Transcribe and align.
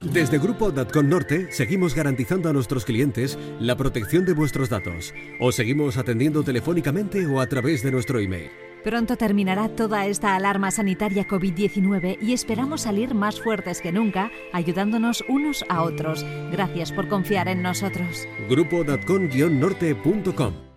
Desde 0.00 0.38
Grupo.com 0.38 1.08
Norte 1.08 1.50
seguimos 1.50 1.92
garantizando 1.94 2.48
a 2.48 2.52
nuestros 2.52 2.84
clientes 2.84 3.36
la 3.58 3.76
protección 3.76 4.24
de 4.24 4.32
vuestros 4.32 4.68
datos. 4.68 5.12
Os 5.40 5.56
seguimos 5.56 5.96
atendiendo 5.96 6.44
telefónicamente 6.44 7.26
o 7.26 7.40
a 7.40 7.48
través 7.48 7.82
de 7.82 7.90
nuestro 7.90 8.20
email. 8.20 8.48
Pronto 8.84 9.16
terminará 9.16 9.68
toda 9.68 10.06
esta 10.06 10.36
alarma 10.36 10.70
sanitaria 10.70 11.26
COVID-19 11.26 12.18
y 12.22 12.32
esperamos 12.32 12.82
salir 12.82 13.12
más 13.12 13.40
fuertes 13.40 13.80
que 13.80 13.90
nunca, 13.90 14.30
ayudándonos 14.52 15.24
unos 15.28 15.64
a 15.68 15.82
otros. 15.82 16.24
Gracias 16.52 16.92
por 16.92 17.08
confiar 17.08 17.48
en 17.48 17.62
nosotros. 17.62 18.28
Grupo.com-norte.com 18.48 20.67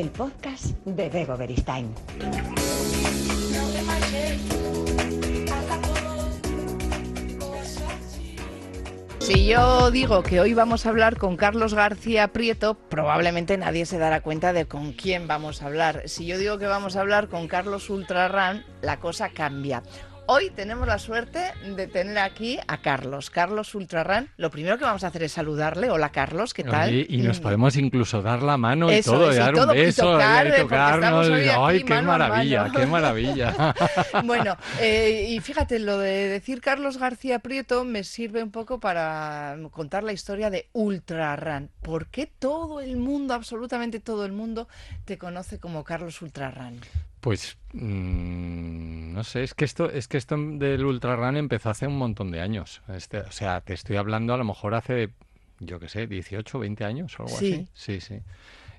El 0.00 0.08
podcast 0.08 0.64
de 0.86 1.10
Bebo 1.10 1.36
Beristain. 1.36 1.94
Si 9.18 9.44
yo 9.44 9.90
digo 9.90 10.22
que 10.22 10.40
hoy 10.40 10.54
vamos 10.54 10.86
a 10.86 10.88
hablar 10.88 11.18
con 11.18 11.36
Carlos 11.36 11.74
García 11.74 12.28
Prieto, 12.28 12.78
probablemente 12.88 13.58
nadie 13.58 13.84
se 13.84 13.98
dará 13.98 14.22
cuenta 14.22 14.54
de 14.54 14.64
con 14.64 14.94
quién 14.94 15.28
vamos 15.28 15.60
a 15.60 15.66
hablar. 15.66 16.04
Si 16.06 16.24
yo 16.24 16.38
digo 16.38 16.56
que 16.56 16.66
vamos 16.66 16.96
a 16.96 17.02
hablar 17.02 17.28
con 17.28 17.46
Carlos 17.46 17.90
Ultrarran, 17.90 18.64
la 18.80 19.00
cosa 19.00 19.28
cambia. 19.28 19.82
Hoy 20.32 20.50
tenemos 20.50 20.86
la 20.86 21.00
suerte 21.00 21.40
de 21.74 21.88
tener 21.88 22.16
aquí 22.18 22.56
a 22.68 22.80
Carlos, 22.80 23.30
Carlos 23.30 23.74
Ultrarran. 23.74 24.28
Lo 24.36 24.48
primero 24.48 24.78
que 24.78 24.84
vamos 24.84 25.02
a 25.02 25.08
hacer 25.08 25.24
es 25.24 25.32
saludarle. 25.32 25.90
Hola 25.90 26.12
Carlos, 26.12 26.54
¿qué 26.54 26.62
tal? 26.62 26.90
Oye, 26.90 27.04
y 27.08 27.16
nos 27.22 27.40
podemos 27.40 27.74
incluso 27.74 28.22
dar 28.22 28.40
la 28.40 28.56
mano 28.56 28.92
y 28.92 29.02
todo, 29.02 29.32
y 29.32 29.34
y 29.34 29.38
dar 29.38 29.54
todo, 29.54 29.72
un 29.72 29.76
y 29.76 29.80
beso, 29.80 30.12
tocar, 30.12 30.46
y 30.46 30.50
porque 30.50 30.62
tocarnos. 30.62 31.28
hoy 31.28 31.48
Ay, 31.48 31.82
qué 31.82 32.00
maravilla, 32.00 32.70
qué 32.70 32.86
maravilla. 32.86 33.74
Bueno, 34.24 34.56
eh, 34.80 35.26
y 35.30 35.40
fíjate, 35.40 35.80
lo 35.80 35.98
de 35.98 36.28
decir 36.28 36.60
Carlos 36.60 36.98
García 36.98 37.40
Prieto 37.40 37.84
me 37.84 38.04
sirve 38.04 38.40
un 38.40 38.52
poco 38.52 38.78
para 38.78 39.56
contar 39.72 40.04
la 40.04 40.12
historia 40.12 40.48
de 40.48 40.68
Ultrarran. 40.72 41.70
¿Por 41.82 42.06
qué 42.06 42.26
todo 42.26 42.78
el 42.80 42.98
mundo, 42.98 43.34
absolutamente 43.34 43.98
todo 43.98 44.24
el 44.26 44.32
mundo, 44.32 44.68
te 45.06 45.18
conoce 45.18 45.58
como 45.58 45.82
Carlos 45.82 46.22
Ultrarran? 46.22 46.78
Pues 47.20 47.58
mm, 47.74 49.12
no 49.12 49.24
sé, 49.24 49.42
es 49.42 49.54
que 49.54 49.64
esto, 49.64 49.90
es 49.90 50.08
que 50.08 50.16
esto 50.18 50.36
del 50.36 50.84
ultrarun 50.84 51.36
empezó 51.36 51.70
hace 51.70 51.86
un 51.86 51.98
montón 51.98 52.30
de 52.30 52.40
años. 52.40 52.82
Este, 52.88 53.18
o 53.18 53.30
sea, 53.32 53.60
te 53.60 53.74
estoy 53.74 53.96
hablando 53.96 54.32
a 54.34 54.36
lo 54.36 54.44
mejor 54.44 54.74
hace, 54.74 55.10
yo 55.58 55.78
qué 55.78 55.88
sé, 55.88 56.06
18, 56.06 56.58
20 56.58 56.84
años 56.84 57.18
o 57.18 57.24
algo 57.24 57.36
Sí. 57.36 57.52
así. 57.52 57.68
Sí, 57.74 58.00
sí. 58.00 58.20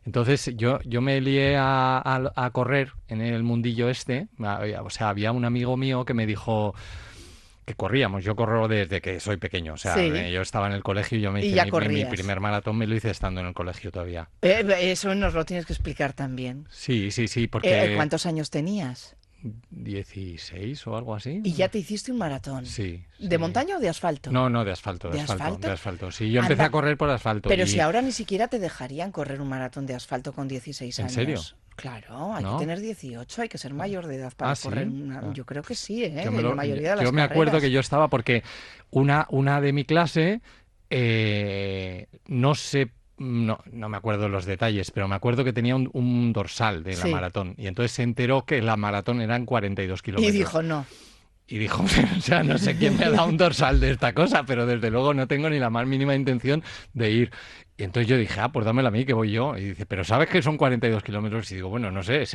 Entonces 0.05 0.51
yo, 0.55 0.79
yo 0.81 0.99
me 1.01 1.21
lié 1.21 1.55
a, 1.57 1.97
a- 2.03 2.31
a 2.35 2.49
correr 2.49 2.91
en 3.07 3.21
el 3.21 3.43
mundillo 3.43 3.87
este. 3.89 4.27
Había- 4.39 4.81
O 4.81 4.89
sea, 4.89 5.09
había 5.09 5.31
un 5.31 5.45
amigo 5.45 5.77
mío 5.77 6.05
que 6.05 6.15
me 6.15 6.25
dijo 6.25 6.73
que 7.65 7.75
corríamos. 7.75 8.23
Yo 8.23 8.35
corro 8.35 8.67
desde 8.67 9.01
que 9.01 9.19
soy 9.19 9.37
pequeño. 9.37 9.73
O 9.73 9.77
sea, 9.77 9.95
Sí. 9.95 10.01
eh, 10.13 10.31
yo 10.31 10.41
estaba 10.41 10.67
en 10.67 10.73
el 10.73 10.83
colegio 10.83 11.17
y 11.17 11.21
yo 11.21 11.31
me 11.31 11.43
Y 11.45 11.49
hice 11.53 11.65
mi- 11.87 11.87
mi, 11.95 12.05
primer 12.05 12.39
maratón 12.39 12.77
me 12.77 12.87
lo 12.87 12.95
hice 12.95 13.09
estando 13.09 13.41
en 13.41 13.47
el 13.47 13.53
colegio 13.53 13.91
todavía. 13.91 14.29
Eh, 14.41 14.65
eso 14.91 15.13
nos 15.15 15.33
lo 15.33 15.45
tienes 15.45 15.65
que 15.65 15.73
explicar 15.73 16.13
también. 16.13 16.67
Sí, 16.71 17.11
sí, 17.11 17.27
sí, 17.27 17.47
porque 17.47 17.93
Eh, 17.93 17.95
¿Cuántos 17.95 18.25
años 18.25 18.49
tenías? 18.49 19.15
16 19.71 20.85
o 20.87 20.95
algo 20.97 21.15
así. 21.15 21.41
Y 21.43 21.53
ya 21.53 21.69
te 21.69 21.79
hiciste 21.79 22.11
un 22.11 22.17
maratón. 22.17 22.65
Sí. 22.65 23.03
¿De 23.19 23.29
sí. 23.35 23.37
montaña 23.37 23.77
o 23.77 23.79
de 23.79 23.89
asfalto? 23.89 24.31
No, 24.31 24.49
no, 24.49 24.63
de 24.63 24.71
asfalto, 24.71 25.09
de, 25.09 25.15
¿De 25.15 25.21
asfalto, 25.21 25.43
asfalto? 25.43 25.67
de 25.67 25.73
asfalto. 25.73 26.11
Sí, 26.11 26.31
yo 26.31 26.41
empecé 26.41 26.63
a 26.63 26.69
correr 26.71 26.97
por 26.97 27.09
asfalto. 27.09 27.49
Pero 27.49 27.63
y- 27.63 27.67
si 27.67 27.79
ahora 27.79 28.01
ni 28.01 28.11
siquiera 28.11 28.47
te 28.47 28.59
dejarían 28.59 29.11
correr 29.11 29.41
un 29.41 29.49
maratón 29.49 29.85
de 29.85 29.95
asfalto 29.95 30.33
con 30.33 30.47
16 30.47 30.99
¿En 30.99 31.05
años. 31.05 31.13
serio? 31.13 31.41
Claro, 31.75 32.33
hay 32.35 32.43
¿No? 32.43 32.57
que 32.57 32.63
tener 32.63 32.79
18, 32.81 33.41
hay 33.41 33.49
que 33.49 33.57
ser 33.57 33.73
mayor 33.73 34.05
de 34.05 34.15
edad 34.15 34.33
para 34.35 34.51
Ah, 34.51 34.55
¿sí? 34.55 34.67
correr. 34.67 34.87
una- 34.87 35.19
Ah. 35.19 35.31
Yo 35.33 35.45
creo 35.45 35.63
que 35.63 35.73
sí, 35.73 36.03
¿eh? 36.03 36.21
yo 36.23 36.31
me 36.31 36.37
en 36.37 36.43
lo- 36.43 36.49
la 36.49 36.55
mayoría 36.55 36.89
de 36.91 36.95
las 36.97 37.05
yo 37.05 37.11
me 37.11 37.21
acuerdo 37.23 37.53
carreras. 37.53 37.61
que 37.63 37.71
yo 37.71 37.79
estaba 37.79 38.07
porque 38.09 38.43
una, 38.91 39.25
una 39.29 39.61
de 39.61 39.73
mi 39.73 39.85
clase, 39.85 40.41
eh, 40.89 42.07
no 42.27 42.53
sé, 42.55 42.91
no, 43.21 43.59
no 43.71 43.87
me 43.89 43.97
acuerdo 43.97 44.27
los 44.29 44.45
detalles, 44.45 44.91
pero 44.91 45.07
me 45.07 45.15
acuerdo 45.15 45.43
que 45.43 45.53
tenía 45.53 45.75
un, 45.75 45.89
un 45.93 46.33
dorsal 46.33 46.83
de 46.83 46.95
la 46.95 47.03
Sí. 47.03 47.11
maratón 47.11 47.55
y 47.57 47.67
entonces 47.67 47.91
se 47.91 48.03
enteró 48.03 48.45
que 48.45 48.61
la 48.61 48.75
maratón 48.77 49.21
eran 49.21 49.45
42 49.45 49.99
Y 49.99 50.03
kilómetros. 50.03 50.33
dijo, 50.33 50.61
no. 50.63 50.85
Y 51.47 51.57
dijo, 51.57 51.83
o 52.17 52.21
sea, 52.21 52.43
no 52.43 52.57
sé 52.57 52.77
quién 52.77 52.97
me 52.97 53.05
ha 53.05 53.09
dado 53.11 53.27
un 53.27 53.37
dorsal 53.37 53.79
de 53.79 53.91
esta 53.91 54.13
cosa, 54.13 54.43
pero 54.45 54.65
desde 54.65 54.89
luego 54.89 55.13
no 55.13 55.27
tengo 55.27 55.49
ni 55.49 55.59
la 55.59 55.69
más 55.69 55.85
mínima 55.85 56.15
intención 56.15 56.63
de 56.93 57.11
ir. 57.11 57.31
Y 57.81 57.83
entonces 57.83 58.07
yo 58.07 58.15
dije, 58.15 58.39
ah, 58.39 58.51
pues 58.51 58.63
dámela 58.63 58.89
a 58.89 58.91
mí, 58.91 59.05
que 59.05 59.13
voy 59.13 59.31
yo. 59.31 59.57
Y 59.57 59.69
dice, 59.69 59.87
pero 59.87 60.03
¿sabes 60.03 60.29
que 60.29 60.43
son 60.43 60.55
42 60.55 61.01
kilómetros? 61.01 61.51
Y 61.51 61.55
digo, 61.55 61.69
bueno, 61.69 61.89
no 61.89 62.03
sé, 62.03 62.25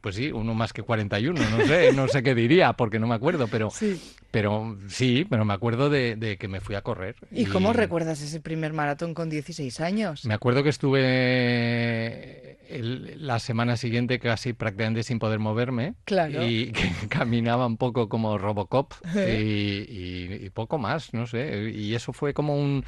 pues 0.00 0.16
sí, 0.16 0.32
uno 0.32 0.52
más 0.52 0.72
que 0.72 0.82
41, 0.82 1.40
no 1.48 1.64
sé, 1.64 1.92
no 1.92 2.08
sé 2.08 2.24
qué 2.24 2.34
diría, 2.34 2.72
porque 2.72 2.98
no 2.98 3.06
me 3.06 3.14
acuerdo, 3.14 3.46
pero 3.46 3.70
Sí. 3.70 4.02
pero 4.32 4.76
sí, 4.88 5.24
pero 5.30 5.44
me 5.44 5.54
acuerdo 5.54 5.90
de, 5.90 6.16
de 6.16 6.38
que 6.38 6.48
me 6.48 6.60
fui 6.60 6.74
a 6.74 6.82
correr. 6.82 7.14
¿Y 7.30 7.44
cómo 7.44 7.72
recuerdas 7.72 8.20
ese 8.20 8.40
primer 8.40 8.72
maratón 8.72 9.14
con 9.14 9.30
16 9.30 9.80
años? 9.80 10.24
Me 10.26 10.34
acuerdo 10.34 10.64
que 10.64 10.70
estuve 10.70 12.58
el- 12.68 13.24
la 13.26 13.38
semana 13.38 13.76
siguiente 13.76 14.18
casi 14.18 14.54
prácticamente 14.54 15.04
sin 15.04 15.18
poder 15.20 15.38
moverme. 15.38 15.94
Claro. 16.04 16.44
Y 16.44 16.72
que 16.72 16.90
caminaba 17.08 17.66
un 17.66 17.76
poco 17.76 18.08
como 18.08 18.38
Robocop 18.38 18.92
y, 19.14 19.18
¿Eh? 19.18 19.86
y- 19.88 20.46
y 20.46 20.50
poco 20.50 20.78
más, 20.78 21.14
no 21.14 21.26
sé. 21.26 21.70
Y 21.74 21.94
eso 21.94 22.12
fue 22.12 22.34
como 22.34 22.56
un, 22.60 22.84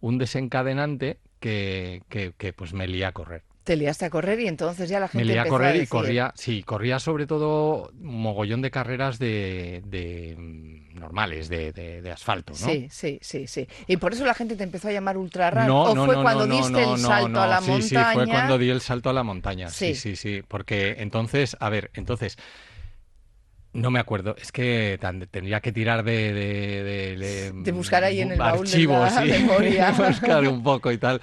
un 0.00 0.16
desencadenante 0.18 1.18
que, 1.40 2.02
que, 2.08 2.32
que, 2.36 2.52
pues 2.52 2.72
me 2.72 2.86
lié 2.86 3.06
a 3.06 3.12
correr. 3.12 3.42
Te 3.64 3.76
liaste 3.76 4.06
a 4.06 4.10
correr 4.10 4.40
y 4.40 4.48
entonces 4.48 4.88
ya 4.88 4.98
la 4.98 5.06
Me 5.06 5.10
gente 5.12 5.24
lié 5.24 5.40
a 5.40 5.46
correr 5.46 5.76
y 5.76 5.80
decir, 5.80 5.90
corría, 5.90 6.32
sí, 6.36 6.62
corría 6.62 6.98
sobre 6.98 7.26
todo 7.26 7.90
un 8.00 8.16
mogollón 8.22 8.62
de 8.62 8.70
carreras 8.70 9.18
de, 9.18 9.82
de, 9.84 10.36
mm, 10.38 10.98
normales, 10.98 11.50
de, 11.50 11.72
de- 11.72 12.00
de 12.00 12.10
asfalto, 12.10 12.52
¿no? 12.52 12.56
Sí, 12.56 12.88
sí, 12.90 13.18
sí, 13.20 13.46
sí. 13.46 13.68
Y 13.86 13.98
por 13.98 14.14
eso 14.14 14.24
la 14.24 14.32
gente 14.34 14.56
te 14.56 14.64
empezó 14.64 14.88
a 14.88 14.92
llamar 14.92 15.18
ultrarran. 15.18 15.66
No, 15.66 15.82
¿O 15.82 15.94
no, 15.94 16.06
fue 16.06 16.14
no, 16.14 16.22
cuando 16.22 16.46
no, 16.46 16.56
diste 16.56 16.72
no, 16.72 16.94
el 16.94 17.00
no, 17.02 17.08
salto 17.08 17.28
no, 17.28 17.42
a 17.42 17.46
la 17.46 17.60
sí, 17.60 17.70
montaña? 17.70 18.06
Sí, 18.06 18.14
fue 18.14 18.26
cuando 18.26 18.58
di 18.58 18.70
el 18.70 18.80
salto 18.80 19.10
a 19.10 19.12
la 19.12 19.22
montaña. 19.22 19.68
Sí, 19.68 19.94
Sí. 19.94 19.94
sí, 19.94 20.16
sí. 20.16 20.42
Porque 20.48 20.96
entonces, 20.98 21.56
a 21.60 21.68
ver, 21.68 21.90
entonces. 21.94 22.38
No 23.74 23.90
me 23.90 24.00
acuerdo, 24.00 24.34
es 24.38 24.50
que 24.50 24.98
tendría 25.30 25.60
que 25.60 25.72
tirar 25.72 26.02
de, 26.02 26.32
de, 26.32 26.82
de- 26.84 27.16
de- 27.16 27.52
De 27.52 27.72
buscar 27.72 28.02
ahí 28.02 28.20
en 28.22 28.32
el 28.32 28.38
baúl 28.38 28.66
de 28.66 28.72
archivos, 28.72 29.12
la 29.14 29.22
sí, 29.22 29.28
memoria. 29.30 29.90
buscar 30.08 30.48
un 30.48 30.62
poco 30.62 30.90
y 30.90 30.98
tal. 30.98 31.20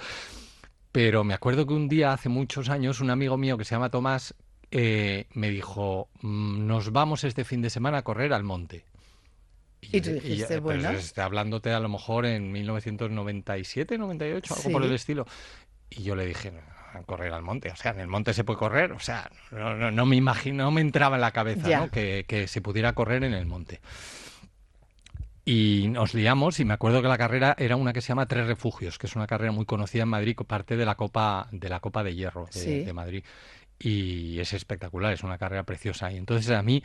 Pero 0.92 1.24
me 1.24 1.34
acuerdo 1.34 1.66
que 1.66 1.74
un 1.74 1.88
día, 1.88 2.12
hace 2.12 2.28
muchos 2.28 2.68
años, 2.70 3.00
un 3.00 3.10
amigo 3.10 3.36
mío 3.36 3.58
que 3.58 3.64
se 3.64 3.74
llama 3.74 3.90
Tomás 3.90 4.34
eh, 4.70 5.26
me 5.34 5.50
dijo, 5.50 6.08
"Mm, 6.22 6.66
nos 6.66 6.90
vamos 6.92 7.24
este 7.24 7.44
fin 7.44 7.62
de 7.62 7.70
semana 7.70 7.98
a 7.98 8.02
correr 8.02 8.32
al 8.32 8.42
monte. 8.44 8.84
Y 9.82 10.00
tú 10.00 10.10
dijiste, 10.10 10.60
pues, 10.60 10.82
bueno. 10.82 10.98
hablándote 11.16 11.70
a 11.72 11.78
lo 11.80 11.88
mejor 11.88 12.26
en 12.26 12.50
1997, 12.50 13.98
98, 13.98 14.54
algo 14.56 14.70
por 14.70 14.84
el 14.84 14.92
estilo. 14.92 15.26
Y 15.90 16.02
yo 16.02 16.16
le 16.16 16.26
dije, 16.26 16.52
a 16.96 17.02
correr 17.02 17.32
al 17.32 17.42
monte. 17.42 17.70
O 17.70 17.76
sea, 17.76 17.92
en 17.92 18.00
el 18.00 18.08
monte 18.08 18.32
se 18.34 18.44
puede 18.44 18.58
correr. 18.58 18.92
O 18.92 18.98
sea, 19.00 19.30
no, 19.52 19.74
no, 19.76 19.90
no 19.90 20.06
me 20.06 20.16
imagino, 20.16 20.64
no 20.64 20.70
me 20.70 20.80
entraba 20.80 21.16
en 21.16 21.20
la 21.22 21.30
cabeza 21.32 21.88
que, 21.88 22.24
que 22.26 22.48
se 22.48 22.60
pudiera 22.60 22.92
correr 22.94 23.22
en 23.24 23.34
el 23.34 23.46
monte. 23.46 23.80
Y 25.44 25.86
nos 25.90 26.12
liamos 26.14 26.58
y 26.58 26.64
me 26.64 26.74
acuerdo 26.74 27.02
que 27.02 27.08
la 27.08 27.18
carrera 27.18 27.54
era 27.56 27.76
una 27.76 27.92
que 27.92 28.00
se 28.00 28.08
llama 28.08 28.26
Tres 28.26 28.48
Refugios, 28.48 28.98
que 28.98 29.06
es 29.06 29.14
una 29.14 29.28
carrera 29.28 29.52
muy 29.52 29.64
conocida 29.64 30.02
en 30.02 30.08
Madrid, 30.08 30.34
parte 30.46 30.76
de 30.76 30.84
la 30.84 30.96
Copa 30.96 31.46
de 31.52 31.68
la 31.68 31.78
Copa 31.78 32.02
de 32.02 32.14
Hierro 32.16 32.46
de, 32.46 32.52
Sí. 32.60 32.82
de 32.84 32.92
Madrid. 32.92 33.24
Y 33.78 34.40
es 34.40 34.52
espectacular, 34.54 35.12
es 35.12 35.22
una 35.22 35.38
carrera 35.38 35.62
preciosa. 35.62 36.10
Y 36.10 36.16
entonces 36.16 36.50
a 36.50 36.62
mí 36.62 36.82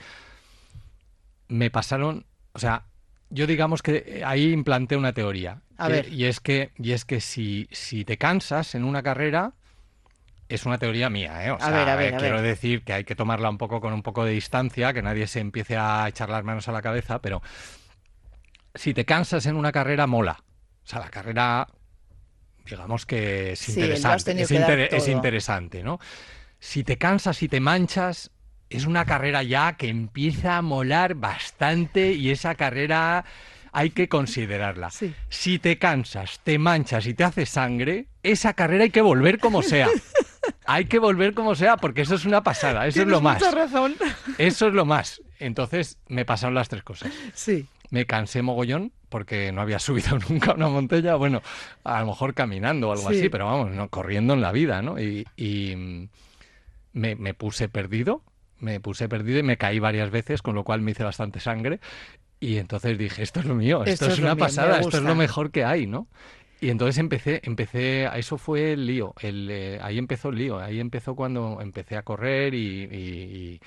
me 1.47 1.71
pasaron, 1.71 2.25
o 2.53 2.59
sea, 2.59 2.83
yo 3.31 3.47
digamos 3.47 3.81
que 3.81 4.21
ahí 4.25 4.51
implanté 4.51 4.95
una 4.95 5.13
teoría. 5.13 5.61
A 5.77 5.87
que- 5.87 5.93
ver. 5.93 6.13
Y 6.13 6.25
es 6.25 6.39
que, 6.39 6.69
y 6.77 6.91
es 6.91 7.03
que 7.03 7.19
si, 7.19 7.67
si 7.71 8.05
te 8.05 8.17
cansas 8.17 8.75
en 8.75 8.83
una 8.83 9.01
carrera, 9.01 9.53
es 10.53 10.65
una 10.65 10.77
teoría 10.77 11.09
mía, 11.09 11.45
¿eh? 11.45 11.51
O 11.51 11.57
A 11.61 11.69
ver, 11.71 11.89
a 11.89 11.95
ver, 11.95 12.13
eh, 12.13 12.15
a 12.15 12.19
quiero 12.19 12.35
ver. 12.37 12.45
decir 12.45 12.83
que 12.83 12.93
hay 12.93 13.03
que 13.03 13.15
tomarla 13.15 13.49
un 13.49 13.57
poco 13.57 13.79
con 13.81 13.93
un 13.93 14.03
poco 14.03 14.25
de 14.25 14.31
distancia, 14.33 14.93
que 14.93 15.01
nadie 15.01 15.27
se 15.27 15.39
empiece 15.39 15.77
a 15.77 16.05
echar 16.07 16.29
las 16.29 16.43
manos 16.43 16.67
a 16.67 16.71
la 16.71 16.81
cabeza, 16.81 17.21
pero 17.21 17.41
si 18.75 18.93
te 18.93 19.05
cansas 19.05 19.45
en 19.45 19.55
una 19.55 19.71
carrera, 19.71 20.07
mola. 20.07 20.43
O 20.83 20.87
sea, 20.87 20.99
la 20.99 21.09
carrera, 21.09 21.67
digamos 22.65 23.05
que 23.05 23.53
es 23.53 23.59
Sí, 23.59 23.73
interesante. 23.73 24.31
es, 24.41 24.51
inter- 24.51 24.93
es 24.93 25.07
interesante, 25.07 25.83
¿no? 25.83 25.99
Si 26.59 26.83
te 26.83 26.97
cansas 26.97 27.41
y 27.43 27.47
te 27.47 27.59
manchas, 27.59 28.31
es 28.69 28.85
una 28.85 29.05
carrera 29.05 29.43
ya 29.43 29.73
que 29.73 29.89
empieza 29.89 30.57
a 30.57 30.61
molar 30.61 31.15
bastante 31.15 32.13
y 32.13 32.29
esa 32.29 32.55
carrera 32.55 33.25
hay 33.73 33.89
que 33.91 34.07
considerarla. 34.09 34.89
Sí. 34.91 35.13
Si 35.29 35.59
te 35.59 35.77
cansas, 35.77 36.39
te 36.43 36.57
manchas 36.59 37.05
y 37.07 37.13
te 37.13 37.23
hace 37.23 37.45
sangre, 37.45 38.07
esa 38.23 38.53
carrera 38.53 38.83
hay 38.83 38.89
que 38.91 39.01
volver 39.01 39.39
como 39.39 39.61
sea. 39.63 39.89
Hay 40.65 40.85
que 40.85 40.99
volver 40.99 41.33
como 41.33 41.55
sea, 41.55 41.77
porque 41.77 42.01
eso 42.01 42.15
es 42.15 42.25
una 42.25 42.43
pasada, 42.43 42.85
eso 42.87 43.01
es 43.01 43.07
lo 43.07 43.19
más. 43.21 43.39
mucha 43.39 43.51
razón. 43.51 43.95
Eso 44.37 44.67
es 44.67 44.73
lo 44.73 44.85
más. 44.85 45.21
Entonces 45.39 45.97
me 46.07 46.23
pasaron 46.25 46.53
las 46.53 46.69
tres 46.69 46.83
cosas. 46.83 47.11
Sí. 47.33 47.65
me 47.89 48.05
cansé 48.05 48.41
mogollón 48.41 48.91
porque 49.09 49.51
no 49.51 49.61
había 49.61 49.79
subido 49.79 50.17
nunca 50.29 50.53
una 50.53 50.69
montaña, 50.69 51.15
bueno, 51.15 51.41
a 51.83 51.99
lo 52.01 52.07
mejor 52.07 52.33
caminando 52.33 52.89
o 52.89 52.91
algo 52.93 53.09
Sí. 53.09 53.17
así, 53.19 53.29
pero 53.29 53.45
vamos, 53.47 53.71
no, 53.71 53.89
corriendo 53.89 54.33
en 54.33 54.41
la 54.41 54.51
vida, 54.51 54.81
¿no? 54.81 54.99
Y, 54.99 55.25
y, 55.35 56.07
me, 56.93 57.15
me 57.15 57.33
puse 57.33 57.67
perdido, 57.69 58.21
me 58.59 58.79
puse 58.79 59.09
perdido 59.09 59.39
y 59.39 59.43
me 59.43 59.57
caí 59.57 59.79
varias 59.79 60.11
veces, 60.11 60.41
con 60.41 60.55
lo 60.55 60.63
cual 60.63 60.81
me 60.81 60.91
hice 60.91 61.03
bastante 61.03 61.39
sangre. 61.39 61.79
Y 62.39 62.57
entonces 62.57 62.97
dije, 62.97 63.21
esto 63.23 63.39
es 63.39 63.45
lo 63.45 63.55
mío, 63.55 63.83
esto, 63.83 64.05
Esto 64.05 64.13
es 64.13 64.19
una 64.19 64.35
mío, 64.35 64.45
pasada, 64.45 64.79
esto 64.79 64.97
es 64.97 65.03
lo 65.03 65.15
mejor 65.15 65.51
que 65.51 65.63
hay, 65.65 65.85
¿no? 65.87 66.07
Y 66.61 66.69
entonces 66.69 66.99
empecé, 66.99 67.41
empecé, 67.43 68.05
eso 68.17 68.37
fue 68.37 68.73
el 68.73 68.85
lío, 68.85 69.13
el, 69.19 69.49
eh, 69.49 69.79
ahí 69.81 69.97
empezó 69.97 70.29
el 70.29 70.35
lío, 70.37 70.59
ahí 70.59 70.79
empezó 70.79 71.15
cuando 71.15 71.59
empecé 71.59 71.97
a 71.97 72.03
correr 72.03 72.53
y, 72.53 72.83
y- 72.83 72.89
y- 72.93 73.59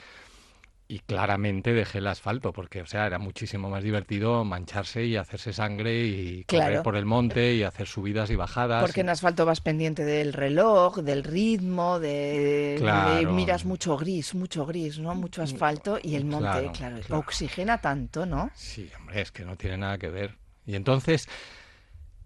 y 0.86 0.98
claramente 1.00 1.72
dejé 1.72 1.98
el 1.98 2.06
asfalto, 2.06 2.52
porque, 2.52 2.82
o 2.82 2.86
sea, 2.86 3.06
era 3.06 3.18
muchísimo 3.18 3.68
más 3.70 3.82
divertido 3.82 4.44
mancharse 4.44 5.04
y 5.06 5.16
hacerse 5.16 5.52
sangre 5.52 6.04
y 6.04 6.44
correr 6.44 6.66
Claro. 6.66 6.82
por 6.84 6.94
el 6.94 7.04
monte 7.06 7.54
y 7.54 7.62
hacer 7.64 7.88
subidas 7.88 8.30
y 8.30 8.36
bajadas. 8.36 8.82
Porque 8.82 9.00
en 9.00 9.08
asfalto 9.08 9.44
vas 9.44 9.60
pendiente 9.60 10.04
del 10.04 10.32
reloj, 10.32 10.98
del 10.98 11.24
ritmo, 11.24 11.98
de, 11.98 12.76
Claro. 12.78 13.18
de- 13.18 13.26
miras 13.26 13.64
mucho 13.64 13.96
gris, 13.96 14.34
mucho 14.36 14.66
gris, 14.66 15.00
¿no? 15.00 15.14
Mucho 15.16 15.42
asfalto 15.42 15.98
y 16.00 16.14
el 16.14 16.26
monte, 16.26 16.42
Claro, 16.50 16.72
claro, 16.72 17.00
claro. 17.00 17.18
oxigena 17.18 17.78
tanto, 17.78 18.24
¿no? 18.26 18.50
Sí, 18.54 18.88
hombre, 19.00 19.22
es 19.22 19.32
que 19.32 19.44
no 19.44 19.56
tiene 19.56 19.78
nada 19.78 19.98
que 19.98 20.10
ver. 20.10 20.36
Y 20.66 20.76
entonces, 20.76 21.28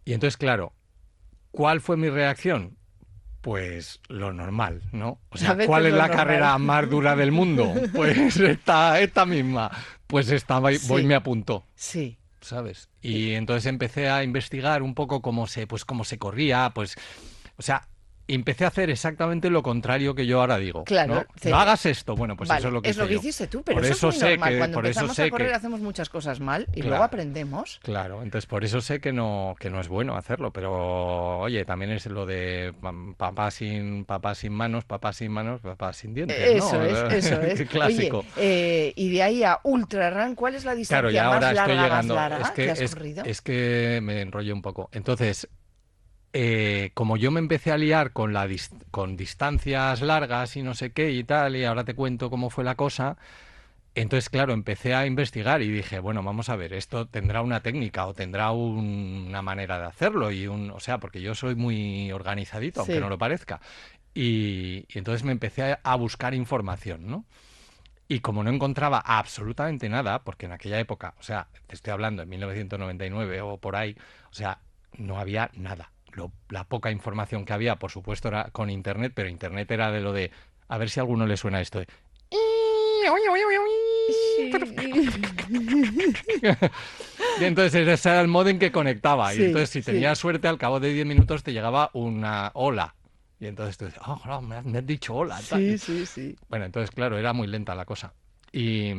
y 0.08 0.14
entonces, 0.14 0.36
claro, 0.36 0.72
¿cuál 1.50 1.80
fue 1.80 1.96
mi 1.96 2.08
reacción? 2.08 2.76
Pues 3.40 4.00
lo 4.08 4.32
normal, 4.32 4.82
¿no? 4.92 5.20
O 5.30 5.36
sea, 5.38 5.56
¿cuál 5.66 5.86
es 5.86 5.92
la 5.92 6.08
normal. 6.08 6.16
carrera 6.16 6.58
más 6.58 6.88
dura 6.90 7.14
del 7.14 7.30
mundo? 7.32 7.72
Pues 7.94 8.36
esta, 8.38 9.00
esta 9.00 9.26
misma. 9.26 9.70
Pues 10.06 10.30
esta 10.30 10.58
voy 10.58 10.78
Sí. 10.78 11.02
me 11.04 11.14
apuntó. 11.14 11.64
Sí. 11.74 12.18
¿sabes? 12.40 12.88
Y 13.02 13.32
entonces 13.32 13.66
empecé 13.66 14.08
a 14.08 14.22
investigar 14.24 14.82
un 14.82 14.94
poco 14.94 15.20
cómo 15.20 15.46
se, 15.46 15.66
pues 15.66 15.84
cómo 15.84 16.04
se 16.04 16.18
corría, 16.18 16.70
pues, 16.74 16.94
o 17.56 17.62
sea, 17.62 17.86
empecé 18.28 18.64
a 18.64 18.68
hacer 18.68 18.90
exactamente 18.90 19.50
lo 19.50 19.62
contrario 19.62 20.14
que 20.14 20.26
yo 20.26 20.40
ahora 20.40 20.58
digo. 20.58 20.84
Claro, 20.84 21.24
¿no? 21.44 21.56
hagas 21.56 21.86
esto, 21.86 22.14
bueno, 22.14 22.36
pues 22.36 22.48
vale, 22.48 22.58
eso 22.60 22.68
es 22.68 22.74
lo 22.74 22.82
que 22.82 22.90
hice 22.90 23.08
yo. 23.08 23.18
hiciste 23.18 23.46
tú, 23.46 23.62
pero 23.62 23.76
Por 23.76 23.84
eso, 23.86 23.94
eso 23.94 24.08
es 24.10 24.14
muy 24.14 24.20
sé 24.20 24.30
normal. 24.30 24.52
que- 24.52 24.58
Cuando 24.58 24.74
por 24.74 24.86
eso 24.86 25.08
sé 25.14 25.22
a 25.24 25.30
correr 25.30 25.48
que- 25.48 25.54
hacemos 25.54 25.80
muchas 25.80 26.08
cosas 26.08 26.40
mal 26.40 26.66
y 26.70 26.80
Claro. 26.80 26.88
luego 26.90 27.04
aprendemos. 27.04 27.80
Claro, 27.82 28.22
entonces 28.22 28.46
por 28.46 28.64
eso 28.64 28.80
sé 28.80 29.00
que 29.00 29.12
no, 29.12 29.54
que 29.58 29.70
no 29.70 29.80
es 29.80 29.88
bueno 29.88 30.16
hacerlo, 30.16 30.52
pero 30.52 31.38
oye, 31.40 31.64
también 31.64 31.90
es 31.92 32.06
lo 32.06 32.26
de 32.26 32.72
pam- 32.80 33.14
papá 33.16 33.50
sin, 33.50 34.04
papá 34.04 34.34
sin 34.34 34.52
manos, 34.52 34.84
papá 34.84 35.12
sin 35.12 35.32
manos, 35.32 35.60
papá 35.60 35.92
sin 35.92 36.14
dientes, 36.14 36.38
¿no? 36.38 36.66
Eso 36.66 36.82
es, 36.82 37.12
eso 37.24 37.40
es. 37.42 37.68
Clásico. 37.68 38.18
Oye, 38.18 38.28
eh, 38.36 38.92
y 38.96 39.10
de 39.10 39.22
ahí 39.22 39.42
a 39.44 39.58
ultra 39.64 40.10
run, 40.10 40.34
¿cuál 40.34 40.54
es 40.54 40.64
la 40.64 40.74
distancia 40.74 41.00
Claro, 41.00 41.10
ya 41.10 41.24
más 41.24 41.34
ahora 41.34 41.52
larga, 41.52 41.62
estoy 41.72 41.84
llegando. 41.84 42.14
más 42.14 42.30
larga 42.30 42.44
es 42.46 42.50
que, 42.52 42.64
que 42.64 42.70
has 42.70 42.80
es, 42.80 42.94
corrido? 42.94 43.24
es 43.24 43.40
que 43.40 44.00
me 44.02 44.20
enrollo 44.20 44.54
un 44.54 44.62
poco. 44.62 44.88
Entonces, 44.92 45.48
eh, 46.32 46.90
como 46.94 47.16
yo 47.16 47.30
me 47.30 47.40
empecé 47.40 47.72
a 47.72 47.78
liar 47.78 48.12
con, 48.12 48.32
la 48.32 48.46
dis- 48.46 48.70
con 48.90 49.16
distancias 49.16 50.00
largas 50.02 50.56
y 50.56 50.62
no 50.62 50.74
sé 50.74 50.92
qué 50.92 51.10
y 51.12 51.24
tal, 51.24 51.56
y 51.56 51.64
ahora 51.64 51.84
te 51.84 51.94
cuento 51.94 52.30
cómo 52.30 52.50
fue 52.50 52.64
la 52.64 52.74
cosa, 52.74 53.16
entonces, 53.94 54.28
claro, 54.30 54.52
empecé 54.52 54.94
a 54.94 55.06
investigar 55.06 55.60
y 55.62 55.68
dije, 55.70 55.98
bueno, 55.98 56.22
vamos 56.22 56.48
a 56.50 56.56
ver, 56.56 56.72
esto 56.72 57.06
tendrá 57.06 57.42
una 57.42 57.60
técnica 57.60 58.06
o 58.06 58.14
tendrá 58.14 58.52
un- 58.52 59.24
una 59.28 59.42
manera 59.42 59.78
de 59.80 59.86
hacerlo, 59.86 60.30
y 60.30 60.46
un, 60.46 60.70
o 60.70 60.78
sea, 60.80 60.98
porque 60.98 61.20
yo 61.20 61.34
soy 61.34 61.56
muy 61.56 62.12
organizadito, 62.12 62.80
aunque 62.80 62.94
Sí. 62.94 63.00
no 63.00 63.08
lo 63.08 63.18
parezca. 63.18 63.60
Y, 64.14 64.84
y 64.88 64.98
entonces 64.98 65.24
me 65.24 65.32
empecé 65.32 65.72
a, 65.72 65.80
a 65.82 65.96
buscar 65.96 66.34
información, 66.34 67.08
¿no? 67.08 67.24
Y 68.08 68.20
como 68.20 68.42
no 68.44 68.50
encontraba 68.50 68.98
absolutamente 69.00 69.88
nada, 69.88 70.22
porque 70.22 70.46
en 70.46 70.52
aquella 70.52 70.78
época, 70.80 71.14
o 71.18 71.22
sea, 71.22 71.48
te 71.66 71.74
estoy 71.74 71.92
hablando 71.92 72.22
en 72.22 72.28
1999 72.28 73.40
o 73.42 73.58
por 73.58 73.76
ahí, 73.76 73.96
o 74.30 74.34
sea, 74.34 74.58
no 74.96 75.18
había 75.18 75.50
nada. 75.54 75.90
Lo- 76.18 76.32
la 76.48 76.64
poca 76.64 76.90
información 76.90 77.44
que 77.44 77.52
había, 77.52 77.76
por 77.76 77.90
supuesto, 77.90 78.28
era 78.28 78.50
con 78.50 78.70
Internet, 78.70 79.12
pero 79.14 79.28
Internet 79.28 79.70
era 79.70 79.92
de 79.92 80.00
lo 80.00 80.12
de, 80.12 80.32
a 80.68 80.76
ver 80.76 80.90
si 80.90 81.00
a 81.00 81.04
alguno 81.04 81.26
le 81.26 81.36
suena 81.36 81.60
esto 81.60 81.78
de... 81.78 81.86
Y 87.40 87.44
entonces 87.44 87.86
ese 87.86 88.10
era 88.10 88.20
el 88.20 88.28
modo 88.28 88.48
en 88.48 88.58
que 88.58 88.72
conectaba. 88.72 89.32
Sí, 89.32 89.42
y 89.42 89.46
entonces 89.46 89.70
si 89.70 89.80
sí. 89.80 89.86
tenías 89.86 90.18
suerte, 90.18 90.48
al 90.48 90.58
cabo 90.58 90.80
de 90.80 90.92
10 90.92 91.06
minutos 91.06 91.42
te 91.42 91.52
llegaba 91.52 91.90
una 91.92 92.50
hola. 92.54 92.94
Y 93.40 93.46
entonces 93.46 93.78
tú 93.78 93.86
dices, 93.86 94.00
oh, 94.06 94.20
no, 94.26 94.42
me, 94.42 94.56
has, 94.56 94.86
dicho 94.86 95.14
hola. 95.14 95.40
tal". 95.48 95.60
Sí, 95.60 95.78
sí, 95.78 96.06
sí. 96.06 96.36
Bueno, 96.48 96.64
entonces, 96.64 96.90
claro, 96.90 97.16
era 97.16 97.32
muy 97.32 97.46
lenta 97.46 97.74
la 97.74 97.84
cosa. 97.84 98.12
Y, 98.52 98.90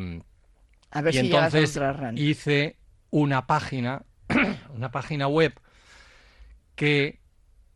A 0.91 1.01
ver 1.01 1.13
y 1.13 1.17
si 1.17 1.35
a 1.35 1.47
entonces 1.49 1.79
hice 2.15 2.77
una 3.11 3.45
página, 3.45 4.03
una 4.73 4.91
página 4.91 5.27
web 5.27 5.53
que, 6.79 7.19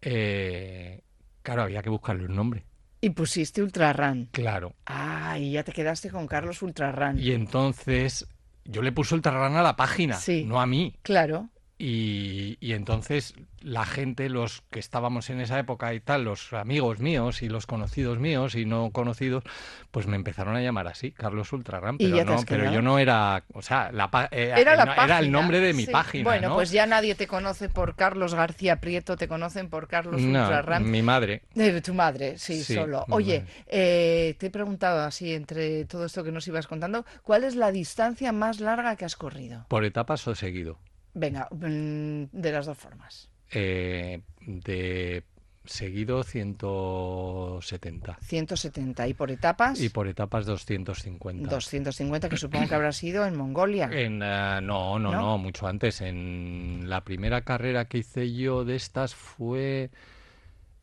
eh, 0.02 1.02
claro, 1.42 1.64
había 1.64 1.82
que 1.82 1.90
buscarle 1.90 2.26
un 2.26 2.36
nombre. 2.38 2.64
Y 3.02 3.10
pusiste 3.10 3.62
ultra 3.62 3.92
run. 3.92 4.30
Claro. 4.32 4.76
Ah, 4.86 5.38
y 5.38 5.52
ya 5.52 5.64
te 5.66 5.74
quedaste 5.74 6.10
con 6.10 6.26
Carlos 6.26 6.62
ultra 6.62 6.94
run. 6.94 7.20
Y 7.20 7.32
entonces 7.34 8.26
yo 8.64 8.82
le 8.82 8.94
puse 8.94 9.14
Ultrarun 9.16 9.58
a 9.58 9.62
la 9.62 9.76
página, 9.76 10.16
Sí. 10.16 10.46
no 10.46 10.62
a 10.62 10.66
mí. 10.66 10.96
Claro. 11.02 11.50
Y, 11.86 12.58
y 12.62 12.72
entonces 12.72 13.34
la 13.60 13.86
gente, 13.86 14.30
los 14.30 14.62
que 14.72 14.80
estábamos 14.80 15.30
en 15.30 15.42
esa 15.42 15.60
época 15.60 15.94
y 15.94 16.00
tal, 16.00 16.24
los 16.24 16.54
amigos 16.54 17.00
míos 17.00 17.42
y 17.42 17.50
los 17.50 17.66
conocidos 17.68 18.20
míos 18.20 18.56
y 18.56 18.66
no 18.66 18.92
conocidos, 18.92 19.44
pues 19.92 20.08
me 20.08 20.16
empezaron 20.16 20.56
a 20.56 20.62
llamar 20.62 20.88
así, 20.88 21.12
Carlos 21.12 21.52
Ultrarram, 21.52 21.98
Y 22.00 22.10
pero 22.10 22.24
no, 22.68 22.72
yo 22.74 22.82
no 22.82 23.00
era, 23.00 23.44
o 23.54 23.62
sea, 23.62 23.92
la 23.92 24.10
eh, 24.32 24.54
Era 24.56 24.78
la 24.78 24.86
no, 24.86 24.96
página. 24.96 25.20
el 25.20 25.30
nombre 25.30 25.60
de 25.60 25.74
mi 25.74 25.86
sí. 25.86 25.92
página, 25.92 26.24
Bueno, 26.24 26.50
¿no? 26.50 26.56
pues 26.56 26.72
ya 26.72 26.86
nadie 26.86 27.16
te 27.16 27.28
conoce 27.28 27.68
por 27.68 27.96
Carlos 27.98 28.34
García 28.34 28.78
Prieto, 28.80 29.18
te 29.18 29.28
conocen 29.28 29.70
por 29.70 29.90
Carlos 29.90 30.22
No, 30.22 30.40
ultra 30.40 30.62
run. 30.62 30.90
mi 30.90 31.02
madre. 31.02 31.42
Tu 31.84 31.94
madre, 31.94 32.38
sí, 32.38 32.64
Sí, 32.64 32.76
solo. 32.76 33.04
Oye, 33.10 33.42
madre. 33.42 33.54
eh, 33.68 34.36
te 34.40 34.46
he 34.48 34.50
preguntado 34.52 35.02
así, 35.02 35.34
entre 35.34 35.84
todo 35.84 36.06
esto 36.06 36.24
que 36.24 36.32
nos 36.32 36.48
ibas 36.48 36.66
contando, 36.68 37.06
¿cuál 37.24 37.44
es 37.44 37.56
la 37.58 37.74
distancia 37.74 38.32
más 38.32 38.62
larga 38.62 38.96
que 38.96 39.04
has 39.04 39.18
corrido? 39.18 39.66
Por 39.68 39.84
etapas 39.84 40.26
o 40.30 40.34
seguido. 40.36 40.80
Venga, 41.14 41.48
mm, 41.52 42.24
de 42.32 42.52
las 42.52 42.66
dos 42.66 42.78
formas. 42.78 43.30
Eh, 43.52 44.22
de 44.42 45.24
seguido 45.66 46.24
170 46.24 48.18
170 48.20 49.08
y 49.08 49.14
por 49.14 49.32
etapas 49.32 49.80
y 49.80 49.88
por 49.88 50.10
etapas 50.10 50.46
250. 50.46 51.50
250, 51.50 52.28
que 52.28 52.36
supongo 52.36 52.68
que 52.68 52.76
habrá 52.76 52.92
sido 52.92 53.26
en 53.26 53.38
Mongolia. 53.38 53.90
En, 53.94 54.22
eh, 54.22 54.60
no, 54.62 55.00
no, 55.00 55.12
¿No? 55.12 55.22
no, 55.22 55.38
mucho 55.38 55.68
antes. 55.68 56.02
En 56.02 56.90
la 56.90 57.02
primera 57.02 57.42
carrera 57.42 57.86
que 57.86 58.00
hice 58.00 58.34
yo 58.34 58.66
de 58.66 58.76
estas 58.76 59.16
fue 59.16 59.90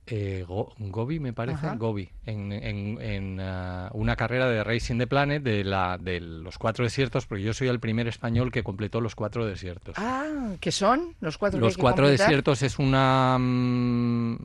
eh, 0.07 0.45
Go- 0.49 0.73
Gobi, 0.79 1.21
me 1.21 1.33
parece, 1.33 1.67
Ajá. 1.67 1.77
Gobi, 1.77 2.11
en, 2.27 2.53
en- 2.53 3.01
en, 3.01 3.41
ah, 3.41 3.91
una 3.93 4.17
carrera 4.17 4.49
de 4.49 4.65
Racing 4.65 4.99
the 4.99 5.07
Planet 5.07 5.43
de, 5.43 5.63
la, 5.63 5.99
de 5.99 6.19
los 6.21 6.59
cuatro 6.59 6.85
desiertos, 6.85 7.27
porque 7.27 7.45
yo 7.45 7.55
soy 7.55 7.69
el 7.69 7.79
primer 7.81 8.09
español 8.09 8.51
que 8.51 8.63
completó 8.65 9.01
los 9.01 9.15
cuatro 9.15 9.47
desiertos. 9.47 9.95
Ah, 9.99 10.55
¿qué 10.61 10.73
son? 10.73 11.15
Los 11.21 11.39
cuatro 11.39 11.61
Los 11.61 11.77
que 11.77 11.81
cuatro 11.83 12.05
completar? 12.07 12.27
desiertos 12.27 12.63
es 12.63 12.79
una 12.81 13.37
mm, 13.39 14.37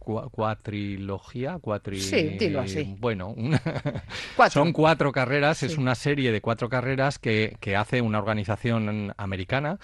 cua- 0.00 0.30
cuatrilogía, 0.30 1.58
cuatri... 1.60 2.00
Sí, 2.00 2.36
dilo 2.38 2.60
así. 2.60 2.96
Bueno, 2.98 3.28
una- 3.28 3.60
Cuatro. 4.36 4.62
son 4.62 4.72
cuatro 4.72 5.12
carreras, 5.12 5.62
es 5.62 5.78
una 5.78 5.94
serie 5.94 6.32
de 6.32 6.40
cuatro 6.40 6.68
carreras 6.68 7.18
que, 7.18 7.56
que 7.60 7.76
hace 7.76 8.00
una 8.00 8.18
organización 8.18 9.14
americana 9.16 9.78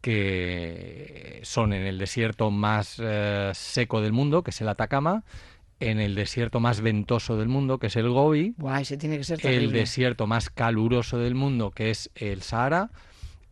que 0.00 1.40
son 1.42 1.72
en 1.72 1.86
el 1.86 1.98
desierto 1.98 2.50
más 2.50 2.96
eh, 3.02 3.50
seco 3.54 4.00
del 4.00 4.12
mundo, 4.12 4.42
que 4.42 4.50
es 4.50 4.60
el 4.60 4.68
Atacama, 4.68 5.24
en 5.80 5.98
el 5.98 6.14
desierto 6.14 6.60
más 6.60 6.80
ventoso 6.80 7.36
del 7.36 7.48
mundo, 7.48 7.78
que 7.78 7.88
es 7.88 7.96
el 7.96 8.08
Gobi, 8.08 8.54
Guay, 8.58 8.82
ese 8.82 8.96
tiene 8.96 9.18
que 9.18 9.24
ser 9.24 9.44
el 9.46 9.72
desierto 9.72 10.26
más 10.26 10.50
caluroso 10.50 11.18
del 11.18 11.34
mundo, 11.34 11.70
que 11.70 11.90
es 11.90 12.10
el 12.14 12.42
Sahara, 12.42 12.90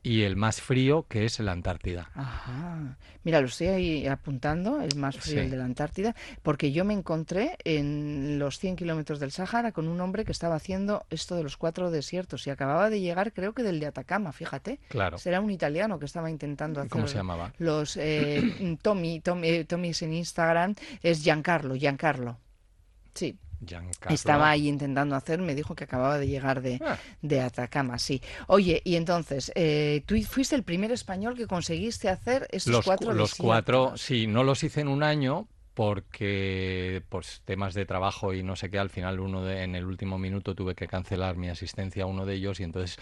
y 0.02 0.22
el 0.22 0.36
más 0.36 0.60
frío, 0.60 1.06
que 1.08 1.24
es 1.24 1.38
la 1.40 1.52
Antártida. 1.52 2.10
Ajá. 2.14 2.96
Mira, 3.24 3.40
lo 3.40 3.46
estoy 3.48 3.66
ahí 3.68 4.06
apuntando, 4.06 4.80
el 4.80 4.96
más 4.96 5.16
frío, 5.16 5.34
Sí. 5.34 5.40
el 5.40 5.50
de 5.50 5.56
la 5.56 5.64
Antártida, 5.64 6.14
porque 6.42 6.72
yo 6.72 6.84
me 6.84 6.94
encontré 6.94 7.56
en 7.64 8.38
los 8.38 8.58
100 8.58 8.76
kilómetros 8.76 9.20
del 9.20 9.32
Sáhara 9.32 9.72
con 9.72 9.88
un 9.88 10.00
hombre 10.00 10.24
que 10.24 10.32
estaba 10.32 10.54
haciendo 10.54 11.04
esto 11.10 11.36
de 11.36 11.42
los 11.42 11.56
cuatro 11.56 11.90
desiertos 11.90 12.46
y 12.46 12.50
acababa 12.50 12.90
de 12.90 13.00
llegar, 13.00 13.32
creo 13.32 13.52
que 13.52 13.62
del 13.62 13.80
de 13.80 13.86
Atacama, 13.86 14.32
fíjate. 14.32 14.78
Claro. 14.88 15.18
Será 15.18 15.40
un 15.40 15.50
italiano 15.50 15.98
que 15.98 16.06
estaba 16.06 16.30
intentando 16.30 16.80
hacer 16.80 16.90
¿Cómo 16.90 17.08
se 17.08 17.16
llamaba? 17.16 17.52
los 17.58 17.96
eh, 17.96 18.78
Tommy, 18.82 19.20
Tommy, 19.20 19.48
eh, 19.48 19.64
Tommy's 19.64 20.02
en 20.02 20.14
Instagram, 20.14 20.74
es 21.02 21.22
Giancarlo, 21.22 21.74
Giancarlo. 21.74 22.38
Sí, 23.14 23.36
Giancarlo. 23.60 24.14
estaba 24.14 24.50
ahí 24.50 24.68
intentando 24.68 25.16
hacer, 25.16 25.40
me 25.40 25.54
dijo 25.54 25.74
que 25.74 25.84
acababa 25.84 26.18
de 26.18 26.28
llegar 26.28 26.62
de, 26.62 26.78
Ah. 26.84 26.98
de 27.22 27.40
Atacama, 27.40 27.98
sí. 27.98 28.22
Oye, 28.46 28.80
y 28.84 28.96
entonces, 28.96 29.50
eh, 29.54 30.02
tú 30.06 30.14
fuiste 30.22 30.54
el 30.54 30.62
primer 30.62 30.92
español 30.92 31.36
que 31.36 31.46
conseguiste 31.46 32.08
hacer 32.08 32.46
estos 32.50 32.72
los, 32.72 32.84
cu- 32.84 32.90
cuatro 32.90 33.12
los 33.12 33.34
cuatro, 33.34 33.96
sí, 33.96 34.26
no 34.26 34.44
los 34.44 34.62
hice 34.64 34.80
en 34.82 34.88
un 34.88 35.02
año 35.02 35.48
porque 35.74 37.02
pues 37.08 37.42
temas 37.44 37.74
de 37.74 37.86
trabajo 37.86 38.34
y 38.34 38.42
no 38.42 38.56
sé 38.56 38.70
qué, 38.70 38.78
al 38.78 38.90
final 38.90 39.20
uno 39.20 39.44
de, 39.44 39.62
en 39.62 39.74
el 39.74 39.84
último 39.84 40.18
minuto 40.18 40.54
tuve 40.54 40.74
que 40.74 40.86
cancelar 40.88 41.36
mi 41.36 41.48
asistencia 41.48 42.02
a 42.04 42.06
uno 42.06 42.26
de 42.26 42.34
ellos 42.34 42.60
y 42.60 42.64
entonces 42.64 42.96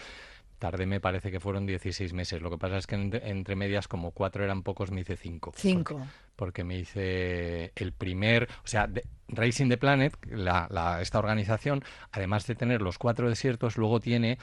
Tardé, 0.59 0.85
me 0.85 0.99
parece 0.99 1.29
que 1.31 1.39
fueron 1.39 1.65
16 1.65 2.13
meses. 2.13 2.41
Lo 2.41 2.49
que 2.49 2.57
pasa 2.57 2.77
es 2.77 2.87
que 2.87 2.95
entre, 2.95 3.29
entre 3.29 3.55
medias, 3.55 3.87
como 3.87 4.11
cuatro 4.11 4.43
eran 4.43 4.63
pocos, 4.63 4.91
me 4.91 5.01
hice 5.01 5.15
cinco. 5.15 5.53
Cinco. 5.55 5.95
Porque, 5.95 6.09
porque 6.35 6.63
me 6.63 6.77
hice 6.77 7.71
el 7.75 7.91
primer, 7.91 8.47
o 8.63 8.67
sea, 8.67 8.87
de- 8.87 9.03
Racing 9.29 9.69
the 9.69 9.77
Planet, 9.77 10.17
la, 10.29 10.67
la- 10.71 11.01
esta 11.01 11.19
organización, 11.19 11.83
además 12.11 12.47
de 12.47 12.55
tener 12.55 12.81
los 12.81 12.97
cuatro 12.97 13.29
desiertos, 13.29 13.77
luego 13.77 13.99
tiene 13.99 14.37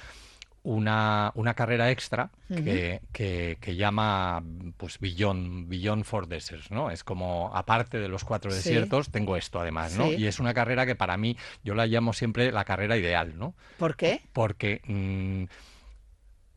una, 0.62 1.30
una 1.34 1.52
carrera 1.54 1.90
extra 1.90 2.30
que, 2.48 3.02
que, 3.12 3.58
que 3.60 3.76
llama 3.76 4.42
pues 4.78 4.98
Beyond, 4.98 5.68
Beyond 5.68 6.04
Four 6.04 6.26
Deserts, 6.26 6.70
¿no? 6.70 6.90
Es 6.90 7.04
como, 7.04 7.50
aparte 7.54 7.98
de 7.98 8.08
los 8.08 8.24
cuatro 8.24 8.50
Sí. 8.50 8.56
desiertos, 8.56 9.10
tengo 9.10 9.36
esto 9.36 9.60
además, 9.60 9.94
¿no? 9.98 10.04
Sí. 10.06 10.14
Y 10.16 10.26
es 10.26 10.40
una 10.40 10.54
carrera 10.54 10.86
que 10.86 10.94
para 10.94 11.18
mí, 11.18 11.36
yo 11.64 11.74
la 11.74 11.86
llamo 11.86 12.14
siempre 12.14 12.50
la 12.50 12.64
carrera 12.64 12.96
ideal, 12.96 13.36
¿no? 13.38 13.54
¿Por 13.78 13.94
qué? 13.96 14.22
Porque 14.32 14.80
mm, 14.86 15.44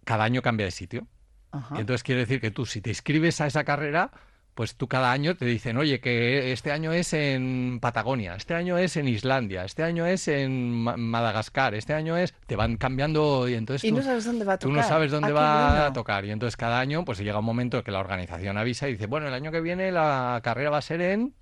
cada 0.07 0.23
año 0.23 0.41
cambia 0.41 0.65
de 0.65 0.71
sitio. 0.71 1.05
Ajá. 1.51 1.75
Y 1.77 1.81
entonces 1.81 2.01
quiere 2.03 2.21
decir 2.21 2.41
que 2.41 2.49
tú, 2.49 2.65
si 2.65 2.81
te 2.81 2.89
inscribes 2.89 3.39
a 3.41 3.47
esa 3.47 3.63
carrera, 3.63 4.09
pues 4.55 4.75
tú 4.75 4.87
cada 4.87 5.11
año 5.11 5.35
te 5.35 5.45
dicen, 5.45 5.77
oye, 5.77 5.99
que 5.99 6.51
este 6.51 6.71
año 6.71 6.91
es 6.91 7.13
en 7.13 7.77
Patagonia, 7.79 8.33
este 8.35 8.55
año 8.55 8.77
es 8.79 8.97
en 8.97 9.07
Islandia, 9.07 9.63
este 9.63 9.83
año 9.83 10.07
es 10.07 10.27
en 10.27 10.71
Ma- 10.71 10.97
Madagascar, 10.97 11.75
este 11.75 11.93
año 11.93 12.17
es... 12.17 12.33
Te 12.47 12.55
van 12.55 12.77
cambiando 12.77 13.47
y 13.47 13.53
entonces 13.53 13.83
Y 13.83 13.89
tú, 13.91 13.97
no 13.97 14.01
sabes 14.03 14.25
dónde 14.25 14.45
va 14.45 14.53
a 14.53 14.57
tú 14.57 14.69
tocar. 14.69 14.81
no 14.83 14.89
sabes 14.89 15.11
dónde 15.11 15.29
Ah, 15.29 15.33
va 15.33 15.69
bueno. 15.69 15.85
a 15.85 15.93
tocar. 15.93 16.25
Y 16.25 16.31
entonces 16.31 16.57
cada 16.57 16.79
año 16.79 17.05
pues 17.05 17.19
llega 17.19 17.37
un 17.37 17.45
momento 17.45 17.83
que 17.83 17.91
la 17.91 17.99
organización 17.99 18.57
avisa 18.57 18.87
y 18.89 18.93
dice, 18.93 19.05
bueno, 19.05 19.27
el 19.27 19.33
año 19.35 19.51
que 19.51 19.61
viene 19.61 19.91
la 19.91 20.39
carrera 20.43 20.71
va 20.71 20.77
a 20.79 20.81
ser 20.81 21.01
en... 21.01 21.35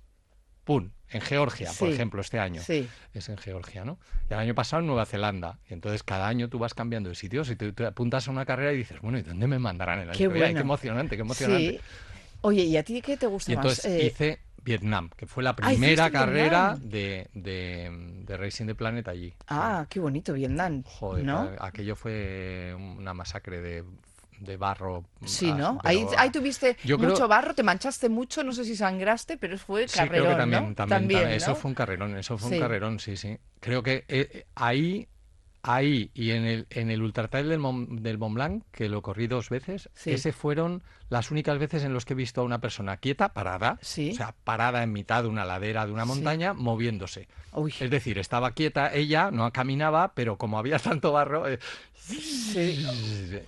¡Pum! 0.66 0.90
En 1.10 1.20
Georgia, 1.20 1.70
por 1.78 1.88
ejemplo, 1.88 2.20
este 2.20 2.40
año 2.40 2.60
Sí. 2.60 2.88
es 3.14 3.28
en 3.28 3.38
Georgia, 3.38 3.84
¿no? 3.84 3.98
Y 4.28 4.34
el 4.34 4.40
año 4.40 4.54
pasado 4.56 4.80
en 4.80 4.88
Nueva 4.88 5.06
Zelanda. 5.06 5.60
Y 5.70 5.74
entonces 5.74 6.02
cada 6.02 6.26
año 6.26 6.48
tú 6.48 6.58
vas 6.58 6.74
cambiando 6.74 7.08
de 7.08 7.14
sitios 7.14 7.48
y 7.48 7.54
te, 7.54 7.72
te 7.72 7.86
apuntas 7.86 8.26
a 8.26 8.32
una 8.32 8.44
carrera 8.44 8.72
y 8.72 8.78
dices, 8.78 9.00
bueno, 9.00 9.16
¿y 9.16 9.22
dónde 9.22 9.46
me 9.46 9.60
mandarán 9.60 10.00
el 10.00 10.10
año 10.10 10.18
Qué? 10.18 10.44
Ay. 10.44 10.54
Qué 10.54 10.60
emocionante, 10.60 11.14
qué 11.14 11.22
emocionante. 11.22 11.70
Sí. 11.70 11.80
Oye, 12.40 12.64
¿y 12.64 12.76
a 12.76 12.82
ti 12.82 13.00
qué 13.00 13.16
te 13.16 13.28
gusta 13.28 13.52
Y 13.52 13.54
entonces 13.54 13.84
más? 13.84 13.94
Eh, 13.94 14.06
hice 14.06 14.40
Vietnam, 14.64 15.10
que 15.16 15.26
fue 15.26 15.44
la 15.44 15.54
primera 15.54 16.10
carrera 16.10 16.76
de, 16.80 17.28
de, 17.34 17.88
de 18.26 18.36
Racing 18.36 18.66
the 18.66 18.74
Planet 18.74 19.06
allí. 19.06 19.32
Ah, 19.46 19.86
qué 19.88 20.00
bonito, 20.00 20.32
Vietnam. 20.32 20.82
Joder, 20.82 21.24
¿no? 21.24 21.48
aquello 21.60 21.94
fue 21.94 22.74
una 22.76 23.14
masacre 23.14 23.60
de, 23.60 23.84
de 24.40 24.56
barro. 24.56 25.04
Sí, 25.24 25.50
ah, 25.52 25.56
¿no? 25.56 25.78
pero, 25.82 25.88
Ahí, 25.88 26.06
ahí 26.18 26.30
tuviste 26.30 26.76
yo 26.84 26.98
creo- 26.98 27.10
mucho 27.10 27.28
barro, 27.28 27.54
te 27.54 27.62
manchaste 27.62 28.08
mucho, 28.08 28.42
no 28.44 28.52
sé 28.52 28.64
si 28.64 28.76
sangraste, 28.76 29.36
pero 29.36 29.56
fue 29.58 29.88
Sí, 29.88 29.98
carrerón, 29.98 30.24
creo 30.26 30.30
que 30.36 30.40
también, 30.40 30.68
¿no? 30.68 30.74
también, 30.74 31.00
también, 31.00 31.28
eso 31.30 31.54
fue 31.54 31.68
un 31.70 31.74
carrerón, 31.74 32.16
eso 32.16 32.38
fue 32.38 32.48
Sí. 32.50 32.54
un 32.56 32.60
carrerón, 32.60 32.98
sí, 33.00 33.16
sí. 33.16 33.38
Creo 33.60 33.82
que 33.82 34.04
eh, 34.08 34.28
eh, 34.32 34.46
ahí, 34.54 35.08
ahí 35.62 36.10
y 36.14 36.30
en 36.30 36.44
el, 36.44 36.66
en 36.70 36.90
el 36.90 37.02
Ultra 37.02 37.28
Trail 37.28 37.48
del, 37.48 37.58
Mont, 37.58 37.88
del 38.00 38.18
Mont 38.18 38.34
Blanc, 38.34 38.64
que 38.70 38.88
lo 38.88 39.02
corrí 39.02 39.26
dos 39.26 39.48
veces, 39.50 39.90
Sí. 39.94 40.12
ese 40.12 40.32
fueron 40.32 40.82
las 41.08 41.30
únicas 41.30 41.58
veces 41.58 41.84
en 41.84 41.92
los 41.92 42.04
que 42.04 42.14
he 42.14 42.16
visto 42.16 42.40
a 42.40 42.44
una 42.44 42.60
persona 42.60 42.96
quieta, 42.96 43.32
parada, 43.32 43.78
Sí. 43.80 44.10
o 44.12 44.14
sea, 44.14 44.34
parada 44.44 44.82
en 44.82 44.92
mitad 44.92 45.22
de 45.22 45.28
una 45.28 45.44
ladera 45.44 45.86
de 45.86 45.92
una 45.92 46.02
Sí. 46.02 46.08
montaña, 46.08 46.52
moviéndose. 46.52 47.28
Uy, 47.52 47.72
Es 47.80 47.90
decir, 47.90 48.18
estaba 48.18 48.50
quieta 48.50 48.92
ella, 48.92 49.30
no 49.30 49.50
caminaba, 49.52 50.12
pero 50.14 50.36
como 50.36 50.58
había 50.58 50.78
tanto 51.00 51.12
barro, 51.12 51.48
eh, 51.48 51.58
sí. 51.94 52.84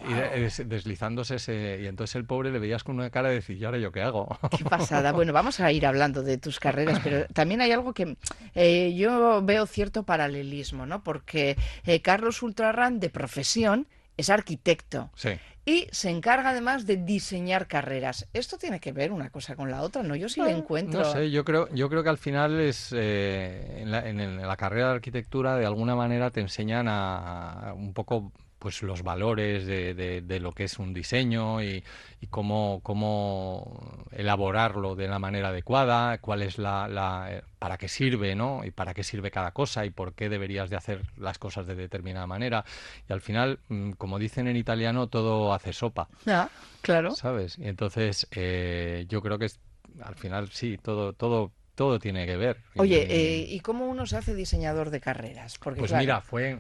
y 0.09 0.13
de- 0.15 0.41
des- 0.41 0.69
deslizándose 0.69 1.37
ese, 1.37 1.81
y 1.83 1.87
entonces 1.87 2.17
el 2.17 2.25
pobre 2.25 2.51
le 2.51 2.59
veías 2.59 2.85
con 2.85 2.97
una 2.97 3.11
cara 3.11 3.29
de 3.29 3.37
decir, 3.37 3.57
¿y 3.59 3.65
ahora 3.65 3.79
yo 3.79 3.93
qué 3.93 4.03
hago? 4.03 4.29
Qué 4.57 4.65
pasada. 4.65 5.13
Bueno, 5.13 5.33
vamos 5.33 5.61
a 5.61 5.71
ir 5.73 5.87
hablando 5.87 6.23
de 6.23 6.39
tus 6.39 6.59
carreras, 6.61 7.01
pero 7.03 7.27
también 7.33 7.61
hay 7.61 7.73
algo 7.73 7.93
que 7.93 8.17
eh, 8.55 8.95
yo 8.97 9.43
veo 9.43 9.67
cierto 9.67 10.03
paralelismo, 10.05 10.87
¿no? 10.87 11.03
Porque 11.03 11.57
eh, 11.85 12.01
Carlos 12.01 12.43
Ultrarran, 12.43 13.01
de 13.01 13.11
profesión, 13.11 13.87
es 14.19 14.29
arquitecto 14.29 15.11
Sí. 15.15 15.31
y 15.65 15.87
se 15.91 16.11
encarga 16.11 16.51
además 16.51 16.85
de 16.87 16.97
diseñar 16.99 17.67
carreras. 17.67 18.29
Esto 18.35 18.59
tiene 18.59 18.81
que 18.81 18.93
ver 18.93 19.13
una 19.13 19.31
cosa 19.31 19.57
con 19.57 19.71
la 19.71 19.81
otra, 19.83 20.03
¿no? 20.03 20.15
Yo 20.17 20.29
sí 20.29 20.43
le 20.43 20.51
encuentro. 20.51 21.01
No 21.01 21.11
sé, 21.13 21.31
yo 21.31 21.45
creo, 21.45 21.73
yo 21.75 21.89
creo 21.89 22.03
que 22.03 22.09
al 22.11 22.19
final 22.19 22.61
es 22.61 22.93
eh, 22.95 23.79
en, 23.83 23.91
la, 23.91 24.07
en 24.07 24.21
el- 24.21 24.39
en 24.41 24.47
la 24.49 24.57
carrera 24.57 24.89
de 24.89 24.95
arquitectura 24.97 25.57
de 25.57 25.65
alguna 25.65 25.95
manera 25.97 26.31
te 26.31 26.41
enseñan 26.41 26.89
a, 26.89 27.71
a 27.71 27.75
un 27.75 27.95
poco 27.95 28.33
pues 28.59 28.83
los 28.83 29.03
valores 29.03 29.67
de, 29.67 29.95
de- 29.95 30.21
de 30.23 30.41
lo 30.41 30.53
que 30.53 30.65
es 30.65 30.79
un 30.79 30.93
diseño 30.93 31.63
y, 31.63 31.85
y 32.21 32.27
cómo, 32.27 32.81
cómo 32.83 34.05
elaborarlo 34.13 34.95
de 34.97 35.09
la 35.09 35.19
manera 35.19 35.49
adecuada, 35.49 36.19
cuál 36.19 36.43
es 36.43 36.59
la, 36.59 36.89
la, 36.89 37.43
para 37.59 37.79
qué 37.79 37.89
sirve, 37.89 38.35
¿no? 38.35 38.65
Y 38.65 38.71
para 38.71 38.95
qué 38.95 39.05
sirve 39.05 39.31
cada 39.31 39.53
cosa 39.53 39.85
y 39.85 39.91
por 39.91 40.15
qué 40.15 40.29
deberías 40.29 40.71
de 40.71 40.77
hacer 40.77 41.03
las 41.17 41.39
cosas 41.39 41.67
de 41.67 41.75
determinada 41.75 42.27
manera. 42.27 42.65
Y 43.09 43.13
al 43.13 43.21
final, 43.21 43.59
mm, 43.69 43.93
como 43.93 44.19
dicen 44.19 44.49
en 44.49 44.57
italiano, 44.57 45.07
todo 45.09 45.55
hace 45.55 45.73
sopa. 45.73 46.09
Ah, 46.27 46.49
claro. 46.83 47.15
¿sabes? 47.15 47.59
Y 47.59 47.69
entonces 47.69 48.27
eh, 48.33 49.07
yo 49.09 49.23
creo 49.23 49.39
que 49.39 49.47
es, 49.47 49.61
al 50.03 50.15
final 50.15 50.49
sí, 50.51 50.79
todo, 50.83 51.13
todo, 51.13 51.53
todo 51.75 51.99
tiene 51.99 52.27
que 52.27 52.37
ver. 52.37 52.57
Oye, 52.77 53.07
Y- 53.09 53.13
eh, 53.15 53.47
¿y 53.51 53.61
cómo 53.61 53.87
uno 53.87 54.07
se 54.07 54.17
hace 54.17 54.35
diseñador 54.35 54.91
de 54.91 55.01
carreras? 55.01 55.59
Porque, 55.59 55.81
pues 55.81 55.91
claro, 55.91 56.03
mira, 56.03 56.21
fue... 56.21 56.59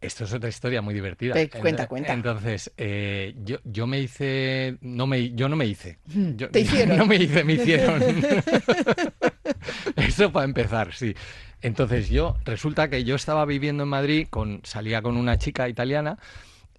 Esto 0.00 0.24
es 0.24 0.32
otra 0.32 0.48
historia 0.48 0.80
muy 0.80 0.94
divertida. 0.94 1.34
Ve, 1.34 1.50
cuenta, 1.50 1.84
Ent- 1.84 1.88
cuenta. 1.88 2.12
Entonces, 2.12 2.72
eh, 2.76 3.34
yo, 3.44 3.58
yo 3.64 3.86
me 3.88 3.98
hice... 4.00 4.78
No 4.80 5.06
me, 5.08 5.30
yo 5.34 5.48
no 5.48 5.56
me 5.56 5.66
hice. 5.66 5.98
Yo- 6.06 6.46
Mm, 6.48 6.50
Te 6.52 6.60
hicieron. 6.60 6.96
No 6.96 7.04
me 7.06 7.16
hice, 7.16 7.42
me 7.42 7.54
hicieron. 7.54 8.02
Eso 9.96 10.32
para 10.32 10.44
empezar, 10.44 10.94
sí. 10.94 11.14
Entonces 11.62 12.08
yo, 12.08 12.36
resulta 12.44 12.88
que 12.88 13.02
yo 13.04 13.16
estaba 13.16 13.44
viviendo 13.44 13.82
en 13.82 13.88
Madrid, 13.88 14.26
con, 14.30 14.60
salía 14.64 15.02
con 15.02 15.16
una 15.16 15.38
chica 15.38 15.68
italiana 15.68 16.18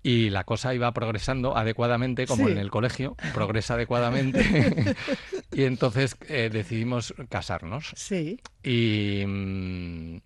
y 0.02 0.30
la 0.30 0.46
cosa 0.46 0.74
iba 0.74 0.90
progresando 0.94 1.58
adecuadamente, 1.58 2.26
como 2.26 2.46
Sí. 2.46 2.54
en 2.54 2.58
el 2.58 2.72
colegio, 2.72 3.18
progresa 3.34 3.74
adecuadamente. 3.74 4.40
y 5.52 5.64
entonces 5.64 6.16
eh, 6.30 6.50
decidimos 6.52 7.14
casarnos. 7.28 7.92
Sí. 7.98 8.40
Y 8.64 9.26
mm, 9.28 10.18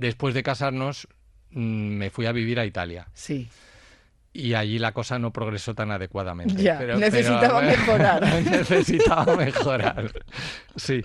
después 0.00 0.34
de 0.34 0.42
casarnos 0.42 1.06
mm, 1.50 1.60
me 1.60 2.10
fui 2.10 2.26
a 2.26 2.32
vivir 2.32 2.58
a 2.58 2.64
Italia. 2.66 3.08
Sí. 3.12 3.48
Y 4.32 4.54
allí 4.54 4.78
la 4.78 4.92
cosa 4.92 5.18
no 5.18 5.32
progresó 5.32 5.74
tan 5.74 5.90
adecuadamente. 5.90 6.62
Ya, 6.62 6.80
necesitaba 6.80 7.60
mejorar. 7.62 8.22
necesitaba 8.44 9.36
mejorar. 9.36 10.12
Sí. 10.76 11.02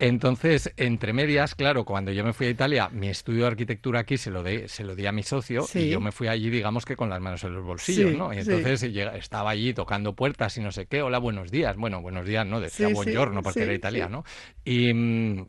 Entonces, 0.00 0.72
entre 0.76 1.12
medias, 1.12 1.56
claro, 1.56 1.84
cuando 1.84 2.12
yo 2.12 2.22
me 2.22 2.32
fui 2.32 2.46
a 2.46 2.50
Italia, 2.50 2.88
mi 2.88 3.08
estudio 3.08 3.40
de 3.42 3.46
arquitectura 3.48 3.98
aquí 3.98 4.16
se 4.16 4.30
lo, 4.30 4.44
de, 4.44 4.68
se 4.68 4.84
lo 4.84 4.94
di 4.94 5.06
a 5.06 5.12
mi 5.12 5.24
socio 5.24 5.62
Sí. 5.62 5.80
y 5.80 5.90
yo 5.90 6.00
me 6.00 6.12
fui 6.12 6.28
allí, 6.28 6.50
digamos 6.50 6.84
que 6.84 6.94
con 6.94 7.10
las 7.10 7.20
manos 7.20 7.42
en 7.42 7.52
los 7.54 7.64
bolsillos, 7.64 8.12
Sí, 8.12 8.16
¿no? 8.16 8.32
Y 8.32 8.38
entonces 8.38 8.84
estaba 8.84 9.50
allí 9.50 9.74
tocando 9.74 10.14
puertas 10.14 10.56
y 10.56 10.60
no 10.60 10.70
sé 10.70 10.86
qué, 10.86 11.02
hola, 11.02 11.18
buenos 11.18 11.50
días. 11.50 11.76
Bueno, 11.76 12.00
buenos 12.00 12.26
días, 12.26 12.46
no, 12.46 12.60
decía 12.60 12.86
sí, 12.86 12.94
buongiorno 12.94 13.42
porque 13.42 13.64
era 13.64 13.74
italiano. 13.74 14.24
Y, 14.64 14.94
mm, 14.94 15.48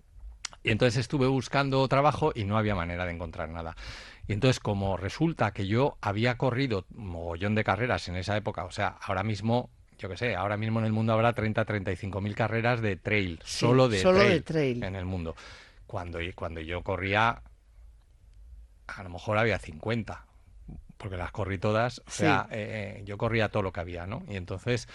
y 0.63 0.71
entonces 0.71 0.97
estuve 0.99 1.27
buscando 1.27 1.87
trabajo 1.87 2.31
y 2.35 2.43
no 2.43 2.57
había 2.57 2.75
manera 2.75 3.05
de 3.05 3.13
encontrar 3.13 3.49
nada. 3.49 3.75
Y 4.27 4.33
entonces, 4.33 4.59
como 4.59 4.97
resulta 4.97 5.51
que 5.51 5.67
yo 5.67 5.97
había 6.01 6.37
corrido 6.37 6.85
mogollón 6.93 7.55
de 7.55 7.63
carreras 7.63 8.07
en 8.09 8.15
esa 8.15 8.37
época, 8.37 8.65
o 8.65 8.71
sea, 8.71 8.97
ahora 9.01 9.23
mismo, 9.23 9.69
yo 9.97 10.09
qué 10.09 10.17
sé, 10.17 10.35
ahora 10.35 10.57
mismo 10.57 10.79
en 10.79 10.85
el 10.85 10.91
mundo 10.93 11.13
habrá 11.13 11.33
30, 11.33 11.65
35 11.65 12.21
mil 12.21 12.35
carreras 12.35 12.81
de 12.81 12.95
trail, 12.95 13.39
Sí, 13.43 13.65
solo 13.65 13.89
de 13.89 14.01
solo 14.01 14.19
trail, 14.19 14.31
de 14.33 14.41
trail. 14.41 14.83
en 14.83 14.95
el 14.95 15.05
mundo. 15.05 15.35
Cuando, 15.87 16.19
cuando 16.35 16.61
yo 16.61 16.83
corría, 16.83 17.41
a 18.87 19.03
lo 19.03 19.09
mejor 19.09 19.37
había 19.37 19.57
50, 19.59 20.25
porque 20.97 21.17
las 21.17 21.31
corrí 21.31 21.57
todas, 21.57 21.99
o 21.99 22.11
Sí. 22.11 22.17
sea, 22.17 22.47
eh, 22.51 23.01
yo 23.05 23.17
corría 23.17 23.49
todo 23.49 23.63
lo 23.63 23.71
que 23.71 23.79
había, 23.79 24.05
¿no? 24.05 24.23
Y 24.27 24.35
entonces 24.35 24.87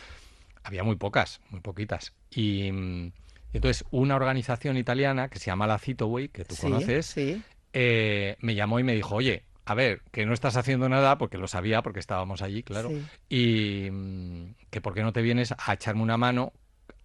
había 0.62 0.85
muy 0.85 0.97
pocas, 0.97 1.40
muy 1.50 1.61
poquitas. 1.61 2.12
Y, 2.30 2.71
mm, 2.71 3.06
y 3.06 3.12
entonces 3.54 3.84
una 3.90 4.16
organización 4.16 4.76
italiana 4.76 5.28
que 5.28 5.38
se 5.38 5.46
llama 5.46 5.66
la 5.66 5.78
Citoway, 5.78 6.28
que 6.28 6.44
tú 6.44 6.54
sí, 6.54 6.62
conoces, 6.62 7.06
Sí. 7.06 7.42
eh, 7.73 8.37
me 8.40 8.54
llamó 8.54 8.78
y 8.80 8.84
me 8.84 8.94
dijo, 8.94 9.14
oye, 9.14 9.44
a 9.64 9.75
ver, 9.75 10.02
que 10.12 10.26
no 10.26 10.34
estás 10.34 10.56
haciendo 10.56 10.88
nada, 10.88 11.16
porque 11.16 11.38
lo 11.38 11.49
sabía, 11.49 11.80
porque 11.80 12.00
estábamos 12.00 12.42
allí, 12.42 12.62
claro, 12.62 12.90
Sí. 12.90 13.06
y 13.28 13.90
mm, 13.90 14.54
que 14.70 14.80
por 14.80 14.92
qué 14.94 15.02
no 15.02 15.12
te 15.12 15.23
vienes 15.23 15.54
a 15.56 15.73
echarme 15.73 16.02
una 16.02 16.16
mano 16.18 16.52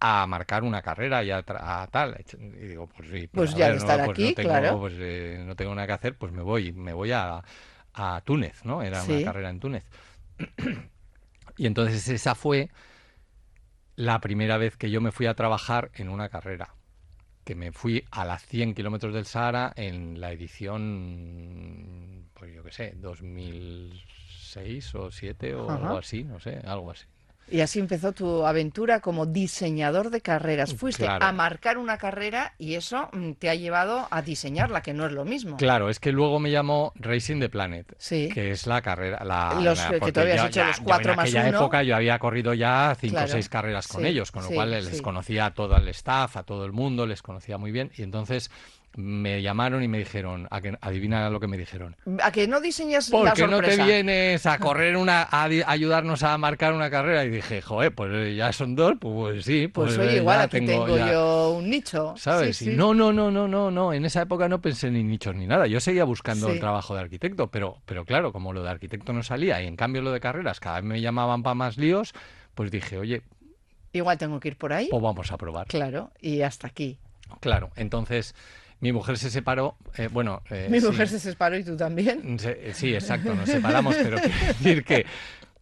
a 0.02 0.26
marcar 0.28 0.64
una 0.64 0.82
carrera 0.82 1.24
y 1.24 1.32
a, 1.32 1.44
tal. 1.44 2.18
Y 2.40 2.68
digo, 2.68 2.88
pues 2.88 3.10
sí, 3.10 3.28
Pues 3.28 3.54
ya 3.54 3.68
ver, 3.68 3.76
no, 3.76 3.82
estar 3.82 4.00
pues 4.06 4.10
aquí, 4.12 4.30
no 4.30 4.34
tengo, 4.34 4.50
claro. 4.50 4.80
pues, 4.80 4.94
eh, 4.98 5.44
no 5.46 5.56
tengo 5.56 5.76
nada 5.76 5.88
que 5.88 5.94
hacer, 5.94 6.18
pues 6.18 6.32
me 6.32 6.42
voy, 6.42 6.72
me 6.72 6.94
voy 6.94 7.12
a, 7.12 7.44
a 7.94 8.22
Túnez, 8.24 8.64
¿no? 8.66 8.82
Era 8.82 9.04
una 9.04 9.24
carrera 9.24 9.50
en 9.50 9.60
Túnez. 9.60 9.84
y 11.58 11.66
entonces 11.66 12.08
esa 12.08 12.36
fue 12.36 12.70
la 14.00 14.20
primera 14.22 14.58
vez 14.58 14.78
que 14.78 14.90
yo 14.90 15.02
me 15.02 15.12
fui 15.12 15.26
a 15.26 15.34
trabajar 15.34 15.92
en 15.94 16.08
una 16.08 16.30
carrera 16.30 16.74
que 17.44 17.54
me 17.54 17.74
fui 17.74 18.06
a 18.12 18.24
las 18.24 18.46
100 18.46 18.74
kilómetros 18.74 19.14
del 19.14 19.26
Sahara 19.26 19.74
en 19.76 20.22
la 20.22 20.32
edición, 20.32 22.30
pues 22.34 22.56
yo 22.56 22.64
qué 22.64 22.72
sé, 22.72 22.94
2006 22.96 24.96
o 24.96 25.12
7 25.12 25.54
o 25.54 25.70
Ajá. 25.70 25.84
algo 25.84 25.98
así, 25.98 26.24
no 26.24 26.40
sé, 26.40 26.62
algo 26.64 26.92
así. 26.92 27.08
Y 27.52 27.62
así 27.62 27.80
empezó 27.80 28.12
tu 28.12 28.46
aventura 28.46 29.00
como 29.00 29.26
diseñador 29.26 30.10
de 30.10 30.22
carreras. 30.22 30.74
Fuiste 30.76 31.04
Claro. 31.06 31.26
a 31.26 31.32
marcar 31.32 31.78
una 31.78 31.98
carrera 31.98 32.54
y 32.58 32.76
eso 32.76 33.10
mm, 33.12 33.32
te 33.34 33.50
ha 33.50 33.56
llevado 33.56 34.08
a 34.12 34.22
diseñarla, 34.22 34.82
que 34.82 34.94
no 34.94 35.06
es 35.06 35.12
lo 35.12 35.26
mismo. 35.26 35.58
Claro, 35.58 35.90
es 35.90 36.00
que 36.00 36.12
luego 36.12 36.40
me 36.40 36.52
llamó 36.52 36.94
Racing 36.96 37.40
the 37.40 37.50
Planet, 37.50 37.94
Sí. 37.98 38.30
que 38.34 38.52
es 38.52 38.68
la 38.68 38.82
carrera. 38.82 39.24
La, 39.24 39.56
Los 39.62 39.78
la- 39.80 40.00
que 40.00 40.12
tú 40.12 40.20
habías 40.20 40.38
yo 40.38 40.46
hecho 40.48 40.60
ya- 40.62 40.68
los 40.68 40.80
cuatro 40.82 41.12
en 41.12 41.16
más 41.18 41.26
aquella 41.30 41.50
uno. 41.50 41.58
época 41.58 41.84
yo 41.84 41.96
había 41.96 42.20
corrido 42.20 42.54
ya 42.54 42.96
cinco 43.00 43.14
Claro. 43.14 43.28
o 43.28 43.32
seis 43.32 43.50
carreras 43.50 43.88
con 43.88 44.02
Sí, 44.02 44.08
ellos, 44.08 44.32
con 44.32 44.44
lo 44.44 44.50
sí, 44.50 44.56
cual 44.56 44.72
les 44.72 45.02
conocía 45.02 45.48
a 45.48 45.54
todo 45.54 45.76
el 45.78 45.88
staff, 45.90 46.38
a 46.38 46.44
todo 46.44 46.66
el 46.66 46.72
mundo, 46.72 47.06
les 47.08 47.22
conocía 47.22 47.58
muy 47.58 47.72
bien. 47.72 47.92
Y 47.98 48.04
entonces 48.04 48.52
me 48.96 49.42
llamaron 49.42 49.84
y 49.84 49.88
me 49.88 50.00
dijeron, 50.00 50.48
a 50.52 50.62
que, 50.62 50.78
adivina 50.82 51.30
lo 51.30 51.40
que 51.40 51.48
me 51.48 51.58
dijeron. 51.58 51.96
A 52.24 52.32
que 52.32 52.48
no 52.48 52.60
diseñas 52.60 53.10
¿Por 53.10 53.24
la 53.24 53.34
qué 53.34 53.48
no 53.48 53.62
te 53.62 53.78
vienes 53.82 54.46
a 54.46 54.58
correr 54.60 54.98
una, 54.98 55.24
a 55.24 55.44
ayudarnos 55.68 56.24
a 56.24 56.38
marcar 56.38 56.74
una 56.74 56.90
carrera? 56.90 57.24
Y 57.24 57.30
dije, 57.30 57.62
joder, 57.62 57.94
pues 57.94 58.36
ya 58.36 58.52
son 58.52 58.76
dos, 58.76 58.94
pues 59.00 59.46
sí, 59.46 59.68
Pues, 59.68 59.96
pues, 59.96 60.08
oye, 60.08 60.18
eh, 60.18 60.22
igual 60.22 60.42
aquí 60.42 60.66
tengo, 60.66 60.98
ya- 60.98 61.12
yo 61.14 61.52
un 61.52 61.70
nicho. 61.70 62.14
¿Sabes? 62.18 62.58
Sí, 62.58 62.66
Y 62.66 62.72
sí. 62.72 62.76
no, 62.78 62.94
no, 62.94 63.14
no, 63.14 63.30
no, 63.32 63.48
no, 63.48 63.70
no. 63.72 63.94
En 63.94 64.06
esa 64.06 64.22
época 64.24 64.50
no 64.50 64.60
pensé 64.60 64.90
ni 64.92 65.04
nichos 65.04 65.36
ni 65.36 65.46
nada. 65.48 65.68
Yo 65.68 65.80
seguía 65.80 66.04
buscando 66.04 66.48
Sí. 66.48 66.54
el 66.54 66.60
trabajo 66.60 66.96
de 66.96 67.02
arquitecto, 67.02 67.48
pero, 67.48 67.78
pero 67.86 68.06
claro, 68.06 68.34
como 68.34 68.54
lo 68.54 68.64
de 68.64 68.70
arquitecto 68.70 69.14
no 69.14 69.24
salía 69.24 69.62
y 69.62 69.68
en 69.68 69.76
cambio 69.76 70.02
lo 70.02 70.12
de 70.12 70.20
carreras 70.20 70.60
cada 70.60 70.78
vez 70.78 70.86
me 70.86 71.00
llamaban 71.00 71.44
para 71.44 71.54
más 71.54 71.78
líos, 71.78 72.14
pues 72.56 72.72
dije, 72.72 72.98
oye, 72.98 73.22
Igual 73.94 74.18
tengo 74.18 74.40
que 74.40 74.50
ir 74.50 74.58
por 74.58 74.74
ahí. 74.74 74.88
pues 74.92 75.02
vamos 75.02 75.32
a 75.32 75.38
probar. 75.38 75.68
Claro, 75.68 76.12
y 76.20 76.42
hasta 76.42 76.68
aquí. 76.68 77.00
Claro, 77.40 77.70
entonces 77.76 78.34
mi 78.82 78.92
mujer 78.94 79.18
se 79.18 79.30
separó, 79.30 79.76
eh, 79.98 80.08
bueno... 80.12 80.42
eh, 80.50 80.68
Mi 80.70 80.80
sí, 80.80 80.88
mujer 80.88 81.08
se 81.10 81.20
separó 81.20 81.58
y 81.58 81.64
tú 81.64 81.76
también. 81.76 82.40
se- 82.40 82.74
sí, 82.74 82.94
exacto, 82.94 83.36
nos 83.36 83.50
separamos, 83.50 83.96
pero 83.96 84.18
quiero 84.18 84.40
decir 84.48 84.84
que, 84.86 85.06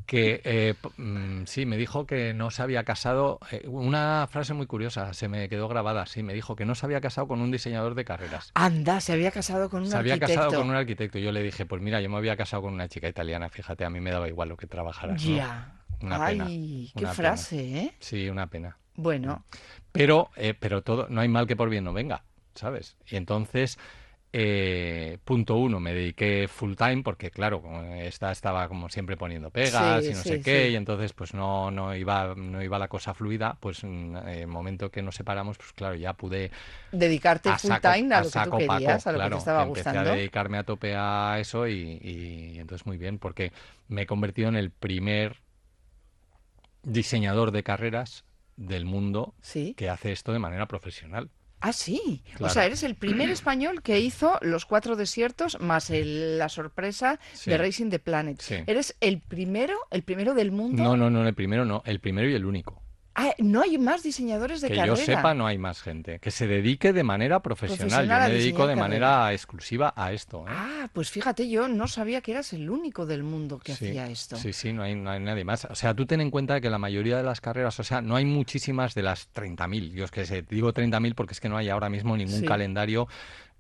que 0.06 0.42
eh, 0.46 0.74
mm, 0.98 1.44
sí, 1.46 1.66
me 1.66 1.76
dijo 1.78 2.06
que 2.06 2.34
no 2.34 2.50
se 2.52 2.62
había 2.62 2.84
casado, 2.84 3.40
eh, 3.52 3.64
una 3.68 4.28
frase 4.32 4.54
muy 4.54 4.66
curiosa, 4.68 5.14
se 5.14 5.28
me 5.28 5.50
quedó 5.50 5.68
grabada, 5.68 6.06
sí, 6.06 6.24
me 6.24 6.34
dijo 6.34 6.56
que 6.56 6.66
no 6.66 6.76
se 6.76 6.86
había 6.86 7.02
casado 7.02 7.28
con 7.28 7.42
un 7.42 7.52
diseñador 7.52 7.96
de 7.96 8.06
carreras. 8.06 8.52
Anda, 8.54 9.02
se 9.02 9.14
había 9.14 9.32
casado 9.32 9.70
con 9.70 9.82
un 9.82 9.88
Se 9.90 9.98
había 9.98 10.14
arquitecto. 10.14 10.42
casado 10.42 10.62
con 10.62 10.70
un 10.70 10.76
arquitecto. 10.76 11.20
Yo 11.20 11.32
le 11.32 11.42
dije, 11.44 11.66
pues 11.66 11.82
mira, 11.82 12.00
yo 12.02 12.10
me 12.10 12.18
había 12.18 12.38
casado 12.38 12.62
con 12.62 12.74
una 12.74 12.88
chica 12.88 13.08
italiana, 13.10 13.50
fíjate, 13.50 13.84
a 13.84 13.90
mí 13.90 14.00
me 14.00 14.12
daba 14.12 14.28
igual 14.28 14.50
lo 14.50 14.58
que 14.58 14.68
trabajaras. 14.68 15.22
¿no? 15.26 15.36
Ya. 15.38 15.74
Pena, 16.00 16.46
Ay, 16.46 16.92
qué 16.96 17.04
una 17.04 17.14
pena. 17.14 17.14
frase, 17.14 17.78
¿eh? 17.80 17.94
Sí, 18.00 18.30
una 18.30 18.48
pena. 18.48 18.78
Bueno, 18.96 19.44
Pero, 19.92 20.30
eh, 20.36 20.54
pero 20.54 20.84
todo, 20.84 21.08
no 21.10 21.22
hay 21.22 21.28
mal 21.28 21.48
que 21.48 21.56
por 21.56 21.70
bien 21.70 21.84
no 21.84 21.92
venga, 21.94 22.24
¿sabes? 22.58 22.98
Y 23.10 23.16
entonces, 23.16 23.78
eh, 24.34 25.18
punto 25.24 25.56
uno, 25.58 25.80
me 25.80 25.94
dediqué 25.94 26.48
full 26.50 26.76
time 26.76 27.04
porque, 27.04 27.32
claro, 27.32 27.62
como 27.62 27.82
esta 27.96 28.32
estaba 28.32 28.68
como 28.68 28.90
siempre 28.90 29.18
poniendo 29.18 29.50
pegas 29.52 30.04
Sí, 30.04 30.12
y 30.12 30.14
no 30.16 30.24
sí, 30.24 30.30
sé 30.30 30.42
qué, 30.42 30.68
sí. 30.68 30.74
y 30.74 30.76
entonces 30.76 31.14
pues 31.14 31.34
no, 31.34 31.72
no 31.72 31.96
iba, 31.96 32.36
no 32.36 32.62
iba 32.64 32.78
la 32.80 32.88
cosa 32.90 33.14
fluida, 33.14 33.58
pues 33.60 33.84
en 33.84 34.16
el 34.18 34.48
momento 34.48 34.92
que 34.92 35.02
nos 35.02 35.16
separamos, 35.16 35.58
pues 35.58 35.72
claro, 35.74 35.96
ya 35.96 36.14
pude 36.14 36.52
dedicarte 36.92 37.50
a 37.50 37.58
full 37.58 37.72
saco- 37.72 37.88
time 37.92 38.14
a 38.16 38.18
a 38.20 38.22
lo 38.22 38.26
que 38.26 38.32
tú 38.42 38.52
saco 38.52 38.58
paco, 38.60 38.70
querías, 38.82 39.08
a 39.08 39.12
lo 39.12 39.18
que 39.18 39.24
claro, 39.24 39.36
te 39.38 39.40
estaba 39.40 39.64
empecé 39.64 39.70
gustando. 39.70 40.12
a 40.12 40.16
dedicarme 40.16 40.58
a 40.58 40.64
tope 40.64 40.96
a 40.96 41.38
eso 41.40 41.68
y, 41.68 42.00
y 42.02 42.60
entonces 42.60 42.86
muy 42.86 42.98
bien, 42.98 43.20
porque 43.20 43.52
me 43.88 44.04
he 44.04 44.06
convertido 44.06 44.50
en 44.50 44.56
el 44.56 44.72
primer 44.72 45.38
diseñador 46.84 47.52
de 47.52 47.64
carreras 47.64 48.24
del 48.56 48.86
mundo 48.86 49.34
Sí. 49.42 49.74
que 49.76 49.90
hace 49.90 50.12
esto 50.12 50.34
de 50.34 50.40
manera 50.40 50.68
profesional. 50.68 51.30
Ah, 51.60 51.74
sí. 51.74 52.24
O 52.40 52.50
sea, 52.50 52.66
eres 52.66 52.84
el 52.84 52.96
primer 52.96 53.30
español 53.32 53.82
que 53.82 54.00
hizo 54.00 54.38
los 54.42 54.66
cuatro 54.66 54.96
desiertos 54.96 55.60
más 55.60 55.90
el- 55.90 56.38
la 56.38 56.50
sorpresa 56.50 57.20
Sí. 57.34 57.50
de 57.50 57.58
Racing 57.58 57.90
the 57.90 58.00
Planet. 58.00 58.40
Sí. 58.42 58.56
Eres 58.68 58.96
el 59.02 59.20
primero, 59.22 59.76
el 59.90 60.04
primero 60.04 60.34
del 60.36 60.52
mundo. 60.52 60.84
No, 60.84 60.96
no, 60.96 61.10
no, 61.10 61.28
el 61.28 61.34
primero 61.34 61.66
no, 61.66 61.82
el 61.86 62.00
primero 62.00 62.30
y 62.30 62.36
el 62.36 62.46
único. 62.46 62.82
Ah, 63.20 63.34
no 63.40 63.64
hay 63.64 63.80
más 63.80 64.04
diseñadores 64.04 64.62
de 64.62 64.68
que 64.68 64.76
carrera. 64.76 64.96
yo 64.96 65.04
sepa, 65.04 65.34
no 65.34 65.48
hay 65.48 65.58
más 65.58 65.82
gente. 65.82 66.20
Que 66.20 66.30
se 66.30 66.46
dedique 66.46 66.94
de 66.94 67.02
manera 67.04 67.42
profesional. 67.42 68.08
Yo 68.08 68.14
me 68.14 68.30
dedico 68.30 68.68
de 68.68 68.76
manera 68.76 69.34
exclusiva 69.34 69.92
a 69.96 70.12
esto. 70.14 70.46
¿eh? 70.48 70.52
Ah, 70.52 70.88
pues 70.94 71.10
fíjate, 71.10 71.50
yo 71.50 71.68
no 71.68 71.88
sabía 71.88 72.22
que 72.22 72.34
eras 72.34 72.54
el 72.54 72.70
único 72.70 73.08
del 73.08 73.24
mundo 73.24 73.58
que 73.58 73.74
Sí, 73.74 73.88
hacía 73.88 74.08
esto. 74.08 74.36
Sí, 74.36 74.54
sí, 74.54 74.72
no 74.72 74.84
hay, 74.84 74.94
no 74.94 75.10
hay 75.10 75.20
nadie 75.20 75.44
más. 75.44 75.66
O 75.66 75.74
sea, 75.74 75.96
tú 75.96 76.06
ten 76.06 76.22
en 76.22 76.30
cuenta 76.30 76.62
que 76.62 76.70
la 76.70 76.78
mayoría 76.78 77.18
de 77.18 77.24
las 77.24 77.42
carreras, 77.42 77.80
o 77.80 77.84
sea, 77.84 78.02
no 78.02 78.16
hay 78.16 78.26
muchísimas 78.26 78.94
de 78.94 79.02
las 79.02 79.34
30.000. 79.34 79.94
Yo 79.94 80.06
es 80.06 80.12
que 80.12 80.24
sé, 80.28 80.44
digo 80.44 80.72
30.000 80.72 81.16
porque 81.16 81.34
es 81.34 81.40
que 81.40 81.50
no 81.50 81.58
hay 81.58 81.70
ahora 81.70 81.90
mismo 81.90 82.16
ningún 82.16 82.42
Sí. 82.42 82.46
calendario 82.46 83.08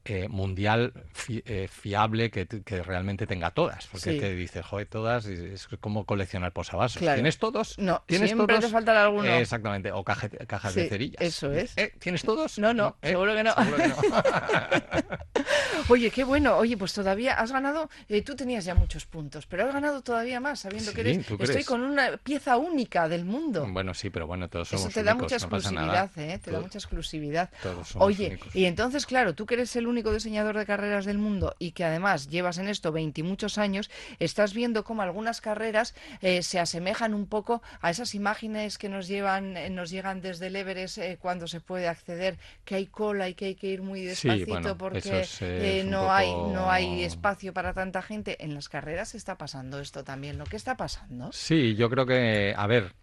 eh, 0.07 0.27
mundial 0.29 0.93
fi- 1.13 1.43
eh, 1.45 1.67
fiable 1.71 2.31
que, 2.31 2.47
que 2.47 2.81
realmente 2.83 3.27
tenga 3.27 3.51
todas. 3.51 3.87
Porque 3.87 4.13
Sí. 4.13 4.19
te 4.19 4.33
dices, 4.35 4.65
joder, 4.65 4.87
todas, 4.87 5.25
es 5.25 5.67
como 5.79 6.05
coleccionar 6.05 6.51
posavasos. 6.53 6.99
Claro. 6.99 7.15
¿Tienes 7.17 7.37
todos? 7.37 7.77
No, 7.77 8.03
¿Tienes 8.07 8.29
siempre 8.29 8.47
todos? 8.55 8.65
te 8.65 8.71
faltará 8.71 9.03
alguno. 9.03 9.25
Eh, 9.29 9.41
exactamente, 9.41 9.91
o 9.91 10.03
caje- 10.03 10.29
cajas 10.47 10.75
de 10.75 10.83
Sí, 10.83 10.89
cerillas. 10.89 11.21
eso 11.21 11.51
es. 11.51 11.77
Eh, 11.77 11.93
¿Tienes 11.99 12.21
todos? 12.23 12.57
No, 12.59 12.73
no, 12.73 12.97
¿Eh? 13.01 13.09
seguro 13.09 13.35
que 13.35 13.43
no. 13.43 13.53
Seguro 13.53 13.77
que 13.77 13.87
no. 13.89 13.95
Oye, 15.89 16.11
qué 16.11 16.23
bueno. 16.23 16.57
Oye, 16.57 16.75
pues 16.77 16.93
todavía 16.93 17.33
has 17.35 17.51
ganado. 17.51 17.89
eh, 18.09 18.21
tú 18.21 18.35
tenías 18.35 18.65
ya 18.65 18.75
muchos 18.75 19.05
puntos, 19.05 19.45
pero 19.47 19.65
has 19.67 19.73
ganado 19.73 20.01
todavía 20.01 20.39
más, 20.39 20.59
sabiendo 20.59 20.91
que 20.91 21.03
Sí, 21.03 21.09
eres. 21.09 21.25
¿tú 21.25 21.33
Estoy 21.35 21.47
crees? 21.47 21.65
con 21.65 21.81
una 21.81 22.17
pieza 22.17 22.57
única 22.57 23.07
del 23.07 23.23
mundo. 23.25 23.65
Bueno, 23.69 23.93
sí, 23.93 24.09
pero 24.09 24.27
bueno, 24.27 24.49
todos 24.49 24.67
somos 24.69 24.85
Eso 24.85 24.93
te 24.93 25.03
da 25.03 25.13
únicos, 25.13 25.31
mucha 25.33 25.47
no 25.47 25.55
exclusividad. 25.57 26.11
¿eh? 26.17 26.39
Te 26.43 26.51
da 26.51 26.57
Todo- 26.57 26.61
mucha 26.63 26.77
exclusividad. 26.77 27.49
todos 27.63 27.87
somos 27.89 28.07
Oye, 28.07 28.27
únicos. 28.27 28.55
y 28.55 28.65
entonces, 28.65 29.05
claro, 29.05 29.33
tú 29.35 29.45
que 29.45 29.53
eres 29.55 29.75
el 29.75 29.87
único 29.87 29.96
diseñador 30.03 30.57
de 30.57 30.65
carreras 30.65 31.05
del 31.05 31.17
mundo 31.17 31.55
y 31.59 31.71
que 31.71 31.83
además 31.83 32.27
llevas 32.29 32.57
en 32.57 32.67
esto 32.67 32.91
20 32.91 33.21
y 33.21 33.23
muchos 33.23 33.57
años, 33.57 33.89
estás 34.19 34.53
viendo 34.53 34.83
cómo 34.83 35.01
algunas 35.01 35.41
carreras 35.41 35.93
eh, 36.21 36.41
se 36.43 36.59
asemejan 36.59 37.13
un 37.13 37.27
poco 37.27 37.61
a 37.81 37.89
esas 37.89 38.15
imágenes 38.15 38.77
que 38.77 38.89
nos 38.89 39.07
llevan, 39.07 39.57
eh, 39.57 39.69
nos 39.69 39.89
llegan 39.89 40.21
desde 40.21 40.47
el 40.47 40.55
Everest 40.55 40.97
eh, 40.97 41.17
cuando 41.19 41.47
se 41.47 41.61
puede 41.61 41.87
acceder, 41.87 42.37
que 42.65 42.75
hay 42.75 42.87
cola 42.87 43.29
y 43.29 43.33
que 43.33 43.45
hay 43.45 43.55
que 43.55 43.67
ir 43.67 43.81
muy 43.81 44.01
Sí, 44.01 44.27
despacito 44.27 44.51
bueno, 44.51 44.77
porque 44.77 45.21
es, 45.21 45.41
eh, 45.41 45.79
es 45.79 45.85
no 45.85 46.11
hay 46.11 46.31
no 46.31 46.71
hay 46.71 47.03
espacio 47.03 47.53
para 47.53 47.73
tanta 47.73 48.01
gente. 48.01 48.43
En 48.43 48.53
las 48.53 48.69
carreras 48.69 49.15
está 49.15 49.37
pasando 49.37 49.79
esto 49.79 50.03
también. 50.03 50.37
¿Lo 50.37 50.45
que 50.45 50.55
está 50.55 50.75
pasando? 50.77 51.31
Sí, 51.31 51.75
yo 51.75 51.89
creo 51.89 52.05
que, 52.05 52.53
a 52.55 52.67
ver, 52.67 52.93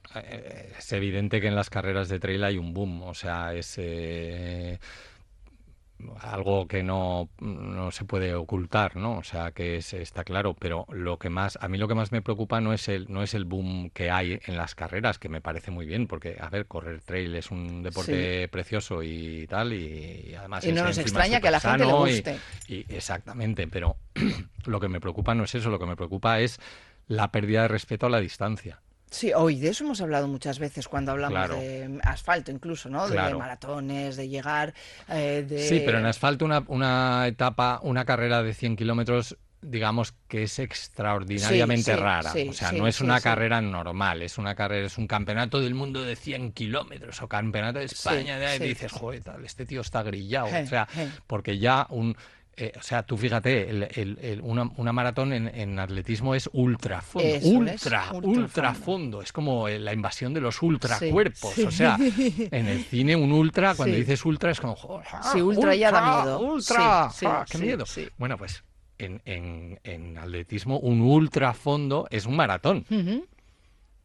es 0.79 0.93
evidente 0.93 1.41
que 1.41 1.49
en 1.49 1.57
las 1.57 1.71
carreras 1.71 2.09
de 2.09 2.21
trail 2.21 2.45
hay 2.45 2.59
un 2.59 2.73
boom, 2.73 3.03
o 3.03 3.15
sea, 3.15 3.55
es 3.55 3.79
algo 6.21 6.67
que 6.69 6.83
no, 6.83 7.29
no 7.41 7.91
se 7.91 8.05
puede 8.05 8.35
ocultar, 8.35 8.97
¿no? 8.97 9.19
O 9.19 9.23
sea, 9.25 9.53
que 9.53 9.77
es- 9.77 9.93
está 9.95 10.25
claro, 10.25 10.55
pero 10.55 10.87
lo 10.91 11.19
que 11.19 11.31
más, 11.31 11.59
a 11.61 11.69
mí 11.69 11.79
lo 11.79 11.89
que 11.89 11.95
más 11.95 12.13
me 12.13 12.23
preocupa 12.23 12.61
no 12.61 12.73
es 12.73 12.89
el, 12.89 13.07
no 13.13 13.23
es 13.23 13.35
el 13.35 13.45
boom 13.45 13.91
que 13.91 14.11
hay 14.11 14.41
en 14.47 14.57
las 14.57 14.75
carreras, 14.75 15.19
que 15.19 15.29
me 15.29 15.41
parece 15.41 15.71
muy 15.71 15.87
bien, 15.87 16.07
porque, 16.07 16.37
a 16.41 16.49
ver, 16.51 16.67
correr 16.67 17.01
trail 17.03 17.35
es 17.35 17.51
un 17.51 17.83
deporte 17.83 18.49
precioso 18.49 19.03
y 19.03 19.47
tal, 19.49 19.73
y, 19.73 20.31
y 20.31 20.35
además 20.35 20.65
Y 20.65 20.73
no 20.73 20.85
nos 20.85 20.99
extraña 20.99 21.41
que 21.41 21.49
a 21.49 21.53
la 21.53 21.61
gente 21.61 21.85
le 21.85 21.93
y- 21.93 21.97
guste. 21.97 22.39
y 22.69 22.87
exactamente, 22.95 23.67
pero 23.69 23.97
lo 24.67 24.81
que 24.81 24.89
me 24.89 25.01
preocupa 25.01 25.35
no 25.35 25.45
es 25.45 25.55
eso, 25.55 25.71
lo 25.71 25.79
que 25.79 25.87
me 25.87 25.97
preocupa 25.97 26.41
es 26.41 26.59
la 27.07 27.31
pérdida 27.31 27.63
de 27.63 27.69
respeto 27.69 28.07
a 28.07 28.11
la 28.11 28.21
distancia. 28.21 28.81
Sí, 29.15 29.33
hoy 29.33 29.61
de 29.61 29.69
eso 29.69 29.85
hemos 29.85 30.01
hablado 30.01 30.27
muchas 30.27 30.59
veces 30.59 30.89
cuando 30.89 31.13
hablamos 31.13 31.37
Claro. 31.39 31.55
de 31.57 32.01
asfalto, 32.03 32.51
incluso, 32.51 32.89
¿no? 32.89 33.09
De 33.09 33.17
maratones, 33.35 34.17
de 34.17 34.29
llegar, 34.29 34.75
eh, 35.09 35.45
de... 35.49 35.69
Sí, 35.69 35.83
pero 35.87 35.99
en 35.99 36.07
asfalto 36.07 36.45
una, 36.45 36.65
una 36.67 37.27
etapa, 37.29 37.79
una 37.85 38.05
carrera 38.05 38.43
de 38.43 38.53
100 38.55 38.75
kilómetros, 38.77 39.37
digamos 39.63 40.15
que 40.29 40.43
es 40.43 40.59
extraordinariamente 40.59 41.93
Sí, 41.93 41.97
sí, 41.97 42.03
rara. 42.03 42.31
sí, 42.33 42.49
o 42.49 42.53
sea, 42.53 42.73
no 42.73 42.87
es 42.89 43.01
una 43.01 43.21
carrera 43.21 43.61
normal, 43.61 44.21
es 44.23 44.37
una 44.37 44.55
carrera, 44.55 44.87
es 44.87 44.99
un 44.99 45.07
campeonato 45.07 45.61
del 45.61 45.75
mundo 45.75 46.03
de 46.03 46.17
100 46.17 46.53
kilómetros 46.53 47.23
o 47.23 47.29
campeonato 47.29 47.79
de 47.79 47.85
España. 47.87 48.39
de- 48.39 48.59
sí. 48.59 48.65
Dices, 48.65 48.93
joder, 48.93 49.23
tal, 49.23 49.45
este 49.45 49.65
tío 49.65 49.81
está 49.83 50.03
grillado. 50.03 50.47
O 50.47 50.67
sea, 50.67 50.89
porque 51.27 51.59
ya 51.59 51.87
un... 51.91 52.17
eh, 52.57 52.73
o 52.79 52.83
sea, 52.83 53.03
tú 53.03 53.17
fíjate, 53.17 53.69
el- 53.71 53.83
el- 53.95 54.19
el- 54.23 54.41
una, 54.43 54.71
una 54.77 54.93
maratón 54.93 55.33
en, 55.33 55.49
en 55.49 55.79
atletismo 55.79 56.35
es 56.35 56.49
ultra 56.53 57.01
fondo. 57.01 57.29
Eso 57.29 57.47
es, 57.49 57.55
ultra, 57.55 58.13
ultra 58.13 58.29
ultra 58.31 58.75
fondo. 58.75 58.85
fondo. 58.85 59.23
Es 59.23 59.33
como 59.33 59.69
eh, 59.69 59.79
la 59.79 59.93
invasión 59.93 60.33
de 60.35 60.41
los 60.41 60.61
ultracuerpos. 60.63 61.55
sí. 61.55 61.63
O 61.65 61.71
sea, 61.71 61.97
en 61.99 62.67
el 62.67 62.85
cine 62.85 63.17
un 63.17 63.33
ultra, 63.33 63.75
cuando 63.75 63.95
Sí. 63.95 64.01
dices 64.01 64.25
ultra 64.25 64.51
es 64.51 64.61
como... 64.61 64.75
joder, 64.77 65.07
Sí, 65.33 65.41
ultra 65.41 65.75
ya 65.75 65.91
da 65.91 66.23
miedo. 66.25 66.41
Ultra, 66.41 67.09
Sí, 67.11 67.19
sí, 67.21 67.27
ah, 67.29 67.45
qué 67.51 67.59
miedo. 67.59 67.85
Bueno, 68.19 68.37
pues 68.39 68.65
en, 68.99 69.21
en, 69.25 69.81
en 69.85 70.17
atletismo 70.19 70.79
un 70.79 71.01
ultra 71.03 71.53
fondo 71.55 72.07
es 72.11 72.27
un 72.27 72.37
maratón. 72.37 72.85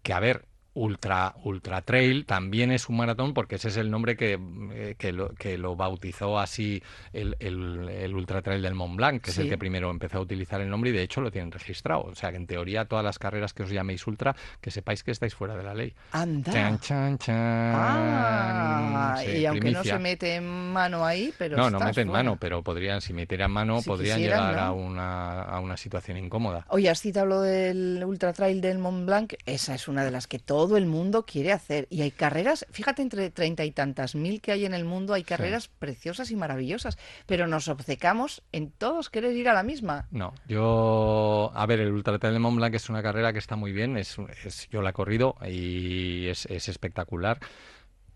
Que 0.01 0.13
a 0.13 0.19
ver, 0.19 0.45
ultra, 0.79 1.35
ultra 1.43 1.81
trail 1.81 2.25
también 2.25 2.71
es 2.71 2.87
un 2.87 2.95
maratón 2.97 3.33
porque 3.33 3.55
ese 3.55 3.67
es 3.67 3.75
el 3.77 3.91
nombre 3.91 4.15
que, 4.15 4.39
eh, 4.71 4.95
que, 4.97 5.11
lo, 5.11 5.29
que 5.35 5.57
lo 5.57 5.75
bautizó 5.75 6.39
así 6.39 6.81
el, 7.11 7.35
el, 7.39 7.89
el 7.89 8.15
ultra 8.15 8.41
trail 8.41 8.61
del 8.61 8.75
Mont 8.75 8.95
Blanc, 8.95 9.21
que 9.21 9.31
es 9.31 9.37
el 9.39 9.49
que 9.49 9.57
primero 9.57 9.91
empezó 9.91 10.19
a 10.19 10.21
utilizar 10.21 10.61
el 10.61 10.69
nombre 10.69 10.91
y 10.91 10.93
de 10.93 11.01
hecho 11.03 11.19
lo 11.19 11.31
tienen 11.31 11.51
registrado. 11.51 12.03
O 12.03 12.15
sea 12.15 12.31
que 12.31 12.37
en 12.37 12.47
teoría 12.47 12.85
todas 12.85 13.03
las 13.03 13.19
carreras 13.19 13.53
que 13.53 13.63
os 13.63 13.69
llaméis 13.69 14.07
ultra, 14.07 14.35
que 14.61 14.71
sepáis 14.71 15.03
que 15.03 15.11
estáis 15.11 15.35
fuera 15.35 15.57
de 15.57 15.63
la 15.63 15.73
ley. 15.73 15.93
Anda. 16.11 16.51
Chan, 16.51 16.79
chan, 16.79 17.17
chan. 17.17 17.35
Ah, 17.75 19.15
Sí, 19.23 19.31
y 19.39 19.45
aunque 19.45 19.61
primicia. 19.61 19.93
no 19.93 19.97
se 19.97 20.03
mete 20.03 20.39
mano 20.41 21.05
ahí, 21.05 21.33
pero 21.37 21.57
No, 21.57 21.69
no 21.69 21.79
meten 21.79 22.07
fuera. 22.07 22.23
mano, 22.23 22.37
pero 22.39 22.63
podrían, 22.63 23.01
si 23.01 23.11
metieran 23.13 23.51
mano, 23.51 23.81
Si 23.81 23.89
podrían 23.89 24.19
llegar 24.19 24.57
a, 24.57 24.71
una, 24.71 25.41
a 25.43 25.59
una 25.59 25.75
situación 25.77 26.17
incómoda. 26.17 26.65
Oye, 26.69 26.89
has 26.89 27.01
citado 27.01 27.25
lo 27.25 27.41
del 27.41 28.01
ultra 28.05 28.31
trail 28.33 28.61
del 28.61 28.79
Mont 28.79 29.05
Blanc. 29.05 29.33
Esa 29.45 29.75
es 29.75 29.87
una 29.87 30.03
de 30.05 30.11
las 30.11 30.27
que 30.27 30.39
todo 30.39 30.68
todo 30.69 30.77
el 30.77 30.85
mundo 30.85 31.25
quiere 31.25 31.51
hacer. 31.51 31.87
Y 31.89 32.03
hay 32.03 32.11
carreras, 32.11 32.63
fíjate, 32.69 33.01
entre 33.01 33.31
treinta 33.31 33.65
y 33.65 33.71
tantas 33.71 34.13
mil 34.13 34.39
que 34.39 34.51
hay 34.51 34.65
en 34.65 34.75
el 34.75 34.85
mundo, 34.85 35.15
hay 35.15 35.23
carreras 35.23 35.67
preciosas 35.67 36.29
y 36.29 36.35
maravillosas, 36.35 36.99
pero 37.25 37.47
nos 37.47 37.67
obcecamos 37.69 38.43
en 38.51 38.69
todos 38.69 39.09
querer 39.09 39.35
ir 39.35 39.49
a 39.49 39.55
la 39.55 39.63
misma. 39.63 40.07
No, 40.11 40.31
yo, 40.47 41.51
a 41.55 41.65
ver, 41.65 41.79
el 41.79 41.91
Ultra 41.91 42.19
Trail 42.19 42.35
de 42.35 42.39
Mont 42.39 42.57
Blanc 42.57 42.75
es 42.75 42.87
una 42.87 43.01
carrera 43.01 43.33
que 43.33 43.39
está 43.39 43.55
muy 43.55 43.71
bien, 43.71 43.97
es, 43.97 44.17
es 44.45 44.69
yo 44.69 44.83
la 44.83 44.91
he 44.91 44.93
corrido 44.93 45.37
y 45.43 46.27
es, 46.27 46.45
es 46.45 46.69
espectacular, 46.69 47.39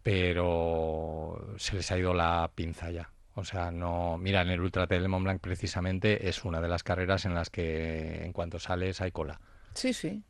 pero 0.03 1.55
se 1.57 1.77
les 1.77 1.91
ha 1.91 1.97
ido 1.97 2.13
la 2.13 2.51
pinza 2.53 2.91
ya. 2.91 3.09
O 3.33 3.43
sea, 3.43 3.71
no. 3.71 4.19
Mira, 4.19 4.43
en 4.43 4.49
el 4.49 4.61
Ultra 4.61 4.85
Trail 4.85 5.01
de 5.01 5.07
Mont 5.07 5.23
Blanc 5.23 5.41
precisamente 5.41 6.29
es 6.29 6.45
una 6.45 6.61
de 6.61 6.67
las 6.67 6.83
carreras 6.83 7.25
en 7.25 7.33
las 7.33 7.49
que 7.49 8.23
en 8.23 8.31
cuanto 8.31 8.59
sales 8.59 9.01
hay 9.01 9.09
cola. 9.09 9.41
Sí, 9.73 9.91
sí. 9.91 10.21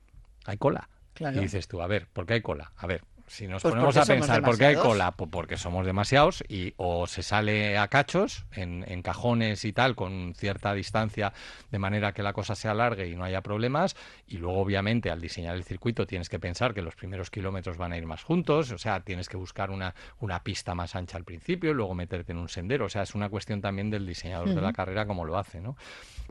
Hay 0.45 0.57
cola. 0.57 0.87
Y 1.19 1.39
dices 1.39 1.67
tú, 1.67 1.81
a 1.81 1.87
ver, 1.87 2.07
¿por 2.11 2.25
qué 2.25 2.33
hay 2.35 2.41
cola? 2.41 2.73
A 2.75 2.87
ver, 2.87 3.03
si 3.33 3.47
nos 3.47 3.63
Pues 3.63 3.73
ponemos 3.73 3.97
a 3.97 4.05
pensar 4.05 4.43
por 4.43 4.57
qué 4.59 4.65
hay 4.67 4.75
cola, 4.75 5.11
pues 5.11 5.29
porque 5.31 5.57
somos 5.57 5.85
demasiados 5.87 6.43
y 6.47 6.73
o 6.77 7.07
se 7.07 7.23
sale 7.23 7.77
a 7.79 7.87
cachos 7.87 8.45
en, 8.51 8.85
en 8.87 9.01
cajones 9.01 9.65
y 9.65 9.73
tal 9.73 9.95
con 9.95 10.33
cierta 10.35 10.73
distancia 10.75 11.33
de 11.71 11.79
manera 11.79 12.11
que 12.13 12.21
la 12.21 12.31
cosa 12.33 12.53
se 12.53 12.67
alargue 12.67 13.07
y 13.07 13.15
no 13.15 13.23
haya 13.23 13.41
problemas 13.41 13.95
y 14.27 14.37
luego 14.37 14.59
obviamente 14.59 15.09
al 15.09 15.19
diseñar 15.19 15.55
el 15.55 15.63
circuito 15.63 16.05
tienes 16.05 16.29
que 16.29 16.37
pensar 16.37 16.75
que 16.75 16.83
los 16.83 16.95
primeros 16.95 17.31
kilómetros 17.31 17.77
van 17.77 17.91
a 17.93 17.97
ir 17.97 18.05
más 18.05 18.23
juntos, 18.23 18.71
o 18.71 18.77
sea, 18.77 18.99
tienes 18.99 19.27
que 19.29 19.37
buscar 19.37 19.71
una, 19.71 19.95
una 20.19 20.43
pista 20.43 20.75
más 20.75 20.95
ancha 20.95 21.17
al 21.17 21.23
principio 21.23 21.71
y 21.71 21.73
luego 21.73 21.95
meterte 21.95 22.33
en 22.33 22.37
un 22.37 22.49
sendero, 22.49 22.85
o 22.85 22.89
sea, 22.89 23.01
es 23.01 23.15
una 23.15 23.29
cuestión 23.29 23.61
también 23.61 23.89
del 23.89 24.05
diseñador 24.05 24.53
de 24.53 24.61
la 24.61 24.73
carrera 24.73 25.07
como 25.07 25.25
lo 25.25 25.39
hace, 25.39 25.59
¿no? 25.59 25.75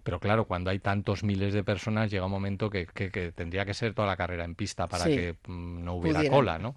Pero 0.05 0.21
claro, 0.21 0.45
cuando 0.47 0.71
hay 0.71 0.79
tantos 0.79 1.23
miles 1.25 1.53
de 1.53 1.65
personas 1.65 2.11
llega 2.11 2.25
un 2.27 2.31
momento 2.33 2.71
que, 2.71 2.87
que- 2.87 3.11
que 3.11 3.33
tendría 3.33 3.65
que 3.65 3.75
ser 3.75 3.93
toda 3.95 4.07
la 4.09 4.17
carrera 4.17 4.45
en 4.45 4.55
pista 4.55 4.87
para 4.87 5.05
Sí. 5.05 5.17
que 5.17 5.37
mm, 5.49 5.85
no 5.85 5.95
hubiera 5.95 6.19
Pudiera. 6.21 6.35
cola, 6.37 6.59
¿no? 6.59 6.75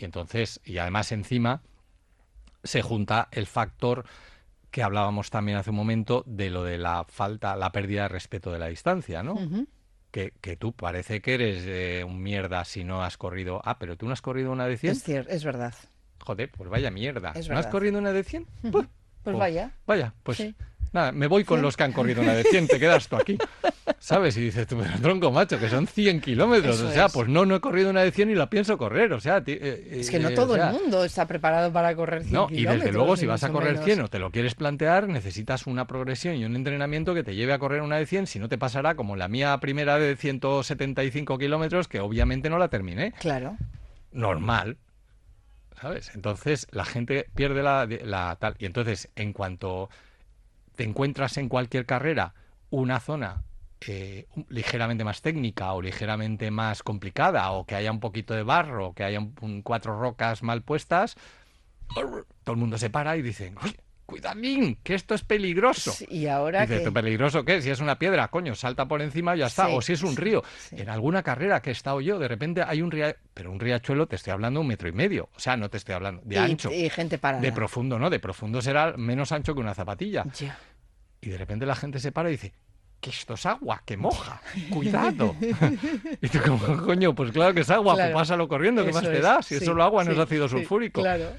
Y 0.00 0.04
entonces, 0.04 0.60
y 0.64 0.78
además 0.78 1.10
encima 1.12 1.62
se 2.62 2.82
junta 2.82 3.28
el 3.32 3.46
factor 3.46 4.04
que 4.70 4.82
hablábamos 4.82 5.30
también 5.30 5.56
hace 5.58 5.70
un 5.70 5.76
momento 5.76 6.22
de 6.26 6.50
lo 6.50 6.62
de 6.62 6.78
la 6.78 7.04
falta, 7.08 7.56
la 7.56 7.72
pérdida 7.72 8.02
de 8.02 8.08
respeto 8.08 8.52
de 8.52 8.58
la 8.58 8.66
distancia, 8.68 9.22
¿no? 9.22 9.38
Que, 10.10 10.32
que 10.40 10.56
tú 10.56 10.72
parece 10.72 11.20
que 11.20 11.34
eres 11.34 11.64
eh, 11.66 12.04
un 12.06 12.22
mierda 12.22 12.64
si 12.64 12.84
no 12.84 13.02
has 13.02 13.16
corrido. 13.16 13.60
Ah, 13.64 13.78
pero 13.78 13.96
tú 13.96 14.06
no 14.06 14.12
has 14.12 14.22
corrido 14.22 14.52
una 14.52 14.66
de 14.66 14.76
100. 14.76 14.92
Es 14.92 15.02
cierto, 15.02 15.30
es 15.32 15.44
verdad. 15.44 15.74
Joder, 16.20 16.50
pues 16.50 16.68
vaya 16.70 16.90
mierda. 16.90 17.32
Es 17.34 17.48
¿No 17.48 17.58
has 17.58 17.66
corrido 17.66 17.98
una 17.98 18.12
de 18.12 18.24
100? 18.24 18.44
Pues, 18.44 18.72
Pues 18.72 18.86
pues, 19.22 19.36
vaya. 19.38 19.72
Vaya, 19.86 20.14
pues 20.22 20.38
Sí. 20.38 20.54
nada, 20.92 21.12
me 21.12 21.26
voy 21.26 21.44
con 21.44 21.60
los 21.62 21.76
que 21.76 21.84
han 21.84 21.92
corrido 21.92 22.22
una 22.22 22.34
de 22.34 22.44
100, 22.44 22.68
te 22.68 22.78
quedas 22.78 23.08
tú 23.08 23.16
aquí. 23.16 23.38
¿Sabes? 24.00 24.36
Y 24.36 24.42
dices 24.42 24.66
tú, 24.66 24.78
pero 24.78 24.98
tronco, 25.00 25.32
macho, 25.32 25.58
que 25.58 25.68
son 25.68 25.86
100 25.86 26.20
kilómetros. 26.20 26.76
Eso 26.76 26.88
o 26.88 26.90
sea, 26.92 27.06
es. 27.06 27.12
pues 27.12 27.28
no, 27.28 27.44
no 27.44 27.56
he 27.56 27.60
corrido 27.60 27.90
una 27.90 28.02
de 28.02 28.12
100 28.12 28.30
y 28.30 28.34
la 28.34 28.48
pienso 28.48 28.78
correr. 28.78 29.12
O 29.12 29.20
sea, 29.20 29.42
eh, 29.44 29.88
Es 29.90 30.10
que 30.10 30.20
no 30.20 30.28
eh, 30.28 30.34
todo 30.34 30.52
o 30.52 30.56
sea, 30.56 30.70
el 30.70 30.80
mundo 30.80 31.04
está 31.04 31.26
preparado 31.26 31.72
para 31.72 31.94
correr 31.96 32.22
100 32.22 32.32
No, 32.32 32.46
y 32.50 32.64
desde 32.64 32.92
luego 32.92 33.16
si 33.16 33.26
vas 33.26 33.42
a 33.42 33.50
correr 33.50 33.72
menos. 33.72 33.84
100 33.84 34.00
o 34.02 34.08
te 34.08 34.18
lo 34.18 34.30
quieres 34.30 34.54
plantear, 34.54 35.08
necesitas 35.08 35.66
una 35.66 35.86
progresión 35.86 36.36
y 36.36 36.44
un 36.44 36.54
entrenamiento 36.54 37.12
que 37.14 37.24
te 37.24 37.34
lleve 37.34 37.52
a 37.52 37.58
correr 37.58 37.82
una 37.82 37.96
de 37.96 38.06
100, 38.06 38.28
si 38.28 38.38
no 38.38 38.48
te 38.48 38.56
pasará 38.56 38.94
como 38.94 39.16
la 39.16 39.28
mía 39.28 39.58
primera 39.58 39.98
de 39.98 40.16
175 40.16 41.36
kilómetros, 41.38 41.88
que 41.88 42.00
obviamente 42.00 42.50
no 42.50 42.58
la 42.58 42.68
terminé. 42.68 43.12
Claro. 43.18 43.56
Normal. 44.12 44.78
¿Sabes? 45.80 46.12
Entonces 46.14 46.66
la 46.70 46.84
gente 46.84 47.28
pierde 47.34 47.62
la, 47.62 47.86
la 48.04 48.36
tal. 48.38 48.54
Y 48.58 48.66
entonces, 48.66 49.10
en 49.16 49.32
cuanto 49.32 49.90
te 50.76 50.84
encuentras 50.84 51.36
en 51.36 51.48
cualquier 51.48 51.86
carrera 51.86 52.34
una 52.70 53.00
zona 53.00 53.42
eh, 53.86 54.26
ligeramente 54.48 55.04
más 55.04 55.22
técnica 55.22 55.72
o 55.72 55.80
ligeramente 55.82 56.50
más 56.50 56.82
complicada 56.82 57.50
o 57.52 57.64
que 57.64 57.74
haya 57.76 57.92
un 57.92 58.00
poquito 58.00 58.34
de 58.34 58.42
barro 58.42 58.88
o 58.88 58.92
que 58.94 59.04
haya 59.04 59.20
un- 59.20 59.34
un- 59.40 59.62
cuatro 59.62 59.98
rocas 60.00 60.42
mal 60.42 60.62
puestas, 60.62 61.14
todo 61.94 62.52
el 62.52 62.56
mundo 62.56 62.76
se 62.78 62.90
para 62.90 63.16
y 63.16 63.22
dice, 63.22 63.52
"Uy, 63.62 63.76
cuidadín, 64.04 64.76
que 64.82 64.94
esto 64.94 65.14
es 65.14 65.22
peligroso. 65.22 65.92
Y 66.08 66.26
ahora 66.28 66.66
que... 66.66 66.80
¿tú 66.80 66.92
peligroso 66.94 67.44
qué? 67.44 67.60
Si 67.60 67.68
es 67.70 67.80
una 67.80 67.98
piedra, 67.98 68.28
coño, 68.28 68.54
salta 68.54 68.88
por 68.88 69.02
encima 69.02 69.36
y 69.36 69.40
ya 69.40 69.46
está. 69.48 69.66
Sí, 69.66 69.72
o 69.74 69.82
si 69.82 69.92
es 69.92 70.02
un 70.02 70.16
río. 70.16 70.42
sí. 70.58 70.76
En 70.80 70.88
alguna 70.88 71.22
carrera 71.22 71.60
que 71.60 71.68
he 71.68 71.72
estado 71.72 72.00
yo, 72.00 72.18
de 72.18 72.26
repente 72.26 72.62
hay 72.62 72.80
un 72.80 72.90
riachuelo, 72.90 73.18
pero 73.34 73.52
un 73.52 73.60
riachuelo 73.60 74.06
te 74.06 74.16
estoy 74.16 74.32
hablando 74.32 74.60
un 74.62 74.66
metro 74.66 74.88
y 74.88 74.92
medio. 74.92 75.28
O 75.36 75.40
sea, 75.40 75.56
no 75.58 75.68
te 75.68 75.76
estoy 75.76 75.94
hablando 75.94 76.22
de 76.24 76.36
y, 76.36 76.38
ancho. 76.38 76.72
y 76.72 76.88
gente 76.88 77.18
parada. 77.18 77.42
De 77.42 77.52
profundo, 77.52 77.98
¿no? 77.98 78.08
De 78.08 78.18
profundo 78.18 78.62
será 78.62 78.94
menos 78.96 79.30
ancho 79.30 79.54
que 79.54 79.60
una 79.60 79.74
zapatilla. 79.74 80.24
Y 81.20 81.28
de 81.28 81.36
repente 81.36 81.66
la 81.66 81.76
gente 81.76 82.00
se 82.00 82.10
para 82.10 82.30
y 82.30 82.32
dice, 82.32 82.54
que 83.00 83.10
esto 83.10 83.34
es 83.34 83.46
agua, 83.46 83.82
que 83.84 83.96
moja, 83.96 84.40
cuidado. 84.70 85.36
y 86.20 86.28
tú 86.28 86.38
como, 86.44 86.84
coño, 86.84 87.14
pues 87.14 87.30
claro 87.32 87.54
que 87.54 87.60
es 87.60 87.70
agua, 87.70 87.94
Claro. 87.94 88.12
pues 88.12 88.22
pásalo 88.22 88.48
corriendo, 88.48 88.84
¿qué 88.84 88.92
más 88.92 89.02
te 89.04 89.16
es, 89.16 89.22
da? 89.22 89.42
Si 89.42 89.54
es 89.54 89.60
sí, 89.60 89.66
solo 89.66 89.82
agua, 89.84 90.04
no 90.04 90.12
es 90.12 90.18
ácido 90.18 90.48
sí, 90.48 90.56
sulfúrico. 90.56 91.00
Claro. 91.02 91.30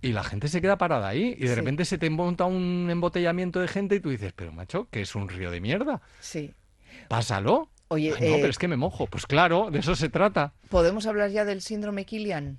Y 0.00 0.12
la 0.12 0.22
gente 0.22 0.46
se 0.48 0.60
queda 0.60 0.78
parada 0.78 1.08
ahí 1.08 1.34
y 1.38 1.46
de 1.46 1.54
repente 1.56 1.84
se 1.84 1.98
te 1.98 2.08
monta 2.08 2.44
un 2.44 2.88
embotellamiento 2.90 3.58
de 3.60 3.66
gente 3.68 3.96
y 3.96 4.00
tú 4.00 4.10
dices, 4.10 4.32
pero 4.36 4.52
macho, 4.52 4.86
que 4.90 5.00
es 5.00 5.14
un 5.16 5.28
río 5.28 5.50
de 5.50 5.60
mierda. 5.60 6.00
Sí. 6.20 6.52
Pásalo. 7.08 7.68
Oye, 7.88 8.12
Ay, 8.20 8.28
no, 8.28 8.34
eh, 8.36 8.38
pero 8.40 8.50
es 8.50 8.58
que 8.58 8.68
me 8.68 8.76
mojo. 8.76 9.06
Pues 9.06 9.26
claro, 9.26 9.70
de 9.72 9.78
eso 9.80 9.96
se 9.96 10.08
trata. 10.10 10.52
¿podemos 10.68 11.06
hablar 11.06 11.30
ya 11.30 11.44
del 11.44 11.62
síndrome 11.62 12.04
Killian? 12.04 12.58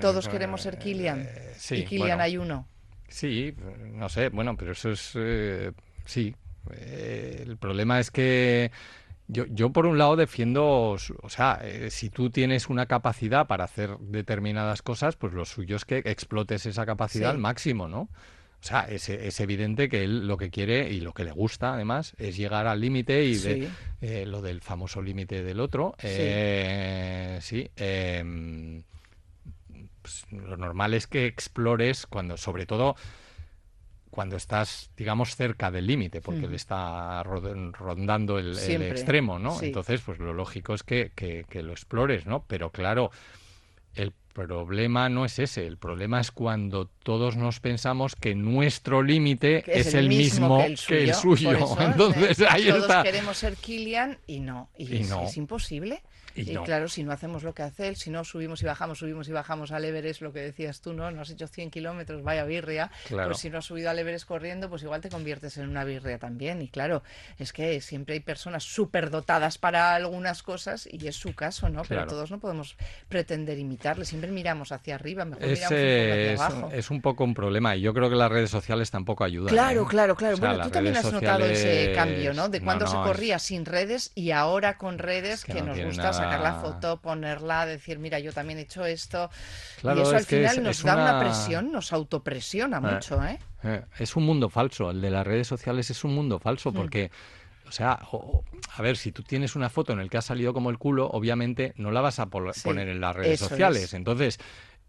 Todos 0.00 0.26
Eh, 0.26 0.30
queremos 0.30 0.60
ser 0.62 0.78
Killian. 0.78 1.22
eh, 1.22 1.54
sí, 1.56 1.76
y 1.76 1.84
Killian 1.86 2.08
bueno. 2.08 2.22
hay 2.22 2.36
uno. 2.36 2.68
Sí, 3.08 3.54
no 3.94 4.08
sé, 4.08 4.28
bueno, 4.28 4.56
pero 4.56 4.72
eso 4.72 4.90
es, 4.90 5.12
eh, 5.16 5.72
sí. 6.04 6.34
Eh, 6.74 7.42
el 7.46 7.56
problema 7.56 7.98
es 8.00 8.10
que 8.10 8.70
yo, 9.28 9.46
yo 9.48 9.70
por 9.70 9.86
un 9.86 9.98
lado 9.98 10.16
defiendo, 10.16 10.90
o 10.92 11.28
sea, 11.28 11.60
eh, 11.62 11.90
si 11.90 12.10
tú 12.10 12.30
tienes 12.30 12.68
una 12.68 12.86
capacidad 12.86 13.46
para 13.46 13.64
hacer 13.64 13.96
determinadas 14.00 14.82
cosas, 14.82 15.16
pues 15.16 15.32
lo 15.32 15.44
suyo 15.44 15.76
es 15.76 15.84
que 15.84 15.98
explotes 16.04 16.66
esa 16.66 16.84
capacidad 16.86 17.30
Sí. 17.30 17.34
al 17.34 17.38
máximo, 17.38 17.88
¿no? 17.88 18.00
O 18.00 18.64
sea, 18.64 18.82
es, 18.82 19.08
es 19.08 19.40
evidente 19.40 19.88
que 19.88 20.04
él 20.04 20.28
lo 20.28 20.36
que 20.36 20.50
quiere 20.50 20.88
y 20.92 21.00
lo 21.00 21.12
que 21.14 21.24
le 21.24 21.32
gusta, 21.32 21.74
además, 21.74 22.14
es 22.18 22.36
llegar 22.36 22.68
al 22.68 22.80
límite 22.80 23.24
y 23.24 23.34
de, 23.36 23.54
Sí. 23.62 23.68
eh, 24.02 24.24
lo 24.24 24.40
del 24.40 24.60
famoso 24.60 25.02
límite 25.02 25.42
del 25.42 25.58
otro. 25.58 25.94
Sí. 25.98 26.06
Eh, 26.10 27.38
sí. 27.40 27.68
em, 27.74 28.82
pues, 30.00 30.26
lo 30.30 30.56
normal 30.56 30.94
es 30.94 31.06
que 31.08 31.26
explores 31.26 32.06
cuando, 32.06 32.36
sobre 32.36 32.66
todo, 32.66 32.94
cuando 34.12 34.36
estás, 34.36 34.90
digamos, 34.94 35.34
cerca 35.36 35.70
del 35.70 35.86
límite, 35.86 36.20
porque 36.20 36.46
Mm. 36.46 36.50
le 36.50 36.56
está 36.56 37.22
ro- 37.22 37.72
rondando 37.72 38.38
el, 38.38 38.58
extremo, 38.82 39.38
¿no? 39.38 39.52
sí. 39.52 39.66
Entonces, 39.66 40.02
pues 40.04 40.18
lo 40.18 40.34
lógico 40.34 40.74
es 40.74 40.82
que, 40.82 41.12
que- 41.14 41.46
que 41.48 41.62
lo 41.62 41.72
explores, 41.72 42.26
¿no? 42.26 42.44
Pero 42.46 42.68
claro, 42.70 43.10
el 43.94 44.12
problema 44.32 45.08
no 45.08 45.24
es 45.24 45.38
ese, 45.38 45.66
el 45.66 45.76
problema 45.76 46.20
es 46.20 46.30
cuando 46.30 46.86
todos 46.86 47.36
nos 47.36 47.60
pensamos 47.60 48.16
que 48.16 48.34
nuestro 48.34 49.02
límite 49.02 49.64
es, 49.66 49.94
el 49.94 50.08
mismo 50.08 50.64
que 50.86 51.04
el 51.04 51.14
suyo. 51.14 51.52
Eso, 51.52 51.76
Entonces, 51.80 52.40
eh, 52.40 52.46
ahí 52.48 52.68
todos 52.68 52.82
está. 52.82 53.02
queremos 53.02 53.36
ser 53.36 53.56
Killian 53.56 54.18
y 54.26 54.40
no. 54.40 54.70
Y, 54.76 54.94
Y 54.94 55.00
es, 55.02 55.10
no. 55.10 55.24
es 55.24 55.36
imposible. 55.36 56.02
Y 56.34 56.50
Y 56.50 56.54
no. 56.54 56.64
claro, 56.64 56.88
si 56.88 57.02
no 57.02 57.12
hacemos 57.12 57.42
lo 57.42 57.54
que 57.54 57.62
hace 57.62 57.88
él, 57.88 57.96
si 57.96 58.10
no 58.10 58.24
subimos 58.24 58.62
y 58.62 58.64
bajamos, 58.64 58.98
subimos 58.98 59.28
y 59.28 59.32
bajamos 59.32 59.70
al 59.70 59.84
Everest, 59.84 60.22
lo 60.22 60.32
que 60.32 60.40
decías 60.40 60.80
tú, 60.80 60.94
¿no? 60.94 61.10
No 61.10 61.22
has 61.22 61.30
hecho 61.30 61.46
100 61.46 61.70
kilómetros, 61.70 62.22
vaya 62.22 62.44
birria. 62.44 62.90
Claro. 63.06 63.30
Pues 63.30 63.40
si 63.40 63.50
no 63.50 63.58
has 63.58 63.66
subido 63.66 63.90
al 63.90 63.98
Everest 63.98 64.26
corriendo, 64.26 64.70
pues 64.70 64.82
igual 64.82 65.00
te 65.00 65.10
conviertes 65.10 65.58
en 65.58 65.68
una 65.68 65.84
birria 65.84 66.18
también. 66.18 66.62
Y 66.62 66.68
claro, 66.68 67.02
es 67.38 67.52
que 67.52 67.80
siempre 67.80 68.14
hay 68.14 68.20
personas 68.20 68.64
súper 68.64 69.10
dotadas 69.10 69.58
para 69.58 69.94
algunas 69.94 70.42
cosas 70.42 70.88
y 70.90 71.06
es 71.06 71.16
su 71.16 71.34
caso, 71.34 71.68
¿no? 71.68 71.82
Pero 71.82 72.06
todos 72.06 72.30
no 72.30 72.40
podemos 72.40 72.76
pretender 73.08 73.58
imitarle. 73.58 74.04
Siempre 74.22 74.34
miramos 74.36 74.70
hacia 74.70 74.94
arriba, 74.94 75.24
mejor 75.24 75.42
miramos 75.42 75.62
poco 75.64 75.74
Ese 75.74 76.12
hacia 76.12 76.32
es, 76.34 76.40
abajo. 76.40 76.70
es 76.72 76.90
un 76.90 77.00
poco 77.00 77.24
un 77.24 77.34
problema 77.34 77.74
y 77.74 77.80
yo 77.80 77.92
creo 77.92 78.08
que 78.08 78.14
las 78.14 78.30
redes 78.30 78.50
sociales 78.50 78.88
tampoco 78.92 79.24
ayudan. 79.24 79.48
Claro, 79.52 79.82
¿eh? 79.82 79.86
claro, 79.88 80.14
claro. 80.14 80.34
O 80.34 80.36
sea, 80.38 80.48
bueno, 80.50 80.64
tú 80.64 80.70
también 80.70 80.96
has 80.96 81.12
notado 81.12 81.44
ese 81.46 81.92
cambio, 81.92 82.32
¿no? 82.32 82.48
De 82.48 82.60
no, 82.60 82.64
cuando 82.64 82.86
se 82.86 82.96
es- 82.96 83.02
corría 83.02 83.38
sin 83.40 83.64
redes 83.64 84.12
y 84.14 84.30
ahora 84.30 84.78
con 84.78 84.98
redes 84.98 85.44
que 85.44 85.54
que, 85.54 85.60
no 85.62 85.74
nos 85.74 85.84
gusta 85.84 86.12
sacar 86.12 86.40
la 86.40 86.54
foto, 86.54 87.00
ponerla, 87.00 87.66
decir, 87.66 87.98
mira, 87.98 88.20
yo 88.20 88.32
también 88.32 88.60
he 88.60 88.62
hecho 88.62 88.84
esto. 88.86 89.28
Claro, 89.80 89.98
y 89.98 90.02
eso 90.02 90.12
es 90.12 90.16
al 90.18 90.24
final 90.24 90.56
es- 90.58 90.62
nos 90.62 90.78
es 90.78 90.84
da 90.84 90.94
una... 90.94 91.02
una- 91.10 91.18
presión, 91.20 91.72
nos 91.72 91.92
autopresiona 91.92 92.80
mucho, 92.80 93.24
¿eh? 93.24 93.40
Eh, 93.64 93.82
Es 93.98 94.14
un 94.14 94.24
mundo 94.24 94.48
falso, 94.50 94.90
el 94.90 95.00
de 95.00 95.10
las 95.10 95.26
redes 95.26 95.48
sociales 95.48 95.90
es 95.90 96.04
un 96.04 96.14
mundo 96.14 96.38
falso 96.38 96.70
Mm. 96.70 96.74
O 97.72 97.74
sea, 97.74 97.98
a 98.76 98.82
ver, 98.82 98.98
si 98.98 99.12
tú 99.12 99.22
tienes 99.22 99.56
una 99.56 99.70
foto 99.70 99.94
en 99.94 100.00
el 100.00 100.10
que 100.10 100.18
has 100.18 100.26
salido 100.26 100.52
como 100.52 100.68
el 100.68 100.76
culo, 100.76 101.08
obviamente 101.08 101.72
no 101.76 101.90
la 101.90 102.02
vas 102.02 102.18
a 102.18 102.28
Sí, 102.52 102.62
poner 102.64 102.86
en 102.88 103.00
las 103.00 103.16
redes 103.16 103.40
sociales. 103.40 103.84
es. 103.84 103.94
Entonces, 103.94 104.38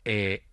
eh, 0.04 0.43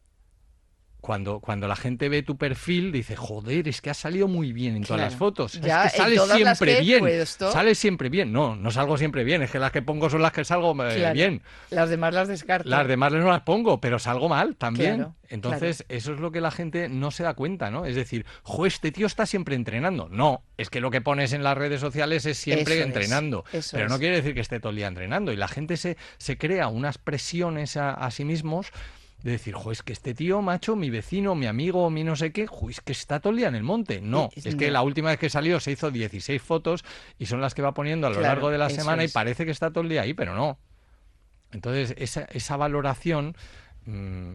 cuando, 1.00 1.40
cuando 1.40 1.66
la 1.68 1.76
gente 1.76 2.08
ve 2.08 2.22
tu 2.22 2.36
perfil, 2.36 2.92
dice, 2.92 3.16
joder, 3.16 3.66
es 3.68 3.80
que 3.80 3.90
has 3.90 3.96
salido 3.96 4.28
muy 4.28 4.52
bien 4.52 4.76
en 4.76 4.84
todas 4.84 5.00
las 5.00 5.08
Claro. 5.10 5.18
fotos. 5.18 5.60
Ya, 5.60 5.84
es 5.86 5.92
que 5.92 5.98
sales 5.98 6.18
las 6.28 6.36
siempre 6.36 6.76
que 6.76 6.80
bien. 6.82 7.00
puesto. 7.00 7.52
Sales 7.52 7.78
siempre 7.78 8.08
bien. 8.08 8.32
No, 8.32 8.56
no 8.56 8.70
salgo 8.70 8.96
siempre 8.98 9.24
bien. 9.24 9.42
Es 9.42 9.50
que 9.50 9.58
las 9.58 9.72
que 9.72 9.82
pongo 9.82 10.08
son 10.10 10.22
las 10.22 10.32
que 10.32 10.44
salgo 10.44 10.72
eh, 10.84 10.96
Claro. 10.96 11.14
bien. 11.14 11.42
Las 11.70 11.90
demás 11.90 12.14
las 12.14 12.28
descarto. 12.28 12.68
Las 12.68 12.86
demás 12.86 13.12
no 13.12 13.28
las 13.28 13.40
pongo, 13.42 13.80
pero 13.80 13.98
salgo 13.98 14.28
mal 14.28 14.56
también. 14.56 14.96
Claro, 14.96 15.14
Entonces, 15.28 15.84
eso 15.88 16.12
es 16.12 16.20
lo 16.20 16.32
que 16.32 16.40
la 16.40 16.50
gente 16.50 16.88
no 16.88 17.10
se 17.10 17.22
da 17.22 17.34
cuenta, 17.34 17.70
¿no? 17.70 17.86
Es 17.86 17.94
decir, 17.94 18.26
jo, 18.42 18.66
este 18.66 18.90
tío 18.92 19.06
está 19.06 19.26
siempre 19.26 19.54
entrenando. 19.54 20.08
No, 20.10 20.42
es 20.58 20.70
que 20.70 20.80
lo 20.80 20.90
que 20.90 21.00
pones 21.00 21.32
en 21.32 21.42
las 21.44 21.56
redes 21.56 21.80
sociales 21.80 22.26
es 22.26 22.36
siempre 22.36 22.74
Eso 22.74 22.80
es, 22.82 22.86
entrenando. 22.86 23.44
eso 23.52 23.76
pero 23.76 23.88
no 23.88 23.94
es. 23.94 24.00
quiere 24.00 24.16
decir 24.16 24.34
que 24.34 24.40
esté 24.40 24.58
todo 24.60 24.70
el 24.70 24.76
día 24.76 24.88
entrenando. 24.88 25.32
Y 25.32 25.36
la 25.36 25.48
gente 25.48 25.76
se, 25.76 25.96
se 26.18 26.36
crea 26.36 26.68
unas 26.68 26.98
presiones 26.98 27.76
a, 27.76 27.92
a 27.94 28.10
sí 28.10 28.24
mismos 28.24 28.72
de 29.22 29.32
decir, 29.32 29.54
jo, 29.54 29.70
es 29.72 29.82
que 29.82 29.92
este 29.92 30.14
tío, 30.14 30.40
macho, 30.42 30.76
mi 30.76 30.90
vecino, 30.90 31.34
mi 31.34 31.46
amigo, 31.46 31.90
mi 31.90 32.04
no 32.04 32.16
sé 32.16 32.32
qué, 32.32 32.46
jo, 32.46 32.70
es 32.70 32.80
que 32.80 32.92
está 32.92 33.20
todo 33.20 33.30
el 33.32 33.36
día 33.38 33.48
en 33.48 33.54
el 33.54 33.62
monte. 33.62 34.00
No, 34.00 34.30
es 34.34 34.56
que 34.56 34.66
no. 34.66 34.72
la 34.72 34.82
última 34.82 35.10
vez 35.10 35.18
que 35.18 35.28
salió 35.28 35.60
se 35.60 35.72
hizo 35.72 35.90
16 35.90 36.40
fotos 36.40 36.84
y 37.18 37.26
son 37.26 37.40
las 37.40 37.54
que 37.54 37.62
va 37.62 37.74
poniendo 37.74 38.06
a 38.06 38.10
lo 38.10 38.16
Claro, 38.16 38.34
largo 38.34 38.50
de 38.50 38.58
la 38.58 38.70
semana 38.70 39.04
y 39.04 39.08
parece 39.08 39.44
que 39.44 39.50
está 39.50 39.70
todo 39.70 39.82
el 39.82 39.90
día 39.90 40.02
ahí, 40.02 40.14
pero 40.14 40.34
no. 40.34 40.58
Entonces, 41.52 41.94
esa, 41.98 42.22
esa 42.32 42.56
valoración, 42.56 43.36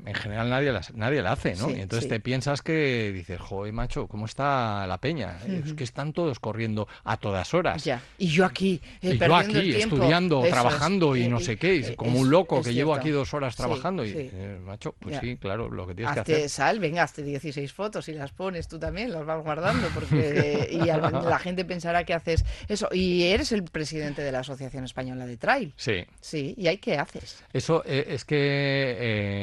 en 0.06 0.14
general 0.14 0.50
nadie 0.50 0.72
la, 0.72 0.82
nadie 0.94 1.22
la 1.22 1.32
hace, 1.34 1.56
¿no? 1.56 1.68
Sí, 1.68 1.76
y 1.78 1.82
entonces 1.82 2.04
sí. 2.04 2.10
te 2.10 2.20
piensas 2.20 2.62
que 2.62 3.12
dices, 3.14 3.40
joder, 3.40 3.74
macho, 3.74 4.08
¿cómo 4.08 4.26
está 4.26 4.86
la 4.88 4.98
peña? 5.00 5.38
Es 5.48 5.74
que 5.74 5.84
están 5.84 6.14
todos 6.14 6.40
corriendo 6.40 6.88
a 7.04 7.18
todas 7.18 7.54
horas. 7.54 7.84
Ya. 7.84 8.02
Y 8.18 8.28
yo 8.28 8.46
aquí, 8.46 8.82
eh, 9.02 9.14
Y 9.16 9.18
yo 9.18 9.36
aquí 9.36 9.58
el 9.58 9.76
estudiando, 9.76 10.38
Eso 10.40 10.46
es. 10.48 10.52
trabajando 10.54 11.16
y 11.16 11.24
Eh, 11.24 11.30
no 11.30 11.40
sé 11.40 11.58
qué, 11.58 11.76
y 11.76 11.84
eh, 11.84 11.96
como 11.96 12.20
un 12.20 12.30
loco 12.30 12.60
es 12.60 12.68
que 12.68 12.74
llevo 12.74 12.94
aquí 12.94 13.10
dos 13.10 13.34
horas 13.34 13.54
Sí, 13.56 13.58
trabajando 13.58 14.06
y, 14.06 14.10
sí. 14.12 14.30
eh, 14.34 14.60
macho, 14.64 14.96
pues 15.00 15.16
Ya. 15.16 15.22
sí, 15.22 15.38
claro, 15.38 15.70
lo 15.70 15.88
que 15.88 15.96
tienes 15.96 16.14
que 16.14 16.20
hacer. 16.20 16.50
sal, 16.50 16.80
venga, 16.80 17.04
hazte 17.04 17.24
16 17.24 17.72
fotos 17.74 18.08
y 18.10 18.14
las 18.14 18.32
pones 18.32 18.68
tú 18.68 18.78
también, 18.80 19.12
las 19.12 19.26
vas 19.26 19.42
guardando, 19.44 19.88
porque 19.94 20.70
y 20.72 20.90
a- 20.90 20.98
la 21.12 21.40
gente 21.40 21.66
pensará 21.66 22.04
que 22.04 22.14
haces 22.14 22.46
eso. 22.68 22.88
Y 22.92 23.24
eres 23.24 23.52
el 23.52 23.64
presidente 23.64 24.22
de 24.22 24.32
la 24.32 24.40
Asociación 24.40 24.84
Española 24.86 25.26
de 25.26 25.38
Trail. 25.38 25.74
Sí. 25.78 26.06
Sí, 26.22 26.54
¿y 26.58 26.68
ahí 26.68 26.78
qué 26.78 26.98
haces? 26.98 27.44
Eso 27.54 27.84
eh, 27.86 28.06
es 28.10 28.26
que 28.26 28.36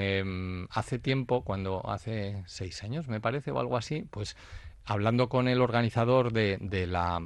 eh, 0.03 0.67
hace 0.71 0.99
tiempo, 0.99 1.43
cuando 1.45 1.89
hace 1.89 2.43
seis 2.47 2.83
años 2.83 3.09
me 3.09 3.21
parece 3.21 3.51
o 3.53 3.59
algo 3.61 3.77
así, 3.77 4.05
pues 4.11 4.37
hablando 4.85 5.29
con 5.29 5.47
el 5.47 5.61
organizador 5.61 6.33
de, 6.33 6.59
de 6.61 6.89
la, 6.89 7.21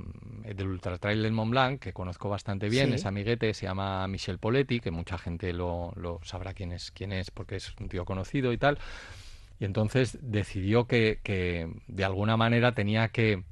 del 0.45 0.67
Ultra 0.69 0.99
Trail 0.99 1.23
del 1.23 1.33
Mont 1.33 1.51
Blanc, 1.51 1.81
que 1.81 1.93
conozco 1.95 2.29
bastante 2.29 2.69
bien, 2.69 2.91
Sí. 2.91 2.95
es 2.97 3.07
amiguete, 3.07 3.55
se 3.55 3.65
llama 3.67 4.07
Michel 4.09 4.39
Poletti, 4.39 4.81
que 4.81 4.91
mucha 4.91 5.17
gente 5.17 5.53
lo, 5.55 5.93
lo 5.97 6.21
sabrá 6.23 6.53
quién 6.53 6.73
es, 6.73 6.91
quién 6.91 7.13
es 7.13 7.31
porque 7.31 7.57
es 7.57 7.75
un 7.81 7.89
tío 7.89 8.05
conocido 8.05 8.53
y 8.53 8.59
tal. 8.59 8.79
Y 9.59 9.65
entonces 9.65 10.19
decidió 10.21 10.87
que, 10.87 11.21
que 11.23 11.67
de 11.89 12.05
alguna 12.05 12.37
manera 12.37 12.75
tenía 12.75 13.09
que 13.09 13.43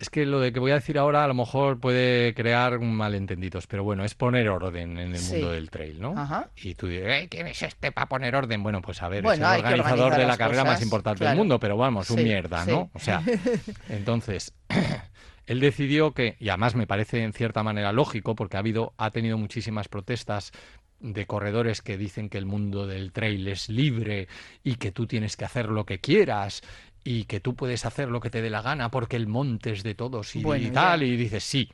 es 0.00 0.08
que 0.10 0.24
lo 0.26 0.40
de 0.40 0.50
que 0.52 0.58
voy 0.60 0.70
a 0.70 0.74
decir 0.76 0.98
ahora 0.98 1.22
a 1.24 1.28
lo 1.28 1.34
mejor 1.34 1.78
puede 1.78 2.32
crear 2.34 2.80
malentendidos, 2.80 3.66
pero 3.66 3.84
bueno, 3.84 4.02
es 4.04 4.14
poner 4.14 4.48
orden 4.48 4.98
en 4.98 5.10
el 5.14 5.18
Sí. 5.18 5.34
mundo 5.34 5.50
del 5.52 5.70
trail, 5.70 6.00
¿no? 6.00 6.14
Ajá. 6.16 6.48
Y 6.56 6.74
tú 6.74 6.86
dices, 6.88 7.06
"Eh, 7.06 7.28
¿quién 7.30 7.46
es 7.46 7.62
este 7.62 7.92
para 7.92 8.08
poner 8.08 8.34
orden? 8.34 8.62
Bueno, 8.62 8.80
pues 8.80 9.02
a 9.02 9.08
ver, 9.08 9.22
Bueno, 9.22 9.46
es 9.46 9.58
el 9.58 9.64
organizador 9.66 10.16
de 10.16 10.26
la 10.26 10.38
carrera 10.38 10.64
más 10.64 10.80
importante 10.82 11.18
claro. 11.18 11.30
del 11.32 11.38
mundo, 11.38 11.60
pero 11.60 11.76
vamos, 11.76 12.08
un 12.10 12.16
Sí, 12.18 12.24
mierda, 12.24 12.64
sí. 12.64 12.70
¿no? 12.70 12.90
O 12.94 12.98
sea, 12.98 13.22
entonces, 13.90 14.54
él 15.46 15.60
decidió 15.60 16.12
que, 16.12 16.36
y 16.40 16.48
además 16.48 16.74
me 16.74 16.86
parece 16.86 17.22
en 17.22 17.32
cierta 17.32 17.62
manera 17.62 17.92
lógico, 17.92 18.34
porque 18.34 18.56
ha 18.56 18.60
habido, 18.60 18.94
ha 18.96 19.10
tenido 19.10 19.36
muchísimas 19.36 19.88
protestas 19.88 20.52
de 21.00 21.26
corredores 21.26 21.80
que 21.80 21.96
dicen 21.96 22.28
que 22.28 22.36
el 22.38 22.44
mundo 22.44 22.86
del 22.86 23.10
trail 23.12 23.48
es 23.48 23.68
libre 23.70 24.28
y 24.62 24.74
que 24.74 24.92
tú 24.92 25.06
tienes 25.06 25.36
que 25.36 25.46
hacer 25.46 25.70
lo 25.70 25.86
que 25.86 25.98
quieras 25.98 26.60
y 27.04 27.24
que 27.24 27.40
tú 27.40 27.54
puedes 27.54 27.86
hacer 27.86 28.08
lo 28.08 28.20
que 28.20 28.30
te 28.30 28.42
dé 28.42 28.50
la 28.50 28.62
gana 28.62 28.90
porque 28.90 29.16
el 29.16 29.26
monte 29.26 29.72
es 29.72 29.82
de 29.82 29.94
todos 29.94 30.36
y, 30.36 30.42
Bueno, 30.42 30.62
y 30.64 30.66
ya. 30.68 30.72
tal, 30.72 31.02
y 31.02 31.16
dices, 31.16 31.44
sí, 31.44 31.70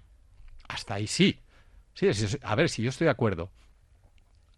hasta 0.68 0.94
ahí 0.94 1.06
sí. 1.06 1.38
Sí, 1.94 2.08
a 2.42 2.54
ver, 2.54 2.68
si 2.68 2.82
yo 2.82 2.90
estoy 2.90 3.06
de 3.06 3.10
acuerdo. 3.10 3.50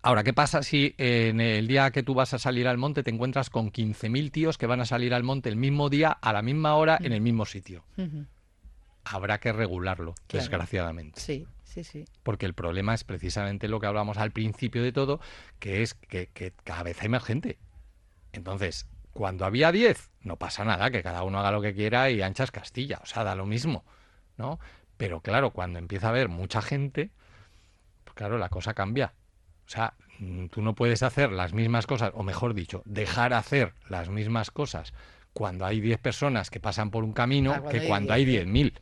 Ahora, 0.02 0.22
¿qué 0.24 0.33
pasa 0.33 0.62
si 0.62 0.94
en 0.98 1.40
el 1.40 1.66
día 1.68 1.90
que 1.90 2.02
tú 2.02 2.14
vas 2.14 2.33
a 2.35 2.38
salir 2.38 2.68
al 2.68 2.78
monte 2.78 3.02
te 3.02 3.11
encuentras 3.11 3.50
con 3.50 3.70
15.000 3.72 4.31
tíos 4.31 4.57
que 4.59 4.66
van 4.66 4.81
a 4.81 4.85
salir 4.87 5.12
al 5.14 5.22
monte 5.24 5.48
el 5.48 5.57
mismo 5.57 5.88
día, 5.88 6.11
a 6.11 6.33
la 6.33 6.42
misma 6.42 6.74
hora, 6.76 6.98
en 7.02 7.12
el 7.12 7.20
mismo 7.20 7.46
sitio? 7.46 7.85
Habrá 9.04 9.38
que 9.40 9.52
regularlo, 9.52 10.14
Claro. 10.26 10.42
desgraciadamente. 10.42 11.20
Sí, 11.20 11.46
sí, 11.64 11.83
sí. 11.83 12.04
Porque 12.22 12.46
el 12.46 12.54
problema 12.54 12.94
es 12.94 13.04
precisamente 13.04 13.68
lo 13.68 13.81
que 13.81 13.87
hablamos 13.87 14.18
al 14.18 14.31
principio 14.33 14.83
de 14.83 14.92
todo, 14.92 15.20
que 15.59 15.83
es 15.83 15.94
que, 15.94 16.26
que 16.28 16.52
cada 16.64 16.83
vez 16.83 17.00
hay 17.02 17.09
más 17.09 17.24
gente. 17.24 17.59
Entonces, 18.33 18.87
cuando 19.18 19.44
había 19.46 19.72
10, 19.72 20.12
no 20.20 20.37
pasa 20.37 20.64
nada, 20.64 20.92
que 20.92 21.02
cada 21.02 21.24
uno 21.24 21.40
haga 21.40 21.50
lo 21.50 21.61
que 21.61 21.74
quiera 21.74 22.09
y 22.09 22.22
anchas 22.22 22.52
Castilla, 22.52 23.00
o 23.02 23.07
sea, 23.07 23.24
da 23.24 23.35
lo 23.35 23.46
mismo, 23.46 23.85
¿no? 24.37 24.61
Pero 24.96 25.22
claro, 25.22 25.50
cuando 25.50 25.81
empieza 25.81 26.07
a 26.07 26.11
haber 26.11 26.28
mucha 26.28 26.62
gente, 26.62 27.11
pues 28.04 28.14
claro, 28.14 28.38
la 28.38 28.48
cosa 28.48 28.74
cambia. 28.74 29.14
O 29.66 29.70
sea, 29.70 29.94
mm, 30.20 30.46
tú 30.46 30.62
no 30.62 30.76
puedes 30.76 31.02
hacer 31.02 31.33
las 31.33 31.52
mismas 31.52 31.88
cosas, 31.88 32.12
o 32.14 32.22
mejor 32.22 32.54
dicho, 32.54 32.83
dejar 32.85 33.33
hacer 33.33 33.74
las 33.88 34.09
mismas 34.09 34.52
cosas 34.52 34.94
cuando 35.33 35.66
hay 35.66 35.81
10 35.81 35.98
personas 35.98 36.48
que 36.48 36.61
pasan 36.61 36.92
por 36.92 37.02
un 37.02 37.12
camino 37.12 37.50
Ah, 37.50 37.59
cuando 37.59 37.70
que 37.72 37.81
hay 37.81 37.88
cuando 37.88 38.14
10. 38.14 38.16
hay 38.16 38.46
10.000. 38.46 38.81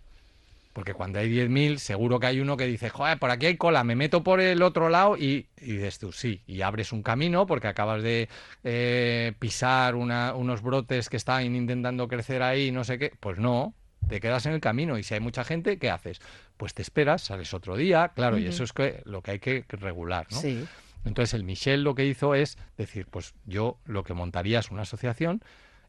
Porque 0.76 0.92
cuando 0.92 1.18
hay 1.20 1.30
10.000, 1.30 1.78
seguro 1.78 2.20
que 2.20 2.26
hay 2.26 2.38
uno 2.38 2.58
que 2.58 2.66
dice, 2.66 2.90
joder, 2.90 3.18
por 3.18 3.30
aquí 3.30 3.46
hay 3.46 3.56
cola, 3.56 3.82
me 3.82 3.96
meto 3.96 4.22
por 4.22 4.42
el 4.42 4.60
otro 4.60 4.90
lado 4.90 5.16
y, 5.16 5.46
y 5.58 5.72
dices 5.72 5.98
tú, 5.98 6.12
sí, 6.12 6.42
y 6.46 6.60
abres 6.60 6.92
un 6.92 7.02
camino 7.02 7.46
porque 7.46 7.66
acabas 7.66 8.02
de 8.02 8.28
eh, 8.62 9.32
pisar 9.38 9.94
una- 9.94 10.34
unos 10.34 10.60
brotes 10.60 11.08
que 11.08 11.16
están 11.16 11.54
intentando 11.56 12.08
crecer 12.08 12.42
ahí, 12.42 12.72
no 12.72 12.84
sé 12.84 12.98
qué. 12.98 13.10
Pues 13.18 13.38
no, 13.38 13.72
te 14.06 14.20
quedas 14.20 14.44
en 14.44 14.52
el 14.52 14.60
camino 14.60 14.98
y 14.98 15.02
si 15.02 15.14
hay 15.14 15.20
mucha 15.20 15.44
gente, 15.44 15.78
¿qué 15.78 15.88
haces? 15.88 16.20
Pues 16.58 16.74
te 16.74 16.82
esperas, 16.82 17.22
sales 17.22 17.54
otro 17.54 17.74
día, 17.78 18.12
claro, 18.14 18.36
y 18.36 18.46
eso 18.46 18.62
es 18.62 18.74
que, 18.74 19.00
lo 19.06 19.22
que 19.22 19.30
hay 19.30 19.38
que 19.38 19.64
regular, 19.70 20.26
¿no? 20.30 20.40
Sí. 20.42 20.62
Entonces 21.06 21.32
el 21.32 21.44
Michel 21.44 21.84
lo 21.84 21.94
que 21.94 22.04
hizo 22.04 22.34
es 22.34 22.58
decir, 22.76 23.06
pues 23.10 23.32
yo 23.46 23.78
lo 23.86 24.04
que 24.04 24.12
montaría 24.12 24.58
es 24.58 24.70
una 24.70 24.82
asociación 24.82 25.40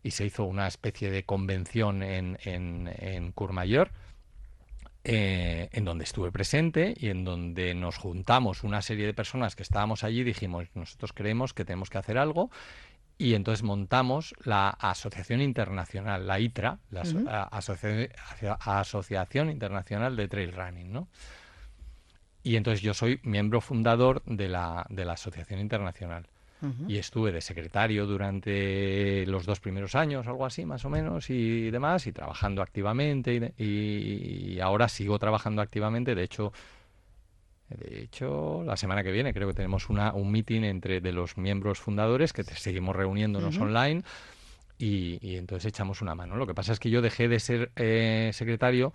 y 0.02 0.12
se 0.12 0.26
hizo 0.26 0.45
una 0.45 0.65
especie 0.67 1.12
de 1.12 1.23
convención 1.23 2.04
en, 2.04 2.38
en, 2.45 2.89
en 3.00 3.34
Courmayeur, 3.34 3.91
eh, 5.10 5.70
en 5.72 5.86
donde 5.86 6.04
estuve 6.04 6.32
presente 6.34 6.93
y 6.98 7.08
en 7.08 7.24
donde 7.24 7.74
nos 7.74 7.98
juntamos 7.98 8.63
una 8.63 8.82
serie 8.82 9.06
de 9.06 9.13
personas 9.13 9.56
que 9.56 9.63
estábamos 9.63 10.04
allí 10.04 10.24
dijimos, 10.24 10.67
nosotros 10.76 11.13
creemos 11.13 11.54
que 11.54 11.63
tenemos 11.63 11.89
que 11.89 11.98
hacer 11.98 12.17
algo 12.17 12.52
y 13.17 13.34
entonces 13.34 13.63
montamos 13.63 14.36
la 14.43 14.70
Asociación 14.70 15.39
Internacional, 15.41 16.28
la 16.28 16.39
ITRA, 16.41 16.80
la 16.91 17.04
aso- 17.04 18.10
Asociación 18.60 19.50
Internacional 19.50 20.15
de 20.17 20.28
Trail 20.28 20.52
Running, 20.52 20.91
¿no? 20.91 21.08
Y 22.43 22.58
entonces 22.58 22.82
yo 22.82 22.93
soy 22.93 23.20
miembro 23.24 23.62
fundador 23.62 24.24
de 24.26 24.50
la, 24.50 24.86
de 24.89 25.06
la 25.06 25.13
Asociación 25.13 25.60
Internacional. 25.62 26.28
Y 26.88 26.98
estuve 26.98 27.32
de 27.32 27.41
secretario 27.41 28.06
durante 28.08 29.26
los 29.28 29.46
dos 29.46 29.60
primeros 29.60 29.93
años, 29.96 30.26
algo 30.28 30.46
así 30.46 30.65
más 30.65 30.84
o 30.86 30.89
menos, 30.89 31.30
y 31.30 31.70
demás, 31.70 32.08
y 32.08 32.12
trabajando 32.12 32.62
activamente. 32.62 33.54
Y, 33.58 33.63
y- 33.63 34.60
ahora 34.60 34.88
sigo 34.89 35.20
trabajando 35.20 35.62
activamente. 35.62 36.15
De 36.15 36.24
hecho, 36.24 36.52
de 37.70 38.04
hecho, 38.04 38.63
la 38.65 38.78
semana 38.78 39.04
que 39.04 39.12
viene 39.12 39.34
creo 39.34 39.48
que 39.50 39.54
tenemos 39.54 39.89
una, 39.89 40.13
un 40.13 40.32
meeting 40.32 40.62
entre 40.63 41.02
de 41.02 41.12
los 41.12 41.38
miembros 41.38 41.80
fundadores 41.80 42.32
que 42.32 42.43
te- 42.46 42.56
seguimos 42.56 42.96
reuniéndonos 42.96 43.56
online. 43.63 44.04
Y, 44.80 45.17
y 45.22 45.36
entonces 45.38 45.65
echamos 45.70 46.02
una 46.02 46.15
mano. 46.15 46.38
Lo 46.38 46.48
que 46.48 46.54
pasa 46.54 46.72
es 46.72 46.80
que 46.80 46.89
yo 46.89 47.02
dejé 47.02 47.28
de 47.28 47.39
ser 47.39 47.72
eh, 47.76 48.30
secretario 48.34 48.93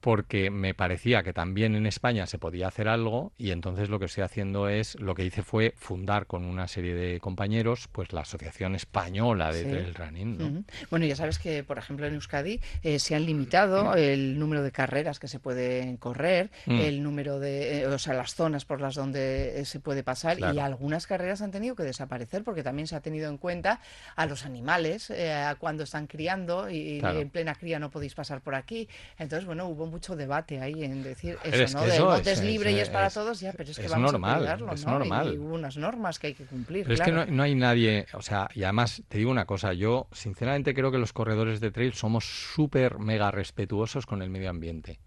porque 0.00 0.50
me 0.50 0.74
parecía 0.74 1.22
que 1.22 1.32
también 1.32 1.74
en 1.74 1.86
España 1.86 2.26
se 2.26 2.38
podía 2.38 2.68
hacer 2.68 2.88
algo 2.88 3.32
y 3.36 3.50
entonces 3.50 3.88
lo 3.88 3.98
que 3.98 4.04
estoy 4.06 4.22
haciendo 4.24 4.68
es, 4.68 4.94
lo 5.00 5.14
que 5.14 5.24
hice 5.24 5.42
fue 5.42 5.74
fundar 5.76 6.26
con 6.26 6.44
una 6.44 6.68
serie 6.68 6.94
de 6.94 7.18
compañeros 7.20 7.88
pues 7.90 8.12
la 8.12 8.20
Asociación 8.20 8.74
Española 8.74 9.52
de 9.52 9.64
Sí. 9.64 9.70
Trail 9.70 9.94
Running. 9.94 10.64
Bueno, 10.90 11.04
ya 11.06 11.16
sabes 11.16 11.38
que, 11.38 11.64
por 11.64 11.78
ejemplo, 11.78 12.06
en 12.06 12.14
Euskadi 12.14 12.60
eh, 12.82 12.98
se 13.00 13.14
han 13.16 13.26
limitado 13.26 13.94
el 13.94 14.38
número 14.38 14.62
de 14.62 14.70
carreras 14.70 15.18
que 15.18 15.26
se 15.28 15.40
pueden 15.40 15.96
correr, 15.96 16.50
Mm. 16.66 16.80
el 16.80 17.02
número 17.02 17.40
de, 17.40 17.80
eh, 17.80 17.86
o 17.86 17.98
sea, 17.98 18.14
las 18.14 18.34
zonas 18.34 18.64
por 18.64 18.80
las 18.80 18.94
donde 18.94 19.60
eh, 19.60 19.64
se 19.64 19.80
puede 19.80 20.02
pasar 20.04 20.38
y 20.38 20.58
algunas 20.58 21.06
carreras 21.06 21.42
han 21.42 21.50
tenido 21.50 21.74
que 21.74 21.82
desaparecer 21.82 22.44
porque 22.44 22.62
también 22.62 22.86
se 22.86 22.94
ha 22.96 23.00
tenido 23.00 23.28
en 23.28 23.38
cuenta 23.38 23.80
a 24.14 24.26
los 24.26 24.44
animales 24.44 25.10
eh, 25.10 25.32
a 25.32 25.56
cuando 25.56 25.82
están 25.82 26.06
criando 26.06 26.70
y, 26.70 27.00
y 27.00 27.00
en 27.04 27.30
plena 27.30 27.54
cría 27.54 27.78
no 27.78 27.90
podéis 27.90 28.14
pasar 28.14 28.40
por 28.40 28.54
aquí. 28.54 28.88
Entonces, 29.18 29.44
bueno, 29.46 29.66
hubo 29.66 29.87
mucho 29.88 30.14
debate 30.16 30.60
ahí 30.60 30.84
en 30.84 31.02
decir 31.02 31.38
eso, 31.44 31.62
es 31.62 31.74
¿no? 31.74 31.82
De 31.82 31.88
eso 31.94 32.14
es- 32.14 32.26
es 32.26 32.42
libre 32.42 32.72
y 32.72 32.76
es- 32.76 32.82
es 32.82 32.90
para 32.90 33.06
es- 33.08 33.14
todos, 33.14 33.40
ya, 33.40 33.52
pero 33.52 33.70
es 33.70 33.76
que 33.78 33.86
es 33.86 33.90
vamos 33.90 34.12
normal, 34.12 34.34
a 34.34 34.38
cuidarlo, 34.38 34.72
es 34.72 34.84
¿no? 34.86 34.92
Normal. 34.98 35.34
Y, 35.34 35.38
hubo 35.38 35.54
unas 35.54 35.76
normas 35.76 36.18
que 36.18 36.28
hay 36.28 36.34
que 36.34 36.44
cumplir. 36.44 36.84
Pero 36.84 36.94
es 36.94 37.00
claro. 37.00 37.24
que 37.24 37.30
no, 37.30 37.36
no 37.36 37.42
hay 37.42 37.54
nadie, 37.54 38.06
o 38.14 38.22
sea, 38.22 38.48
y 38.54 38.62
además 38.62 39.02
te 39.08 39.18
digo 39.18 39.30
una 39.30 39.46
cosa, 39.46 39.72
yo 39.72 40.08
sinceramente 40.12 40.74
creo 40.74 40.90
que 40.92 40.98
los 40.98 41.12
corredores 41.12 41.60
de 41.60 41.70
trail 41.70 41.92
somos 41.94 42.24
súper 42.54 42.98
mega 42.98 43.30
respetuosos 43.30 44.06
con 44.06 44.22
el 44.22 44.30
medio 44.30 44.50
ambiente. 44.50 45.00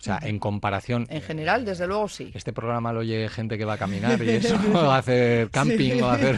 O 0.00 0.02
sea, 0.02 0.18
en 0.22 0.38
comparación... 0.38 1.06
En 1.10 1.20
general, 1.20 1.66
desde 1.66 1.86
luego 1.86 2.08
sí. 2.08 2.30
Este 2.32 2.54
programa 2.54 2.90
lo 2.90 3.00
oye 3.00 3.28
gente 3.28 3.58
que 3.58 3.66
va 3.66 3.74
a 3.74 3.78
caminar 3.78 4.22
y 4.22 4.30
eso, 4.30 4.58
o 4.74 4.78
a 4.90 4.96
hacer 4.96 5.50
camping, 5.50 6.00
o 6.00 6.06
a 6.06 6.14
hacer... 6.14 6.36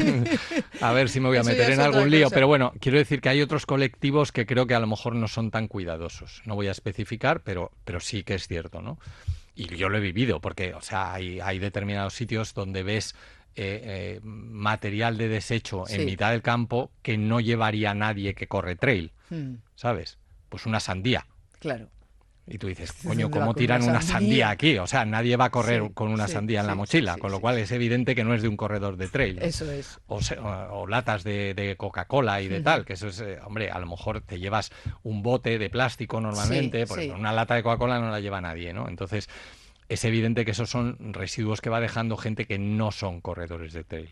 A 0.80 0.90
ver 0.92 1.08
si 1.08 1.20
me 1.20 1.28
voy 1.28 1.38
a 1.38 1.44
meter 1.44 1.70
en 1.70 1.80
algún 1.80 2.10
lío. 2.10 2.24
cosa. 2.24 2.34
Pero 2.34 2.48
bueno, 2.48 2.72
quiero 2.80 2.98
decir 2.98 3.20
que 3.20 3.28
hay 3.28 3.40
otros 3.40 3.64
colectivos 3.64 4.32
que 4.32 4.46
creo 4.46 4.66
que 4.66 4.74
a 4.74 4.80
lo 4.80 4.88
mejor 4.88 5.14
no 5.14 5.28
son 5.28 5.52
tan 5.52 5.68
cuidadosos. 5.68 6.42
No 6.44 6.56
voy 6.56 6.66
a 6.66 6.72
especificar, 6.72 7.42
pero, 7.42 7.70
pero 7.84 8.00
sí 8.00 8.24
que 8.24 8.34
es 8.34 8.48
cierto, 8.48 8.82
¿no? 8.82 8.98
Y 9.54 9.68
yo 9.76 9.88
lo 9.88 9.98
he 9.98 10.00
vivido, 10.00 10.40
porque, 10.40 10.74
o 10.74 10.80
sea, 10.82 11.12
hay, 11.12 11.38
hay 11.38 11.60
determinados 11.60 12.14
sitios 12.14 12.54
donde 12.54 12.82
ves 12.82 13.14
eh, 13.54 13.80
eh, 13.84 14.20
material 14.24 15.18
de 15.18 15.28
desecho 15.28 15.84
en 15.88 16.04
mitad 16.04 16.32
del 16.32 16.42
campo 16.42 16.90
que 17.02 17.16
no 17.16 17.38
llevaría 17.38 17.94
nadie 17.94 18.34
que 18.34 18.48
corre 18.48 18.74
trail, 18.74 19.12
Mm, 19.30 19.54
¿sabes? 19.76 20.18
Pues 20.48 20.66
una 20.66 20.80
sandía. 20.80 21.26
claro. 21.60 21.88
Y 22.44 22.58
tú 22.58 22.66
dices, 22.66 22.92
¿Dónde 23.04 23.22
coño, 23.22 23.30
¿cómo 23.30 23.54
tiran 23.54 23.82
una 23.84 24.02
sandía? 24.02 24.50
aquí? 24.50 24.76
O 24.78 24.86
sea, 24.88 25.04
nadie 25.04 25.36
va 25.36 25.44
a 25.46 25.50
correr 25.50 25.82
Sí, 25.86 25.90
con 25.94 26.08
una 26.08 26.26
sí, 26.26 26.32
sandía 26.34 26.60
en 26.60 26.66
la 26.66 26.74
mochila, 26.74 27.14
sí, 27.14 27.20
con 27.20 27.30
lo 27.30 27.40
cual 27.40 27.56
es 27.58 27.70
evidente 27.70 28.16
que 28.16 28.24
no 28.24 28.34
es 28.34 28.42
de 28.42 28.48
un 28.48 28.56
corredor 28.56 28.96
de 28.96 29.06
trail. 29.08 29.38
Eso 29.40 29.70
es. 29.70 30.00
O, 30.08 30.20
se- 30.20 30.38
o- 30.38 30.80
o 30.80 30.86
latas 30.88 31.22
de, 31.22 31.54
de 31.54 31.76
Coca-Cola 31.76 32.42
y 32.42 32.48
de 32.48 32.60
tal, 32.60 32.84
que 32.84 32.94
eso 32.94 33.06
es, 33.06 33.20
eh, 33.20 33.38
hombre, 33.44 33.70
a 33.70 33.78
lo 33.78 33.86
mejor 33.86 34.22
te 34.22 34.40
llevas 34.40 34.72
un 35.04 35.22
bote 35.22 35.56
de 35.58 35.70
plástico 35.70 36.20
normalmente, 36.20 36.86
porque 36.86 37.10
una 37.12 37.32
lata 37.32 37.54
de 37.54 37.62
Coca-Cola 37.62 38.00
no 38.00 38.10
la 38.10 38.18
lleva 38.18 38.40
nadie, 38.40 38.72
¿no? 38.72 38.88
Entonces, 38.88 39.28
es 39.88 40.04
evidente 40.04 40.44
que 40.44 40.52
esos 40.52 40.70
son 40.70 41.12
residuos 41.12 41.60
que 41.60 41.70
va 41.70 41.80
dejando 41.80 42.16
gente 42.16 42.46
que 42.46 42.58
no 42.58 42.90
son 42.92 43.20
corredores 43.20 43.72
de 43.72 43.84
trail. 43.84 44.10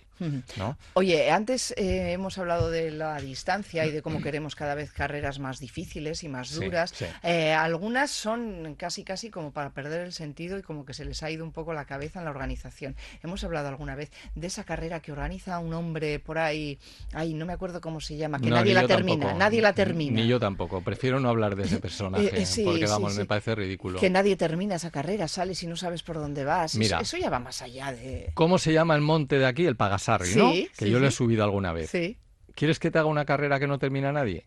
¿no? 0.58 0.76
Oye, 0.92 1.30
antes 1.30 1.72
eh, 1.78 2.12
hemos 2.12 2.36
hablado 2.36 2.70
de 2.70 2.90
la 2.90 3.18
distancia 3.22 3.86
y 3.86 3.90
de 3.90 4.02
cómo 4.02 4.20
queremos 4.20 4.54
cada 4.54 4.74
vez 4.74 4.92
carreras 4.92 5.38
más 5.38 5.60
difíciles 5.60 6.22
y 6.24 6.28
más 6.28 6.54
duras. 6.54 6.90
sí. 6.94 7.06
Eh, 7.22 7.54
algunas 7.54 8.10
son 8.10 8.74
casi 8.76 9.02
casi 9.02 9.30
como 9.30 9.52
para 9.52 9.70
perder 9.70 10.02
el 10.04 10.12
sentido 10.12 10.58
y 10.58 10.62
como 10.62 10.84
que 10.84 10.92
se 10.92 11.06
les 11.06 11.22
ha 11.22 11.30
ido 11.30 11.42
un 11.42 11.52
poco 11.52 11.72
la 11.72 11.86
cabeza 11.86 12.18
en 12.18 12.26
la 12.26 12.32
organización. 12.32 12.96
Hemos 13.22 13.44
hablado 13.44 13.68
alguna 13.68 13.94
vez 13.94 14.10
de 14.34 14.46
esa 14.46 14.64
carrera 14.64 15.00
que 15.00 15.10
organiza 15.12 15.58
un 15.58 15.72
hombre 15.72 16.18
por 16.18 16.36
ahí, 16.36 16.78
ay, 17.14 17.32
no 17.32 17.46
me 17.46 17.54
acuerdo 17.54 17.80
cómo 17.80 18.02
se 18.02 18.18
llama, 18.18 18.38
que 18.40 18.50
No, 18.50 18.56
nadie 18.56 18.74
la 18.74 18.86
termina, 18.86 19.20
tampoco. 19.20 19.38
nadie 19.38 19.62
la 19.62 19.72
termina. 19.72 20.20
Ni 20.20 20.28
yo 20.28 20.38
tampoco. 20.38 20.82
Prefiero 20.82 21.18
no 21.18 21.30
hablar 21.30 21.56
de 21.56 21.62
ese 21.62 21.78
personaje, 21.80 22.42
Eh, 22.42 22.44
sí, 22.44 22.62
porque 22.64 22.84
vamos, 22.84 23.16
me 23.16 23.24
parece 23.24 23.54
ridículo. 23.54 23.98
Que 23.98 24.10
nadie 24.10 24.36
termina 24.36 24.74
esa 24.74 24.90
carrera, 24.90 25.28
sales 25.28 25.62
y 25.62 25.66
no 25.70 25.76
sabes 25.76 26.02
por 26.02 26.16
dónde 26.16 26.44
vas. 26.44 26.72
Eso- 26.72 26.78
Mira. 26.78 27.00
eso, 27.00 27.16
ya 27.16 27.30
va 27.30 27.38
más 27.38 27.62
allá 27.62 27.92
de... 27.92 28.30
¿Cómo 28.34 28.58
se 28.58 28.72
llama 28.74 28.94
el 28.94 29.00
monte 29.00 29.38
de 29.38 29.46
aquí? 29.46 29.64
El 29.64 29.76
Pagasarri, 29.76 30.34
¿no? 30.34 30.52
Sí, 30.52 30.68
Que 30.76 30.84
sí, 30.84 30.90
yo 30.90 30.98
lo 31.00 31.06
he 31.06 31.10
subido 31.10 31.44
alguna 31.44 31.72
vez. 31.72 31.88
Sí. 31.90 32.18
¿Quieres 32.54 32.78
que 32.78 32.90
te 32.90 32.98
haga 32.98 33.08
una 33.08 33.24
carrera 33.24 33.58
que 33.58 33.66
no 33.66 33.78
termina 33.78 34.12
nadie? 34.12 34.46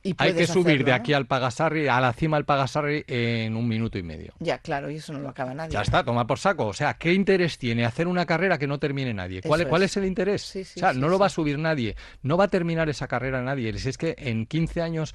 Y 0.00 0.14
Hay 0.18 0.32
que 0.32 0.46
subir 0.46 0.66
hacerlo, 0.66 0.84
de 0.84 0.90
¿no? 0.92 0.96
aquí 0.96 1.12
al 1.12 1.26
Pagasarri, 1.26 1.88
a 1.88 2.00
la 2.00 2.12
cima 2.12 2.36
del 2.36 2.44
Pagasarri, 2.44 3.04
en 3.08 3.56
un 3.56 3.66
minuto 3.66 3.98
y 3.98 4.04
medio. 4.04 4.32
Ya, 4.38 4.58
claro, 4.58 4.90
y 4.90 4.96
eso 4.96 5.12
no 5.12 5.18
lo 5.18 5.28
acaba 5.28 5.54
nadie. 5.54 5.72
Ya 5.72 5.82
está, 5.82 6.04
toma 6.04 6.24
por 6.24 6.38
saco. 6.38 6.66
O 6.66 6.72
sea, 6.72 6.94
¿qué 6.94 7.12
interés 7.12 7.58
tiene 7.58 7.84
hacer 7.84 8.06
una 8.06 8.24
carrera 8.24 8.58
que 8.58 8.68
no 8.68 8.78
termine 8.78 9.12
nadie? 9.12 9.42
¿Cuál, 9.42 9.62
Eso 9.62 9.68
cuál 9.70 9.82
es. 9.82 9.90
es 9.90 9.96
el 9.96 10.04
interés? 10.04 10.42
Sí, 10.42 10.62
sí, 10.62 10.78
o 10.78 10.80
sea, 10.80 10.92
sí, 10.94 11.00
no 11.00 11.08
lo 11.08 11.18
va 11.18 11.26
a 11.26 11.30
subir 11.30 11.58
nadie, 11.58 11.96
no 12.22 12.36
va 12.36 12.44
a 12.44 12.48
terminar 12.48 12.88
esa 12.88 13.08
carrera 13.08 13.42
nadie. 13.42 13.76
Si 13.78 13.88
es 13.88 13.98
que 13.98 14.14
en 14.18 14.46
15 14.46 14.82
años 14.82 15.14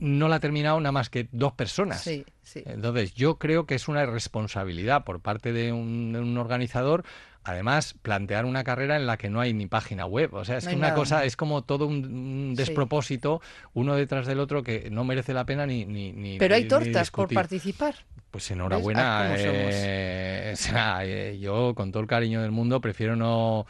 no 0.00 0.28
la 0.28 0.36
ha 0.36 0.40
terminado 0.40 0.80
nada 0.80 0.92
más 0.92 1.08
que 1.10 1.28
dos 1.30 1.52
personas. 1.52 2.00
Sí, 2.02 2.24
sí. 2.42 2.62
Entonces, 2.66 3.14
yo 3.14 3.38
creo 3.38 3.66
que 3.66 3.74
es 3.76 3.86
una 3.88 4.02
irresponsabilidad 4.02 5.04
por 5.04 5.20
parte 5.20 5.52
de 5.52 5.72
un, 5.72 6.12
de 6.12 6.20
un 6.20 6.36
organizador, 6.38 7.04
además, 7.44 7.94
plantear 8.02 8.44
una 8.46 8.64
carrera 8.64 8.96
en 8.96 9.06
la 9.06 9.16
que 9.16 9.30
no 9.30 9.40
hay 9.40 9.52
ni 9.54 9.66
página 9.66 10.06
web. 10.06 10.34
O 10.34 10.44
sea, 10.44 10.56
es 10.58 10.64
No 10.64 10.70
que 10.70 10.74
hay 10.74 10.78
una 10.78 10.88
nada. 10.88 10.98
cosa 10.98 11.24
es 11.24 11.36
como 11.36 11.62
todo 11.62 11.86
un, 11.86 12.04
un 12.06 12.52
Sí. 12.56 12.62
despropósito, 12.64 13.40
uno 13.74 13.94
detrás 13.94 14.26
del 14.26 14.40
otro, 14.40 14.62
que 14.62 14.90
no 14.90 15.04
merece 15.04 15.32
la 15.34 15.44
pena 15.44 15.66
ni. 15.66 15.84
ni, 15.84 16.12
ni- 16.12 16.38
Pero 16.38 16.54
hay 16.54 16.62
ni- 16.64 16.68
tortas 16.68 17.10
por 17.10 17.32
participar. 17.32 17.94
Pues 18.30 18.50
enhorabuena. 18.50 19.20
Ah, 19.22 19.34
eh, 19.36 20.50
o 20.54 20.56
sea, 20.56 21.04
eh, 21.04 21.38
yo, 21.40 21.74
con 21.74 21.90
todo 21.92 22.00
el 22.02 22.08
cariño 22.08 22.42
del 22.42 22.52
mundo, 22.52 22.80
prefiero 22.80 23.16
no 23.16 23.66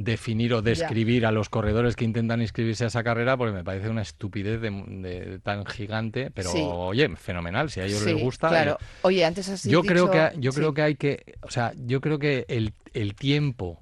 definir 0.00 0.54
o 0.54 0.62
describir 0.62 1.26
a 1.26 1.32
los 1.32 1.48
corredores 1.48 1.96
que 1.96 2.04
intentan 2.04 2.40
inscribirse 2.40 2.84
a 2.84 2.86
esa 2.86 3.02
carrera 3.02 3.36
porque 3.36 3.52
me 3.52 3.64
parece 3.64 3.88
una 3.90 4.02
estupidez 4.02 4.60
de, 4.60 4.70
de- 4.70 5.38
tan 5.40 5.66
gigante 5.66 6.30
pero 6.30 6.50
Sí. 6.52 6.60
oye 6.64 7.16
fenomenal 7.16 7.68
si 7.68 7.80
a 7.80 7.84
ellos 7.84 7.98
Sí, 7.98 8.12
les 8.14 8.22
gusta 8.22 8.48
Claro. 8.48 8.78
eh, 8.80 8.84
Oye, 9.02 9.24
antes 9.24 9.48
has 9.48 9.64
yo 9.64 9.82
creo 9.82 10.08
que 10.08 10.30
yo 10.38 10.52
sí. 10.52 10.58
creo 10.58 10.72
que 10.72 10.82
hay 10.82 10.94
que 10.94 11.34
o 11.42 11.50
sea 11.50 11.72
yo 11.76 12.00
creo 12.00 12.20
que 12.20 12.44
el, 12.48 12.72
el 12.94 13.16
tiempo 13.16 13.80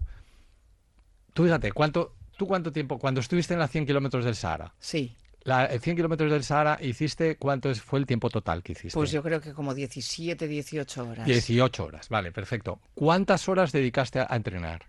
tú 1.34 1.44
fíjate 1.44 1.70
cuánto 1.72 2.14
tú 2.38 2.46
cuánto 2.46 2.72
tiempo 2.72 2.98
cuando 2.98 3.20
estuviste 3.20 3.52
en 3.52 3.60
las 3.60 3.70
100 3.70 3.84
kilómetros 3.86 4.24
del 4.24 4.36
Sahara 4.36 4.72
Sí, 4.78 5.14
la, 5.42 5.66
el 5.66 5.80
100 5.80 5.96
kilómetros 5.96 6.30
del 6.32 6.44
Sahara 6.44 6.78
hiciste 6.80 7.36
cuánto 7.36 7.70
es- 7.70 7.82
fue 7.82 7.98
el 7.98 8.06
tiempo 8.06 8.30
total 8.30 8.62
que 8.62 8.72
hiciste 8.72 8.94
pues 8.94 9.10
yo 9.10 9.22
creo 9.22 9.40
que 9.42 9.52
como 9.52 9.74
17, 9.74 10.48
18 10.48 11.08
horas. 11.08 11.26
18 11.26 11.84
horas 11.84 12.08
vale 12.08 12.32
perfecto 12.32 12.80
cuántas 12.94 13.48
horas 13.50 13.70
dedicaste 13.70 14.20
a 14.20 14.28
entrenar 14.34 14.86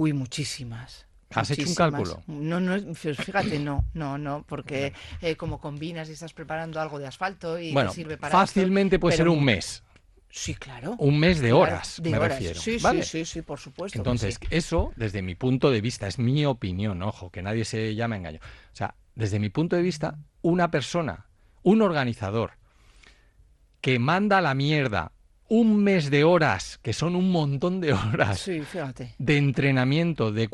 Uy, 0.00 0.14
muchísimas. 0.14 1.06
¿Has 1.34 1.50
hecho 1.50 1.68
un 1.68 1.74
cálculo? 1.74 2.22
No, 2.26 2.58
no, 2.58 2.74
pues 3.02 3.18
fíjate, 3.18 3.58
no, 3.58 3.84
no, 3.92 4.16
no, 4.16 4.46
porque 4.48 4.94
eh, 5.20 5.36
como 5.36 5.60
combinas 5.60 6.08
y 6.08 6.12
estás 6.12 6.32
preparando 6.32 6.80
algo 6.80 6.98
de 6.98 7.06
asfalto 7.06 7.58
y 7.58 7.74
bueno 7.74 7.90
te 7.90 7.96
sirve 7.96 8.16
para 8.16 8.32
fácilmente 8.32 8.96
esto, 8.96 9.02
puede 9.02 9.18
ser 9.18 9.28
un 9.28 9.44
mes 9.44 9.82
Sí, 10.30 10.54
claro. 10.54 10.94
un 10.98 11.18
mes 11.18 11.40
de 11.40 11.48
Claro, 11.50 11.58
horas 11.60 12.00
de 12.02 12.10
me 12.12 12.16
horas. 12.16 12.38
refiero 12.38 12.58
Sí, 12.58 12.78
¿vale? 12.80 13.02
sí, 13.02 13.24
sí, 13.26 13.30
sí, 13.30 13.42
por 13.42 13.58
supuesto. 13.58 13.98
Entonces, 13.98 14.38
sí. 14.40 14.46
eso, 14.50 14.90
desde 14.96 15.20
mi 15.20 15.34
punto 15.34 15.70
de 15.70 15.82
vista, 15.82 16.06
es 16.08 16.18
mi 16.18 16.46
opinión, 16.46 17.02
ojo, 17.02 17.28
que 17.30 17.42
nadie 17.42 17.66
se 17.66 17.94
llame 17.94 18.16
engaño. 18.16 18.40
O 18.72 18.76
sea, 18.76 18.94
desde 19.14 19.38
mi 19.38 19.50
punto 19.50 19.76
de 19.76 19.82
vista, 19.82 20.16
una 20.40 20.70
persona, 20.70 21.26
un 21.62 21.82
organizador, 21.82 22.52
que 23.82 23.98
manda 23.98 24.40
la 24.40 24.54
mierda 24.54 25.12
un 25.50 25.82
mes 25.82 26.10
de 26.10 26.22
horas, 26.22 26.78
que 26.80 26.92
son 26.92 27.16
un 27.16 27.32
montón 27.32 27.80
de 27.80 27.92
horas, 27.92 28.38
Sí, 28.38 28.60
fíjate. 28.62 29.16
de 29.18 29.36
entrenamiento 29.36 30.30
de, 30.30 30.48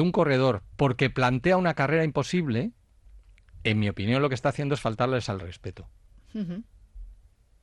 un 0.00 0.12
corredor, 0.12 0.62
porque 0.76 1.08
plantea 1.08 1.56
una 1.56 1.72
carrera 1.72 2.04
imposible, 2.04 2.70
en 3.64 3.78
mi 3.78 3.88
opinión 3.88 4.20
lo 4.20 4.28
que 4.28 4.34
está 4.34 4.50
haciendo 4.50 4.74
es 4.74 4.80
faltarles 4.80 5.30
al 5.30 5.40
respeto. 5.40 5.88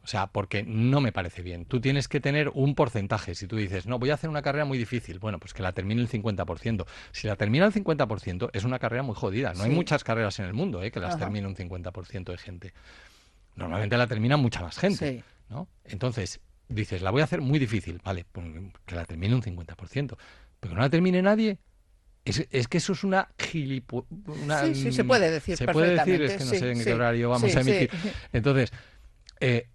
O 0.02 0.08
sea, 0.08 0.28
porque 0.28 0.64
no 0.64 1.00
me 1.02 1.12
parece 1.12 1.44
bien. 1.44 1.66
Tú 1.66 1.80
tienes 1.80 2.08
que 2.08 2.20
tener 2.20 2.50
un 2.56 2.74
porcentaje. 2.74 3.36
Si 3.36 3.46
tú 3.46 3.58
dices, 3.58 3.86
no, 3.86 4.00
voy 4.00 4.10
a 4.10 4.16
hacer 4.16 4.30
una 4.30 4.42
carrera 4.42 4.66
muy 4.66 4.78
difícil, 4.80 5.20
bueno, 5.20 5.38
pues 5.40 5.54
que 5.54 5.62
la 5.62 5.74
termine 5.74 6.02
el 6.02 6.10
50%. 6.10 6.86
Si 7.12 7.28
la 7.28 7.36
termina 7.36 7.68
el 7.68 7.74
50%, 7.74 8.50
es 8.54 8.64
una 8.64 8.80
carrera 8.80 9.04
muy 9.04 9.14
jodida. 9.14 9.54
No 9.54 9.64
hay 9.64 9.70
muchas 9.72 10.04
carreras 10.04 10.40
en 10.40 10.46
el 10.46 10.54
mundo 10.54 10.82
¿eh? 10.82 10.90
que 10.92 11.00
las 11.00 11.12
Ajá. 11.16 11.26
termine 11.26 11.46
un 11.46 11.56
50% 11.56 12.32
de 12.32 12.38
gente. 12.38 12.74
Normalmente 13.56 13.96
la 13.98 14.08
termina 14.08 14.38
mucha 14.38 14.62
más 14.62 14.80
gente. 14.80 15.18
Sí. 15.18 15.24
¿no? 15.50 15.68
Entonces, 15.84 16.40
dices, 16.70 17.02
la 17.02 17.12
voy 17.12 17.22
a 17.22 17.26
hacer 17.26 17.42
muy 17.42 17.60
difícil. 17.60 18.00
Vale, 18.04 18.26
pues 18.32 18.46
que 18.86 18.96
la 18.96 19.06
termine 19.06 19.36
un 19.36 19.42
50%. 19.42 20.16
Pero 20.60 20.72
que 20.72 20.76
no 20.76 20.82
la 20.82 20.90
termine 20.90 21.22
nadie. 21.22 21.60
Es, 22.26 22.46
es 22.52 22.68
que 22.68 22.78
eso 22.78 22.94
es 22.94 23.04
una 23.04 23.30
gilipo... 23.40 24.06
una- 24.26 24.64
Sí, 24.66 24.76
sí, 24.76 24.92
se 24.92 25.04
puede 25.04 25.32
decir 25.32 25.58
Se 25.58 25.66
puede 25.66 25.96
decir, 25.96 26.22
es 26.22 26.32
perfectamente, 26.32 26.38
que 26.38 26.46
no 26.46 26.52
sí, 26.52 26.60
sé 26.60 26.72
en 26.72 26.78
sí. 26.78 26.84
qué 26.84 26.94
horario 26.94 27.30
vamos 27.30 27.52
Sí, 27.52 27.58
a 27.58 27.62
emitir. 27.62 27.90
Entonces, 28.34 28.72
eh, 29.40 29.68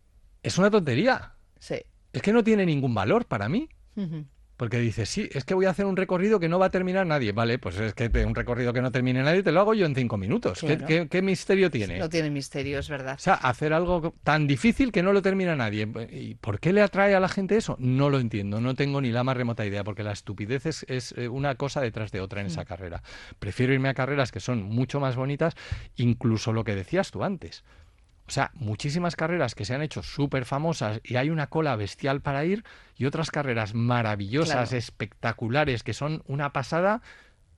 es 0.43 0.59
una 0.59 0.71
tontería. 0.71 1.35
Sí. 1.59 1.77
Es 2.13 2.23
que 2.23 2.33
no 2.33 2.45
tiene 2.45 2.65
ningún 2.67 2.95
valor 2.95 3.27
para 3.27 3.49
mí. 3.49 3.69
Ujú. 3.97 4.25
Porque 4.57 4.79
dices, 4.79 5.09
sí, 5.09 5.29
es 5.33 5.45
que 5.45 5.55
voy 5.55 5.67
a 5.67 5.71
hacer 5.71 5.85
un 5.85 5.97
recorrido 5.97 6.39
que 6.39 6.49
no 6.49 6.61
va 6.61 6.67
a 6.67 6.71
terminar 6.71 7.05
nadie. 7.07 7.33
Vale, 7.33 7.59
pues 7.59 7.77
es 7.81 7.93
que 7.93 8.09
te- 8.09 8.25
un 8.25 8.37
recorrido 8.37 8.73
que 8.73 8.81
no 8.83 8.93
termine 8.93 9.21
nadie 9.23 9.43
te 9.43 9.51
lo 9.51 9.61
hago 9.61 9.75
yo 9.75 9.85
en 9.85 9.97
cinco 9.97 10.17
minutos. 10.17 10.61
¿Qué, 10.61 10.67
Claro. 10.77 10.87
qué- 10.87 11.09
qué 11.09 11.23
misterio 11.23 11.73
tiene? 11.73 11.99
No 11.99 12.09
tiene 12.09 12.31
misterio, 12.31 12.79
es 12.79 12.89
verdad. 12.89 13.17
O 13.17 13.19
sea, 13.19 13.35
hacer 13.35 13.73
algo 13.73 14.15
tan 14.23 14.47
difícil 14.47 14.93
que 14.93 15.03
no 15.03 15.13
lo 15.13 15.23
termina 15.23 15.57
nadie. 15.57 15.89
¿Y 16.13 16.37
por 16.37 16.61
qué 16.61 16.73
le 16.73 16.83
atrae 16.83 17.17
a 17.17 17.21
la 17.21 17.29
gente 17.29 17.57
eso? 17.57 17.75
No 17.81 18.11
lo 18.11 18.21
entiendo, 18.21 18.61
no 18.61 18.75
tengo 18.77 19.01
ni 19.01 19.11
la 19.11 19.25
más 19.25 19.37
remota 19.37 19.67
idea, 19.67 19.83
porque 19.83 20.05
la 20.05 20.13
estupidez 20.13 20.67
es, 20.67 20.87
es, 20.89 21.13
eh, 21.19 21.29
una 21.29 21.57
cosa 21.57 21.81
detrás 21.81 22.13
de 22.13 22.21
otra 22.21 22.41
en 22.41 22.47
Mm. 22.47 22.51
esa 22.51 22.65
carrera. 22.65 23.03
Prefiero 23.41 23.73
irme 23.73 23.89
a 23.89 23.95
carreras 23.95 24.31
que 24.31 24.39
son 24.41 24.63
mucho 24.63 25.01
más 25.01 25.17
bonitas, 25.17 25.55
incluso 25.97 26.53
lo 26.53 26.63
que 26.63 26.77
decías 26.77 27.11
tú 27.11 27.25
antes. 27.25 27.65
O 28.27 28.31
sea, 28.31 28.51
muchísimas 28.55 29.17
carreras 29.17 29.55
que 29.55 29.65
se 29.65 29.75
han 29.75 29.83
hecho 29.83 30.03
súper 30.03 30.47
famosas 30.47 31.01
y 31.05 31.17
hay 31.17 31.29
una 31.31 31.49
cola 31.49 31.77
bestial 31.77 32.23
para 32.23 32.45
ir 32.45 32.65
y 32.97 33.05
otras 33.05 33.31
carreras 33.31 33.75
maravillosas, 33.75 34.69
Claro. 34.71 34.77
espectaculares, 34.79 35.83
que 35.83 35.93
son 35.93 36.23
una 36.27 36.53
pasada 36.53 37.03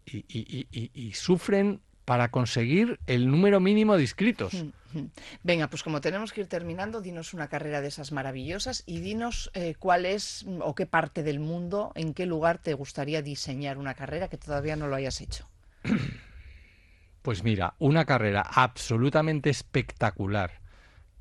y, 0.04 0.18
y- 0.28 0.46
y- 0.48 0.66
y- 0.72 0.90
y 0.92 1.12
sufren 1.12 1.80
para 2.04 2.30
conseguir 2.30 2.98
el 3.06 3.28
número 3.30 3.58
mínimo 3.60 3.96
de 3.96 4.02
inscritos. 4.02 4.54
Ujú. 4.54 5.10
Venga, 5.42 5.68
pues 5.68 5.82
como 5.82 6.00
tenemos 6.00 6.32
que 6.32 6.40
ir 6.42 6.46
terminando, 6.46 7.00
dinos 7.00 7.34
una 7.34 7.48
carrera 7.48 7.80
de 7.80 7.88
esas 7.88 8.12
maravillosas 8.12 8.82
y 8.86 9.00
dinos 9.00 9.50
eh, 9.54 9.74
cuál 9.78 10.06
es 10.06 10.46
o 10.60 10.74
qué 10.74 10.86
parte 10.86 11.22
del 11.24 11.40
mundo, 11.40 11.90
en 11.96 12.14
qué 12.14 12.26
lugar 12.26 12.58
te 12.58 12.74
gustaría 12.74 13.22
diseñar 13.22 13.78
una 13.78 13.94
carrera 13.94 14.28
que 14.28 14.36
todavía 14.36 14.76
no 14.76 14.86
lo 14.88 14.96
hayas 14.96 15.20
hecho. 15.20 15.48
Pues 17.26 17.42
mira, 17.42 17.74
una 17.80 18.04
carrera 18.04 18.40
absolutamente 18.48 19.50
espectacular 19.50 20.60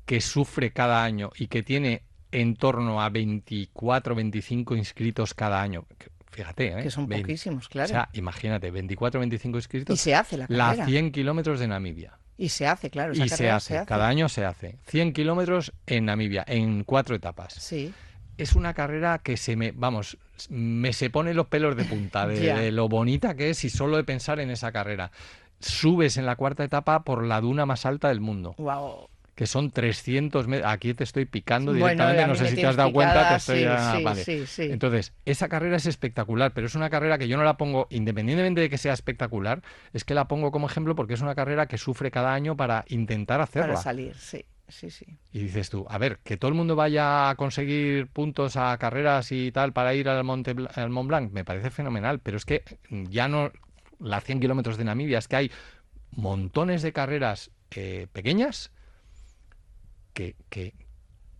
que 0.04 0.20
sufre 0.20 0.70
cada 0.70 1.02
año 1.02 1.32
y 1.36 1.48
que 1.48 1.64
tiene 1.64 2.02
en 2.30 2.54
torno 2.54 3.02
a 3.02 3.10
24, 3.10 4.14
25 4.14 4.76
inscritos 4.76 5.34
cada 5.34 5.60
año. 5.60 5.84
Fíjate, 6.30 6.78
¿eh? 6.78 6.82
Que 6.84 6.90
son 6.92 7.08
poquísimos, 7.08 7.68
claro. 7.68 7.86
O 7.86 7.88
sea, 7.88 8.08
imagínate, 8.12 8.70
24, 8.70 9.18
25 9.18 9.56
y 9.56 9.58
inscritos. 9.58 10.00
se 10.00 10.14
hace 10.14 10.36
la 10.36 10.46
La 10.48 10.66
carrera. 10.66 10.86
100 10.86 11.10
kilómetros 11.10 11.58
de 11.58 11.66
Namibia. 11.66 12.16
Y 12.38 12.50
se 12.50 12.68
hace, 12.68 12.88
claro. 12.88 13.12
Esa 13.12 13.24
y 13.24 13.28
se 13.28 13.50
hace, 13.50 13.84
cada 13.84 14.06
año 14.06 14.28
se 14.28 14.44
hace. 14.44 14.78
100 14.86 15.12
kilómetros 15.12 15.72
en 15.88 16.04
Namibia, 16.04 16.44
en 16.46 16.84
cuatro 16.84 17.16
etapas. 17.16 17.52
Sí. 17.54 17.92
Es 18.38 18.54
una 18.54 18.74
carrera 18.74 19.18
que 19.18 19.36
se 19.36 19.56
me, 19.56 19.72
vamos, 19.72 20.18
me 20.50 20.92
se 20.92 21.10
pone 21.10 21.34
los 21.34 21.48
pelos 21.48 21.76
de 21.76 21.84
punta 21.84 22.28
de 22.28 22.70
lo 22.70 22.88
bonita 22.88 23.34
que 23.34 23.50
es 23.50 23.64
y 23.64 23.70
solo 23.70 23.96
de 23.96 24.04
pensar 24.04 24.38
en 24.38 24.50
esa 24.50 24.70
carrera. 24.70 25.10
Subes 25.60 26.16
en 26.16 26.26
la 26.26 26.36
cuarta 26.36 26.64
etapa 26.64 27.02
por 27.04 27.24
la 27.24 27.40
duna 27.40 27.66
más 27.66 27.86
alta 27.86 28.08
del 28.08 28.20
mundo, 28.20 28.54
Wow. 28.58 29.08
que 29.34 29.46
son 29.46 29.70
300 29.70 30.46
metros. 30.48 30.70
Aquí 30.70 30.94
te 30.94 31.04
estoy 31.04 31.24
picando 31.24 31.72
directamente, 31.72 32.26
no 32.26 32.34
sé 32.34 32.46
si 32.48 32.56
te 32.56 32.66
has 32.66 32.76
dado 32.76 32.92
cuenta, 32.92 33.28
te 33.28 33.34
estoy 33.36 33.58
sí, 33.58 33.64
ya- 33.64 33.94
sí, 33.96 34.02
vale. 34.04 34.24
sí. 34.24 34.62
Entonces, 34.70 35.12
esa 35.24 35.48
carrera 35.48 35.76
es 35.76 35.86
espectacular, 35.86 36.52
pero 36.54 36.66
es 36.66 36.74
una 36.74 36.90
carrera 36.90 37.18
que 37.18 37.28
yo 37.28 37.36
no 37.36 37.42
la 37.44 37.56
pongo, 37.56 37.86
independientemente 37.90 38.60
de 38.60 38.70
que 38.70 38.78
sea 38.78 38.92
espectacular, 38.92 39.62
es 39.92 40.04
que 40.04 40.14
la 40.14 40.28
pongo 40.28 40.50
como 40.52 40.66
ejemplo 40.66 40.94
porque 40.94 41.14
es 41.14 41.20
una 41.20 41.34
carrera 41.34 41.66
que 41.66 41.78
sufre 41.78 42.10
cada 42.10 42.32
año 42.34 42.56
para 42.56 42.84
intentar 42.88 43.40
hacerla. 43.40 43.68
Para 43.74 43.82
salir, 43.82 44.14
sí. 44.16 44.44
Sí, 44.68 44.90
sí. 44.90 45.06
Y 45.30 45.38
dices 45.44 45.70
tú, 45.70 45.86
a 45.88 45.96
ver, 45.96 46.18
que 46.24 46.36
todo 46.36 46.48
el 46.48 46.56
mundo 46.56 46.74
vaya 46.74 47.30
a 47.30 47.36
conseguir 47.36 48.08
puntos 48.08 48.56
a 48.56 48.76
carreras 48.78 49.30
y 49.30 49.52
tal 49.52 49.72
para 49.72 49.94
ir 49.94 50.08
al, 50.08 50.24
Monte, 50.24 50.56
al 50.74 50.90
Mont 50.90 51.06
Blanc, 51.06 51.30
me 51.32 51.44
parece 51.44 51.70
fenomenal, 51.70 52.18
pero 52.18 52.36
es 52.36 52.44
que 52.44 52.64
ya 52.90 53.28
no 53.28 53.52
las 54.00 54.24
100 54.24 54.40
kilómetros 54.40 54.76
de 54.76 54.84
Namibia, 54.84 55.18
es 55.18 55.28
que 55.28 55.36
hay 55.36 55.50
montones 56.12 56.82
de 56.82 56.92
carreras 56.92 57.50
eh, 57.72 58.06
pequeñas 58.12 58.70
que, 60.12 60.34
que 60.48 60.74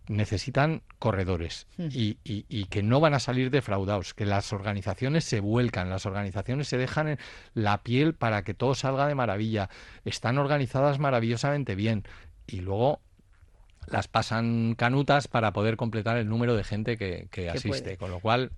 necesitan 0.07 0.83
corredores 0.99 1.67
Mm. 1.77 1.87
y, 1.91 2.17
y- 2.23 2.45
y 2.47 2.65
que 2.65 2.81
no 2.83 2.99
van 2.99 3.13
a 3.13 3.19
salir 3.19 3.49
defraudados, 3.51 4.13
que 4.13 4.25
las 4.25 4.53
organizaciones 4.53 5.25
se 5.25 5.39
vuelcan, 5.41 5.89
las 5.89 6.05
organizaciones 6.05 6.67
se 6.67 6.77
dejan 6.77 7.07
en 7.09 7.17
la 7.53 7.83
piel 7.83 8.13
para 8.13 8.43
que 8.43 8.53
todo 8.53 8.73
salga 8.75 9.07
de 9.07 9.15
maravilla, 9.15 9.69
están 10.05 10.37
organizadas 10.37 10.99
maravillosamente 10.99 11.75
bien 11.75 12.03
y 12.45 12.61
luego 12.61 13.01
las 13.87 14.07
pasan 14.07 14.75
canutas 14.75 15.27
para 15.27 15.51
poder 15.53 15.75
completar 15.77 16.17
el 16.17 16.29
número 16.29 16.55
de 16.55 16.63
gente 16.63 16.97
que, 16.97 17.27
que 17.31 17.49
asiste. 17.49 17.69
puede. 17.69 17.97
Con 17.97 18.11
lo 18.11 18.19
cual, 18.19 18.51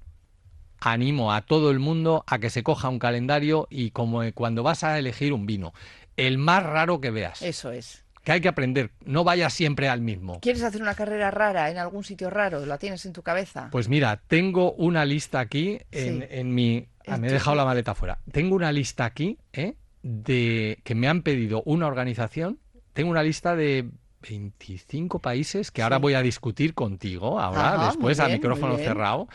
animo 0.81 1.33
a 1.33 1.41
todo 1.41 1.71
el 1.71 1.79
mundo 1.79 2.23
a 2.27 2.39
que 2.39 2.49
se 2.49 2.63
coja 2.63 2.89
un 2.89 2.99
calendario 2.99 3.67
y 3.69 3.91
como 3.91 4.23
eh, 4.23 4.33
cuando 4.33 4.63
vas 4.63 4.83
a 4.83 4.97
elegir 4.99 5.33
un 5.33 5.45
vino, 5.45 5.73
el 6.17 6.37
más 6.37 6.63
raro 6.63 6.99
que 7.01 7.11
veas. 7.11 7.41
Eso 7.41 7.71
es. 7.71 8.03
Que 8.23 8.33
hay 8.33 8.41
que 8.41 8.49
aprender, 8.49 8.91
no 9.05 9.23
vayas 9.23 9.53
siempre 9.53 9.87
al 9.87 10.01
mismo. 10.01 10.39
¿Quieres 10.41 10.61
hacer 10.63 10.81
una 10.81 10.93
carrera 10.93 11.31
rara 11.31 11.71
en 11.71 11.77
algún 11.77 12.03
sitio 12.03 12.29
raro? 12.29 12.65
¿La 12.65 12.77
tienes 12.77 13.05
en 13.05 13.13
tu 13.13 13.21
cabeza? 13.23 13.69
Pues 13.71 13.87
mira, 13.87 14.21
tengo 14.27 14.73
una 14.73 15.05
lista 15.05 15.39
aquí 15.39 15.79
en, 15.91 16.19
Sí. 16.21 16.27
en 16.29 16.53
mi... 16.53 16.85
ah, 17.07 17.17
me 17.17 17.27
he 17.29 17.31
dejado 17.31 17.55
la 17.55 17.65
maleta 17.65 17.95
fuera. 17.95 18.19
Tengo 18.31 18.55
una 18.55 18.71
lista 18.73 19.05
aquí 19.05 19.37
¿eh? 19.53 19.75
de 20.03 20.79
que 20.83 20.95
me 20.95 21.07
han 21.07 21.21
pedido 21.23 21.63
una 21.65 21.87
organización. 21.87 22.59
Tengo 22.93 23.09
una 23.09 23.23
lista 23.23 23.55
de 23.55 23.89
25 24.21 25.19
países 25.19 25.71
que 25.71 25.81
ahora 25.81 25.97
voy 25.97 26.13
a 26.13 26.21
discutir 26.21 26.73
contigo 26.73 27.39
ahora, 27.39 27.75
Ajá, 27.75 27.85
después 27.87 28.19
a 28.19 28.27
micrófono 28.27 28.77
cerrado, 28.77 29.29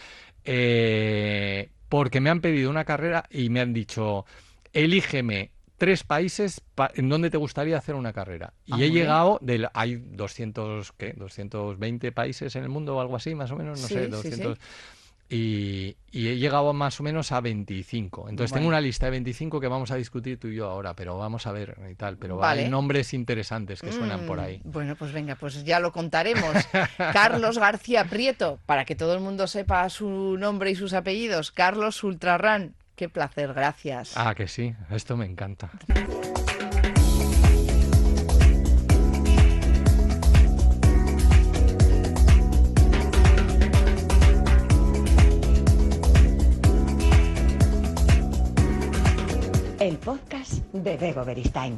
eh, 0.45 1.71
porque 1.89 2.21
me 2.21 2.31
han 2.31 2.41
pedido 2.41 2.71
una 2.71 2.85
carrera 2.85 3.25
y 3.31 3.51
me 3.51 3.61
han 3.61 3.73
dicho, 3.73 4.25
elígeme 4.73 5.51
tres 5.77 6.05
países 6.05 6.61
pa- 6.75 6.91
en 6.95 7.09
donde 7.09 7.31
te 7.31 7.37
gustaría 7.37 7.77
hacer 7.79 7.95
una 7.95 8.13
carrera. 8.13 8.53
Y 8.67 8.75
Ah, 8.75 8.81
he 8.83 8.91
llegado, 8.91 9.39
del, 9.43 9.69
hay 9.75 9.97
200, 9.97 10.93
¿qué? 10.93 11.13
220 11.17 12.13
países 12.13 12.55
en 12.57 12.63
el 12.65 12.69
mundo 12.69 12.97
o 12.97 13.01
algo 13.01 13.17
así, 13.17 13.35
más 13.35 13.51
o 13.51 13.57
menos, 13.57 13.79
no 13.79 13.89
Sí, 13.89 13.95
sé, 13.95 14.09
sí, 14.09 14.09
200. 14.09 14.59
Y, 15.37 15.97
y 16.13 16.29
he 16.29 16.37
llegado 16.37 16.73
más 16.73 17.01
o 17.01 17.03
menos 17.03 17.33
a 17.33 17.41
25. 17.41 18.29
Entonces 18.29 18.55
tengo 18.55 18.69
una 18.69 18.81
lista 18.81 19.07
de 19.07 19.11
25 19.11 19.59
que 19.61 19.67
vamos 19.67 19.91
a 19.91 19.97
discutir 19.97 20.39
tú 20.39 20.47
y 20.47 20.55
yo 20.55 20.71
ahora, 20.71 20.95
pero 20.95 21.19
vamos 21.19 21.47
a 21.49 21.53
ver 21.53 21.77
y 21.91 21.95
tal. 21.97 22.17
Pero 22.19 22.37
Vale. 22.37 22.63
hay 22.65 22.69
nombres 22.71 23.13
interesantes 23.15 23.81
que 23.81 23.91
suenan 23.91 24.27
por 24.27 24.39
Mm, 24.39 24.41
ahí. 24.45 24.61
Bueno, 24.63 24.95
pues 24.95 25.13
venga, 25.13 25.35
pues 25.35 25.65
ya 25.65 25.81
lo 25.81 25.91
contaremos. 25.91 26.55
Carlos 27.13 27.59
García 27.59 28.05
Prieto, 28.05 28.61
para 28.67 28.85
que 28.85 28.95
todo 28.95 29.15
el 29.15 29.21
mundo 29.21 29.47
sepa 29.49 29.89
su 29.91 30.37
nombre 30.39 30.71
y 30.71 30.77
sus 30.77 30.93
apellidos. 30.93 31.51
Carlos 31.51 32.05
Ultrarran. 32.05 32.75
Qué 32.95 33.09
placer, 33.09 33.53
gracias. 33.55 34.17
Ah, 34.17 34.37
que 34.37 34.47
sí, 34.47 34.73
esto 34.91 35.17
me 35.17 35.27
encanta. 35.27 35.69
El 49.85 49.99
podcast 49.99 50.65
de 50.73 50.97
Bebo 50.97 51.27
Beristain. 51.27 51.75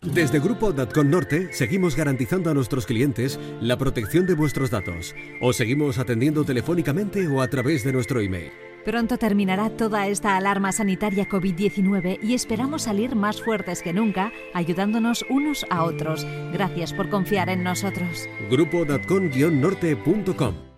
Desde 0.00 0.40
Grupo 0.40 0.72
Datcon 0.72 1.10
Norte 1.10 1.52
seguimos 1.52 1.96
garantizando 1.96 2.48
a 2.48 2.54
nuestros 2.54 2.86
clientes 2.86 3.38
la 3.60 3.76
protección 3.76 4.24
de 4.24 4.32
vuestros 4.32 4.70
datos. 4.70 5.14
Os 5.42 5.56
seguimos 5.56 5.98
atendiendo 5.98 6.44
telefónicamente 6.44 7.28
o 7.28 7.42
a 7.42 7.48
través 7.48 7.84
de 7.84 7.92
nuestro 7.92 8.22
email. 8.22 8.50
Pronto 8.84 9.16
terminará 9.16 9.70
toda 9.70 10.06
esta 10.06 10.36
alarma 10.36 10.70
sanitaria 10.70 11.26
COVID-19 11.28 12.18
y 12.22 12.34
esperamos 12.34 12.82
salir 12.82 13.14
más 13.16 13.40
fuertes 13.40 13.82
que 13.82 13.92
nunca, 13.92 14.30
ayudándonos 14.52 15.24
unos 15.30 15.64
a 15.70 15.84
otros. 15.84 16.26
Gracias 16.52 16.92
por 16.92 17.08
confiar 17.08 17.48
en 17.48 17.62
nosotros. 17.62 18.28
Grupo 18.50 18.84
Datcon-norte.com 18.84 20.73